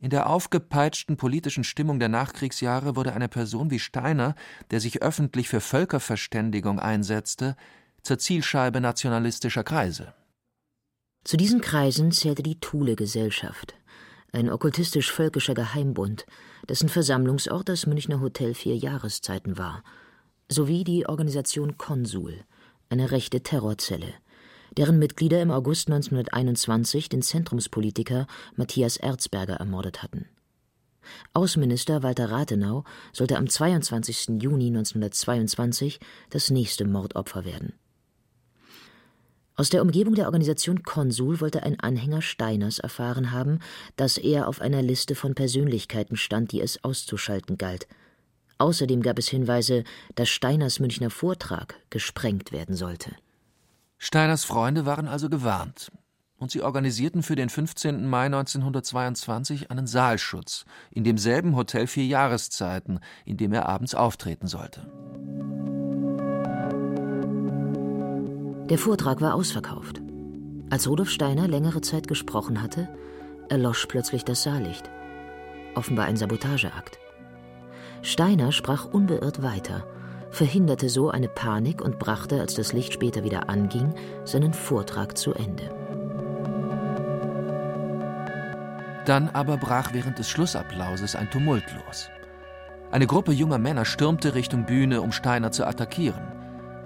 In 0.00 0.10
der 0.10 0.28
aufgepeitschten 0.28 1.16
politischen 1.16 1.62
Stimmung 1.62 1.98
der 1.98 2.08
Nachkriegsjahre 2.08 2.96
wurde 2.96 3.12
eine 3.12 3.28
Person 3.28 3.70
wie 3.70 3.78
Steiner, 3.78 4.34
der 4.70 4.80
sich 4.80 5.02
öffentlich 5.02 5.48
für 5.48 5.60
Völkerverständigung 5.60 6.80
einsetzte, 6.80 7.54
zur 8.02 8.18
Zielscheibe 8.18 8.80
nationalistischer 8.80 9.64
Kreise. 9.64 10.14
Zu 11.24 11.36
diesen 11.36 11.60
Kreisen 11.60 12.12
zählte 12.12 12.42
die 12.42 12.58
Thule-Gesellschaft, 12.60 13.74
ein 14.32 14.48
okkultistisch-völkischer 14.48 15.54
Geheimbund, 15.54 16.24
dessen 16.68 16.88
Versammlungsort 16.88 17.68
das 17.68 17.86
Münchner 17.86 18.20
Hotel 18.20 18.54
Vier 18.54 18.76
Jahreszeiten 18.76 19.58
war, 19.58 19.82
sowie 20.48 20.84
die 20.84 21.06
Organisation 21.08 21.76
Konsul, 21.78 22.44
eine 22.88 23.10
rechte 23.10 23.42
Terrorzelle, 23.42 24.14
deren 24.76 24.98
Mitglieder 24.98 25.42
im 25.42 25.50
August 25.50 25.88
1921 25.88 27.08
den 27.08 27.22
Zentrumspolitiker 27.22 28.26
Matthias 28.56 28.96
Erzberger 28.96 29.54
ermordet 29.54 30.02
hatten. 30.02 30.28
Außenminister 31.32 32.02
Walter 32.02 32.30
Rathenau 32.30 32.84
sollte 33.12 33.36
am 33.36 33.48
22. 33.48 34.40
Juni 34.42 34.68
1922 34.68 35.98
das 36.30 36.50
nächste 36.50 36.84
Mordopfer 36.84 37.44
werden. 37.44 37.72
Aus 39.60 39.68
der 39.68 39.82
Umgebung 39.82 40.14
der 40.14 40.24
Organisation 40.24 40.84
Konsul 40.84 41.42
wollte 41.42 41.64
ein 41.64 41.78
Anhänger 41.78 42.22
Steiners 42.22 42.78
erfahren 42.78 43.30
haben, 43.30 43.58
dass 43.96 44.16
er 44.16 44.48
auf 44.48 44.62
einer 44.62 44.80
Liste 44.80 45.14
von 45.14 45.34
Persönlichkeiten 45.34 46.16
stand, 46.16 46.52
die 46.52 46.62
es 46.62 46.82
auszuschalten 46.82 47.58
galt. 47.58 47.86
Außerdem 48.56 49.02
gab 49.02 49.18
es 49.18 49.28
Hinweise, 49.28 49.84
dass 50.14 50.30
Steiners 50.30 50.80
Münchner 50.80 51.10
Vortrag 51.10 51.74
gesprengt 51.90 52.52
werden 52.52 52.74
sollte. 52.74 53.14
Steiners 53.98 54.46
Freunde 54.46 54.86
waren 54.86 55.06
also 55.06 55.28
gewarnt 55.28 55.92
und 56.38 56.50
sie 56.50 56.62
organisierten 56.62 57.22
für 57.22 57.36
den 57.36 57.50
15. 57.50 58.08
Mai 58.08 58.24
1922 58.24 59.70
einen 59.70 59.86
Saalschutz 59.86 60.64
in 60.90 61.04
demselben 61.04 61.54
Hotel 61.54 61.86
Vier 61.86 62.06
Jahreszeiten, 62.06 62.98
in 63.26 63.36
dem 63.36 63.52
er 63.52 63.68
abends 63.68 63.94
auftreten 63.94 64.46
sollte. 64.46 64.90
Der 68.70 68.78
Vortrag 68.78 69.20
war 69.20 69.34
ausverkauft. 69.34 70.00
Als 70.70 70.86
Rudolf 70.86 71.10
Steiner 71.10 71.48
längere 71.48 71.80
Zeit 71.80 72.06
gesprochen 72.06 72.62
hatte, 72.62 72.88
erlosch 73.48 73.86
plötzlich 73.86 74.24
das 74.24 74.44
Saallicht. 74.44 74.88
Offenbar 75.74 76.06
ein 76.06 76.16
Sabotageakt. 76.16 77.00
Steiner 78.02 78.52
sprach 78.52 78.84
unbeirrt 78.84 79.42
weiter, 79.42 79.84
verhinderte 80.30 80.88
so 80.88 81.10
eine 81.10 81.28
Panik 81.28 81.82
und 81.82 81.98
brachte, 81.98 82.40
als 82.40 82.54
das 82.54 82.72
Licht 82.72 82.92
später 82.92 83.24
wieder 83.24 83.50
anging, 83.50 83.92
seinen 84.24 84.54
Vortrag 84.54 85.18
zu 85.18 85.34
Ende. 85.34 85.64
Dann 89.04 89.30
aber 89.30 89.56
brach 89.56 89.92
während 89.92 90.20
des 90.20 90.28
Schlussapplauses 90.28 91.16
ein 91.16 91.28
Tumult 91.28 91.64
los. 91.74 92.08
Eine 92.92 93.08
Gruppe 93.08 93.32
junger 93.32 93.58
Männer 93.58 93.84
stürmte 93.84 94.34
Richtung 94.34 94.64
Bühne, 94.64 95.02
um 95.02 95.10
Steiner 95.10 95.50
zu 95.50 95.66
attackieren. 95.66 96.39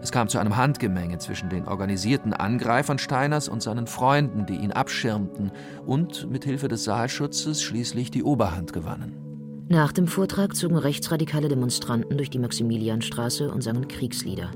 Es 0.04 0.12
kam 0.12 0.28
zu 0.28 0.38
einem 0.38 0.58
Handgemenge 0.58 1.16
zwischen 1.16 1.48
den 1.48 1.66
organisierten 1.66 2.34
Angreifern 2.34 2.98
Steiners 2.98 3.48
und 3.48 3.62
seinen 3.62 3.86
Freunden, 3.86 4.44
die 4.44 4.56
ihn 4.56 4.70
abschirmten 4.70 5.50
und 5.86 6.30
mit 6.30 6.44
Hilfe 6.44 6.68
des 6.68 6.84
Saalschutzes 6.84 7.62
schließlich 7.62 8.10
die 8.10 8.22
Oberhand 8.22 8.74
gewannen. 8.74 9.64
Nach 9.70 9.92
dem 9.92 10.06
Vortrag 10.06 10.54
zogen 10.54 10.76
rechtsradikale 10.76 11.48
Demonstranten 11.48 12.18
durch 12.18 12.28
die 12.28 12.38
Maximilianstraße 12.38 13.50
und 13.50 13.62
sangen 13.62 13.88
Kriegslieder. 13.88 14.50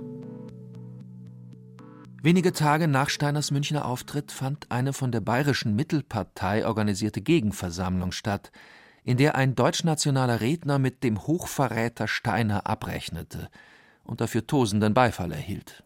Wenige 2.22 2.53
Tage 2.53 2.86
nach 2.86 3.09
Steiners 3.09 3.51
Münchner 3.51 3.86
Auftritt 3.86 4.32
fand 4.32 4.70
eine 4.70 4.92
von 4.92 5.12
der 5.12 5.22
Bayerischen 5.22 5.74
Mittelpartei 5.74 6.66
organisierte 6.66 7.22
Gegenversammlung 7.22 8.12
statt, 8.12 8.53
in 9.03 9.16
der 9.16 9.34
ein 9.34 9.55
deutschnationaler 9.55 10.42
Redner 10.42 10.78
mit 10.78 11.03
dem 11.03 11.26
Hochverräter 11.26 12.07
Steiner 12.07 12.66
abrechnete– 12.66 13.49
und 14.09 14.20
dafür 14.20 14.46
tosenden 14.46 14.94
Beifall 14.94 15.30
erhielt. 15.30 15.84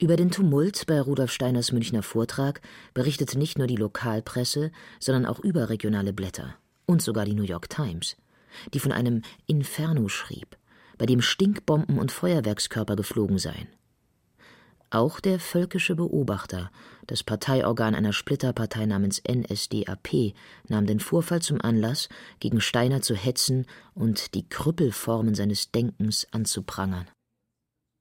Über 0.00 0.16
den 0.16 0.32
Tumult 0.32 0.86
bei 0.86 1.00
Rudolf 1.00 1.30
Steiners 1.30 1.70
Münchner 1.70 2.02
Vortrag 2.02 2.60
berichtete 2.92 3.38
nicht 3.38 3.56
nur 3.56 3.68
die 3.68 3.76
Lokalpresse, 3.76 4.72
sondern 4.98 5.26
auch 5.26 5.38
überregionale 5.38 6.12
Blätter 6.12 6.56
und 6.86 7.02
sogar 7.02 7.24
die 7.24 7.34
New 7.34 7.44
York 7.44 7.70
Times, 7.70 8.16
die 8.74 8.80
von 8.80 8.90
einem 8.90 9.22
Inferno 9.46 10.08
schrieb, 10.08 10.56
bei 10.98 11.06
dem 11.06 11.20
Stinkbomben 11.20 11.98
und 11.98 12.10
Feuerwerkskörper 12.10 12.96
geflogen 12.96 13.38
seien. 13.38 13.68
Auch 14.90 15.20
der 15.20 15.38
völkische 15.38 15.94
Beobachter, 15.94 16.70
das 17.06 17.22
Parteiorgan 17.22 17.94
einer 17.94 18.12
Splitterpartei 18.12 18.84
namens 18.84 19.22
NSDAP, 19.26 20.34
nahm 20.68 20.86
den 20.86 21.00
Vorfall 21.00 21.40
zum 21.40 21.60
Anlass, 21.60 22.08
gegen 22.40 22.60
Steiner 22.60 23.00
zu 23.00 23.14
hetzen 23.14 23.66
und 23.94 24.34
die 24.34 24.46
Krüppelformen 24.48 25.34
seines 25.34 25.70
Denkens 25.70 26.26
anzuprangern. 26.32 27.06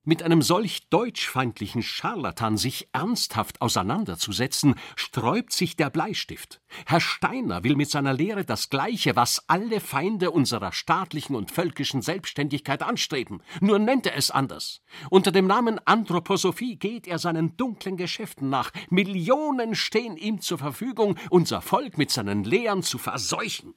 Mit 0.04 0.24
einem 0.24 0.42
solch 0.42 0.90
deutschfeindlichen 0.90 1.84
Scharlatan 1.84 2.58
sich 2.58 2.90
ernsthaft 2.92 3.62
auseinanderzusetzen, 3.62 4.74
sträubt 4.96 5.54
sich 5.54 5.76
der 5.76 5.92
Bleistift. 5.92 6.60
Herr 6.88 7.00
Steiner 7.00 7.64
will 7.64 7.76
mit 7.76 7.92
seiner 7.92 8.12
Lehre 8.12 8.44
das 8.44 8.72
Gleiche, 8.72 9.16
was 9.16 9.48
alle 9.48 9.80
Feinde 9.80 10.32
unserer 10.32 10.72
staatlichen 10.72 11.36
und 11.36 11.52
völkischen 11.52 12.02
Selbstständigkeit 12.02 12.82
anstreben, 12.82 13.44
nur 13.60 13.78
nennt 13.78 14.08
er 14.08 14.16
es 14.16 14.32
anders. 14.32 14.82
Unter 15.12 15.32
dem 15.32 15.46
Namen 15.46 15.80
Anthroposophie 15.86 16.78
geht 16.78 17.06
er 17.06 17.20
seinen 17.20 17.56
dunklen 17.56 17.96
Geschäften 17.96 18.50
nach. 18.50 18.72
Millionen 18.90 19.76
stehen 19.76 20.18
ihm 20.18 20.42
zur 20.42 20.58
Verfügung, 20.58 21.16
unser 21.30 21.62
Volk 21.62 22.00
mit 22.00 22.10
seinen 22.10 22.44
Lehren 22.44 22.82
zu 22.82 22.98
verseuchen. 22.98 23.76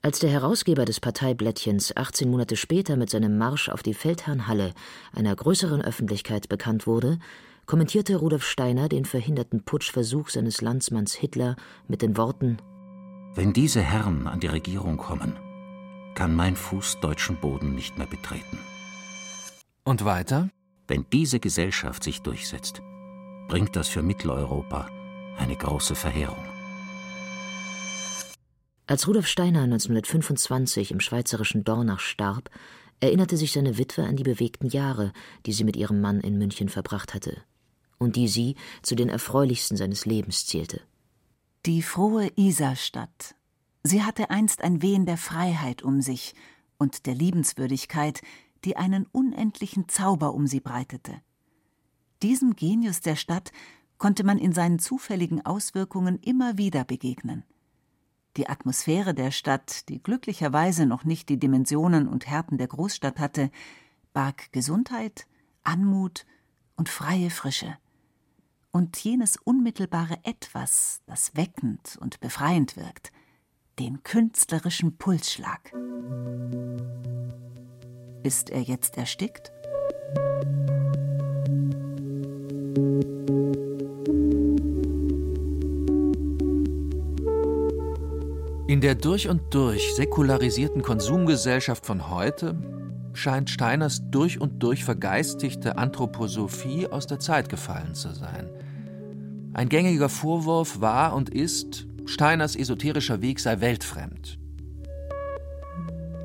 Als 0.00 0.20
der 0.20 0.30
Herausgeber 0.30 0.84
des 0.84 1.00
Parteiblättchens 1.00 1.96
18 1.96 2.30
Monate 2.30 2.56
später 2.56 2.96
mit 2.96 3.10
seinem 3.10 3.36
Marsch 3.36 3.68
auf 3.68 3.82
die 3.82 3.94
Feldherrnhalle 3.94 4.72
einer 5.12 5.34
größeren 5.34 5.82
Öffentlichkeit 5.82 6.48
bekannt 6.48 6.86
wurde, 6.86 7.18
kommentierte 7.66 8.16
Rudolf 8.16 8.44
Steiner 8.44 8.88
den 8.88 9.04
verhinderten 9.04 9.64
Putschversuch 9.64 10.28
seines 10.28 10.60
Landsmanns 10.60 11.14
Hitler 11.14 11.56
mit 11.88 12.00
den 12.02 12.16
Worten 12.16 12.58
Wenn 13.34 13.52
diese 13.52 13.82
Herren 13.82 14.28
an 14.28 14.38
die 14.38 14.46
Regierung 14.46 14.98
kommen, 14.98 15.36
kann 16.14 16.34
mein 16.34 16.54
Fuß 16.54 17.00
deutschen 17.00 17.36
Boden 17.36 17.74
nicht 17.74 17.98
mehr 17.98 18.06
betreten. 18.06 18.58
Und 19.84 20.04
weiter? 20.04 20.48
Wenn 20.86 21.06
diese 21.12 21.40
Gesellschaft 21.40 22.04
sich 22.04 22.22
durchsetzt, 22.22 22.82
bringt 23.48 23.74
das 23.74 23.88
für 23.88 24.02
Mitteleuropa 24.02 24.88
eine 25.38 25.56
große 25.56 25.94
Verheerung. 25.94 26.47
Als 28.88 29.06
Rudolf 29.06 29.26
Steiner 29.26 29.64
1925 29.64 30.92
im 30.92 31.00
schweizerischen 31.00 31.62
Dornach 31.62 32.00
starb, 32.00 32.48
erinnerte 33.00 33.36
sich 33.36 33.52
seine 33.52 33.76
Witwe 33.76 34.04
an 34.04 34.16
die 34.16 34.22
bewegten 34.22 34.66
Jahre, 34.66 35.12
die 35.44 35.52
sie 35.52 35.64
mit 35.64 35.76
ihrem 35.76 36.00
Mann 36.00 36.20
in 36.20 36.38
München 36.38 36.70
verbracht 36.70 37.12
hatte 37.12 37.36
und 37.98 38.16
die 38.16 38.28
sie 38.28 38.56
zu 38.80 38.94
den 38.94 39.10
erfreulichsten 39.10 39.76
seines 39.76 40.06
Lebens 40.06 40.46
zählte. 40.46 40.80
Die 41.66 41.82
frohe 41.82 42.30
Isarstadt. 42.36 43.34
Sie 43.82 44.04
hatte 44.04 44.30
einst 44.30 44.64
ein 44.64 44.80
Wehen 44.80 45.04
der 45.04 45.18
Freiheit 45.18 45.82
um 45.82 46.00
sich 46.00 46.34
und 46.78 47.04
der 47.04 47.14
Liebenswürdigkeit, 47.14 48.22
die 48.64 48.78
einen 48.78 49.04
unendlichen 49.12 49.90
Zauber 49.90 50.32
um 50.32 50.46
sie 50.46 50.60
breitete. 50.60 51.20
Diesem 52.22 52.56
Genius 52.56 53.02
der 53.02 53.16
Stadt 53.16 53.52
konnte 53.98 54.24
man 54.24 54.38
in 54.38 54.54
seinen 54.54 54.78
zufälligen 54.78 55.44
Auswirkungen 55.44 56.18
immer 56.20 56.56
wieder 56.56 56.84
begegnen. 56.84 57.44
Die 58.36 58.48
Atmosphäre 58.48 59.14
der 59.14 59.30
Stadt, 59.30 59.88
die 59.88 60.02
glücklicherweise 60.02 60.86
noch 60.86 61.04
nicht 61.04 61.28
die 61.28 61.38
Dimensionen 61.38 62.08
und 62.08 62.26
Härten 62.28 62.58
der 62.58 62.68
Großstadt 62.68 63.18
hatte, 63.18 63.50
barg 64.12 64.52
Gesundheit, 64.52 65.26
Anmut 65.64 66.26
und 66.76 66.88
freie 66.88 67.30
Frische. 67.30 67.76
Und 68.70 68.96
jenes 68.98 69.36
unmittelbare 69.36 70.18
Etwas, 70.22 71.00
das 71.06 71.34
weckend 71.34 71.98
und 72.00 72.20
befreiend 72.20 72.76
wirkt, 72.76 73.12
den 73.78 74.02
künstlerischen 74.02 74.96
Pulsschlag. 74.98 75.72
Ist 78.22 78.50
er 78.50 78.62
jetzt 78.62 78.96
erstickt? 78.96 79.52
In 88.68 88.82
der 88.82 88.96
durch 88.96 89.30
und 89.30 89.54
durch 89.54 89.94
säkularisierten 89.96 90.82
Konsumgesellschaft 90.82 91.86
von 91.86 92.10
heute 92.10 92.54
scheint 93.14 93.48
Steiners 93.48 94.02
durch 94.10 94.42
und 94.42 94.62
durch 94.62 94.84
vergeistigte 94.84 95.78
Anthroposophie 95.78 96.86
aus 96.86 97.06
der 97.06 97.18
Zeit 97.18 97.48
gefallen 97.48 97.94
zu 97.94 98.12
sein. 98.12 98.50
Ein 99.54 99.70
gängiger 99.70 100.10
Vorwurf 100.10 100.82
war 100.82 101.14
und 101.14 101.30
ist, 101.30 101.86
Steiners 102.04 102.56
esoterischer 102.56 103.22
Weg 103.22 103.40
sei 103.40 103.58
weltfremd. 103.62 104.38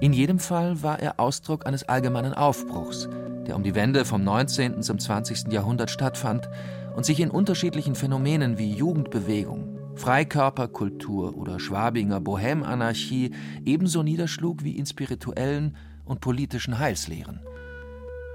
In 0.02 0.12
jedem 0.12 0.40
Fall 0.40 0.84
war 0.84 1.00
er 1.00 1.22
Ausdruck 1.22 1.66
eines 1.66 1.88
allgemeinen 1.88 2.34
Aufbruchs, 2.34 3.08
der 3.48 3.56
um 3.56 3.64
die 3.64 3.74
Wende 3.74 4.04
vom 4.04 4.22
19. 4.22 4.84
zum 4.84 5.00
20. 5.00 5.50
Jahrhundert 5.50 5.92
stattfand 5.92 6.50
und 6.94 7.06
sich 7.06 7.22
in 7.22 7.32
unterschiedlichen 7.32 7.96
Phänomenen 7.96 8.58
wie 8.58 8.74
Jugendbewegung, 8.74 9.73
Freikörperkultur 9.96 11.38
oder 11.38 11.60
Schwabinger 11.60 12.20
Bohème-Anarchie 12.20 13.32
ebenso 13.66 14.04
niederschlug 14.04 14.64
wie 14.64 14.78
in 14.78 14.86
spirituellen 14.86 15.76
und 16.06 16.22
politischen 16.22 16.80
Heilslehren. 16.80 17.40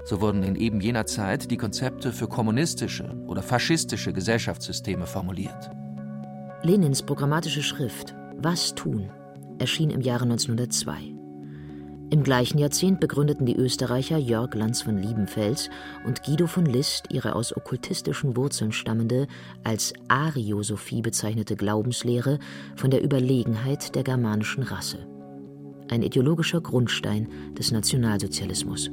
So 0.05 0.21
wurden 0.21 0.43
in 0.43 0.55
eben 0.55 0.81
jener 0.81 1.05
Zeit 1.05 1.51
die 1.51 1.57
Konzepte 1.57 2.11
für 2.11 2.27
kommunistische 2.27 3.15
oder 3.27 3.43
faschistische 3.43 4.13
Gesellschaftssysteme 4.13 5.05
formuliert. 5.05 5.69
Lenins 6.63 7.03
programmatische 7.03 7.61
Schrift 7.61 8.15
Was 8.37 8.73
tun 8.73 9.11
erschien 9.59 9.89
im 9.89 10.01
Jahre 10.01 10.23
1902. 10.23 11.18
Im 12.11 12.23
gleichen 12.23 12.57
Jahrzehnt 12.57 12.99
begründeten 12.99 13.45
die 13.45 13.55
Österreicher 13.55 14.17
Jörg 14.17 14.55
Lanz 14.55 14.81
von 14.81 14.97
Liebenfels 14.97 15.69
und 16.05 16.23
Guido 16.23 16.47
von 16.47 16.65
List 16.65 17.05
ihre 17.11 17.35
aus 17.35 17.55
okkultistischen 17.55 18.35
Wurzeln 18.35 18.71
stammende, 18.71 19.27
als 19.63 19.93
Ariosophie 20.07 21.03
bezeichnete 21.03 21.55
Glaubenslehre 21.55 22.39
von 22.75 22.89
der 22.89 23.03
Überlegenheit 23.03 23.93
der 23.93 24.03
germanischen 24.03 24.63
Rasse. 24.63 25.05
Ein 25.91 26.01
ideologischer 26.01 26.61
Grundstein 26.61 27.27
des 27.57 27.71
Nationalsozialismus. 27.71 28.89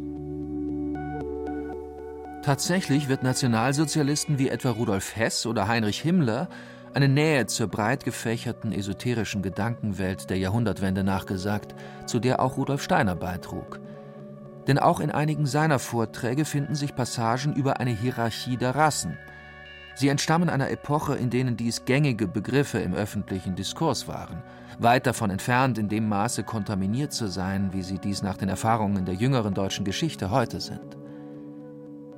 Tatsächlich 2.42 3.08
wird 3.08 3.22
Nationalsozialisten 3.22 4.38
wie 4.38 4.50
etwa 4.50 4.70
Rudolf 4.70 5.16
Hess 5.16 5.46
oder 5.46 5.68
Heinrich 5.68 6.02
Himmler 6.02 6.50
eine 6.96 7.08
Nähe 7.10 7.44
zur 7.44 7.66
breit 7.66 8.04
gefächerten 8.04 8.72
esoterischen 8.72 9.42
Gedankenwelt 9.42 10.30
der 10.30 10.38
Jahrhundertwende 10.38 11.04
nachgesagt, 11.04 11.74
zu 12.06 12.20
der 12.20 12.40
auch 12.40 12.56
Rudolf 12.56 12.82
Steiner 12.82 13.14
beitrug. 13.14 13.80
Denn 14.66 14.78
auch 14.78 15.00
in 15.00 15.10
einigen 15.10 15.44
seiner 15.44 15.78
Vorträge 15.78 16.46
finden 16.46 16.74
sich 16.74 16.96
Passagen 16.96 17.52
über 17.52 17.80
eine 17.80 17.90
Hierarchie 17.90 18.56
der 18.56 18.74
Rassen. 18.74 19.18
Sie 19.94 20.08
entstammen 20.08 20.48
einer 20.48 20.70
Epoche, 20.70 21.16
in 21.16 21.28
denen 21.28 21.58
dies 21.58 21.84
gängige 21.84 22.26
Begriffe 22.28 22.78
im 22.78 22.94
öffentlichen 22.94 23.56
Diskurs 23.56 24.08
waren, 24.08 24.42
weit 24.78 25.06
davon 25.06 25.28
entfernt, 25.28 25.76
in 25.76 25.90
dem 25.90 26.08
Maße 26.08 26.44
kontaminiert 26.44 27.12
zu 27.12 27.28
sein, 27.28 27.74
wie 27.74 27.82
sie 27.82 27.98
dies 27.98 28.22
nach 28.22 28.38
den 28.38 28.48
Erfahrungen 28.48 29.04
der 29.04 29.16
jüngeren 29.16 29.52
deutschen 29.52 29.84
Geschichte 29.84 30.30
heute 30.30 30.60
sind. 30.60 30.96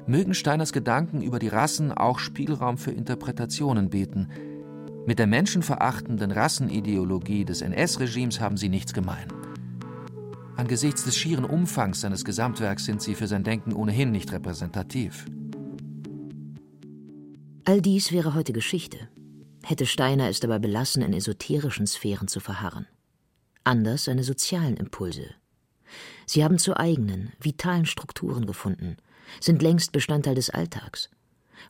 Mögen 0.07 0.35
Steiners 0.35 0.73
Gedanken 0.73 1.21
über 1.21 1.41
die 1.41 1.49
Rassen 1.49 1.93
auch 1.93 2.21
Spielraum 2.21 2.79
für 2.79 2.93
Interpretationen 2.93 3.91
bieten, 3.91 4.31
mit 5.09 5.19
der 5.19 5.27
menschenverachtenden 5.27 6.31
Rassenideologie 6.31 7.47
des 7.47 7.63
NS-Regimes 7.63 8.41
haben 8.41 8.59
sie 8.59 8.69
nichts 8.69 8.93
gemein. 8.93 9.27
Angesichts 10.55 11.05
des 11.05 11.17
schieren 11.17 11.47
Umfangs 11.47 12.03
seines 12.03 12.27
Gesamtwerks 12.27 12.85
sind 12.85 13.01
sie 13.01 13.15
für 13.15 13.27
sein 13.27 13.43
Denken 13.43 13.73
ohnehin 13.73 14.11
nicht 14.11 14.31
repräsentativ. 14.33 15.25
All 17.65 17.81
dies 17.81 18.13
wäre 18.13 18.35
heute 18.35 18.53
Geschichte. 18.53 19.09
Hätte 19.63 19.87
Steiner 19.87 20.29
es 20.29 20.41
dabei 20.41 20.59
belassen, 20.59 21.01
in 21.01 21.15
esoterischen 21.15 21.87
Sphären 21.87 22.29
zu 22.29 22.39
verharren. 22.39 22.87
Anders 23.65 24.05
seine 24.05 24.25
sozialen 24.25 24.77
Impulse. 24.77 25.31
Sie 26.27 26.45
haben 26.45 26.59
zu 26.59 26.77
eigenen, 26.77 27.33
vitalen 27.41 27.87
Strukturen 27.87 28.45
gefunden, 28.45 28.99
sind 29.41 29.63
längst 29.63 29.93
Bestandteil 29.93 30.35
des 30.35 30.51
Alltags 30.51 31.09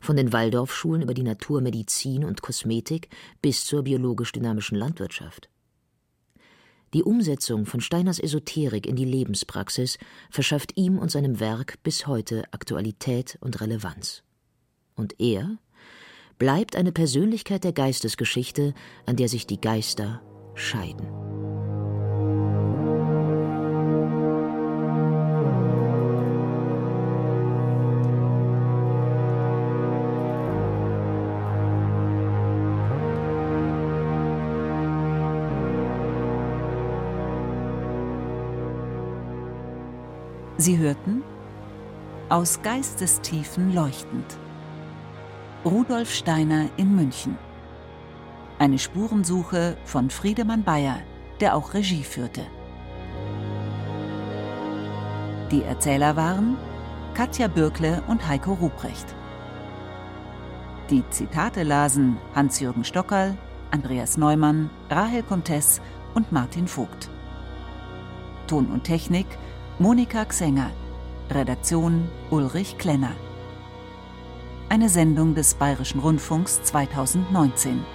von 0.01 0.15
den 0.15 0.33
Waldorfschulen 0.33 1.01
über 1.01 1.13
die 1.13 1.23
Naturmedizin 1.23 2.23
und 2.25 2.41
Kosmetik 2.41 3.09
bis 3.41 3.65
zur 3.65 3.83
biologisch-dynamischen 3.83 4.77
Landwirtschaft. 4.77 5.49
Die 6.93 7.03
Umsetzung 7.03 7.65
von 7.65 7.81
Steiners 7.81 8.19
Esoterik 8.19 8.87
in 8.87 8.95
die 8.95 9.05
Lebenspraxis 9.05 9.99
verschafft 10.31 10.75
ihm 10.75 10.97
und 10.97 11.11
seinem 11.11 11.39
Werk 11.39 11.81
bis 11.83 12.07
heute 12.07 12.45
Aktualität 12.51 13.37
und 13.41 13.61
Relevanz. 13.61 14.23
Und 14.95 15.19
er 15.19 15.57
bleibt 16.39 16.75
eine 16.75 16.91
Persönlichkeit 16.91 17.63
der 17.63 17.73
Geistesgeschichte, 17.73 18.73
an 19.05 19.17
der 19.17 19.29
sich 19.29 19.45
die 19.45 19.61
Geister 19.61 20.21
scheiden. 20.55 21.28
Sie 40.61 40.77
hörten 40.77 41.23
Aus 42.27 42.61
Geistestiefen 42.61 43.73
leuchtend. 43.73 44.37
Rudolf 45.63 46.13
Steiner 46.13 46.65
in 46.75 46.97
München. 46.97 47.37
Eine 48.57 48.77
Spurensuche 48.77 49.77
von 49.85 50.09
Friedemann 50.09 50.65
Bayer, 50.65 50.97
der 51.39 51.55
auch 51.55 51.73
Regie 51.73 52.03
führte. 52.03 52.41
Die 55.49 55.63
Erzähler 55.63 56.17
waren 56.17 56.57
Katja 57.13 57.47
Bürkle 57.47 58.03
und 58.09 58.27
Heiko 58.27 58.51
Ruprecht. 58.51 59.15
Die 60.89 61.09
Zitate 61.09 61.63
lasen 61.63 62.17
Hans-Jürgen 62.35 62.83
Stockerl, 62.83 63.37
Andreas 63.71 64.17
Neumann, 64.17 64.69
Rahel 64.89 65.23
Comtes 65.23 65.79
und 66.15 66.33
Martin 66.33 66.67
Vogt. 66.67 67.09
Ton 68.47 68.69
und 68.69 68.83
Technik 68.83 69.27
Monika 69.81 70.25
Xenger. 70.25 70.71
Redaktion 71.29 72.09
Ulrich 72.31 72.77
Klenner. 72.77 73.15
Eine 74.67 74.89
Sendung 74.89 75.35
des 75.35 75.53
Bayerischen 75.53 76.01
Rundfunks 76.01 76.61
2019. 76.63 77.85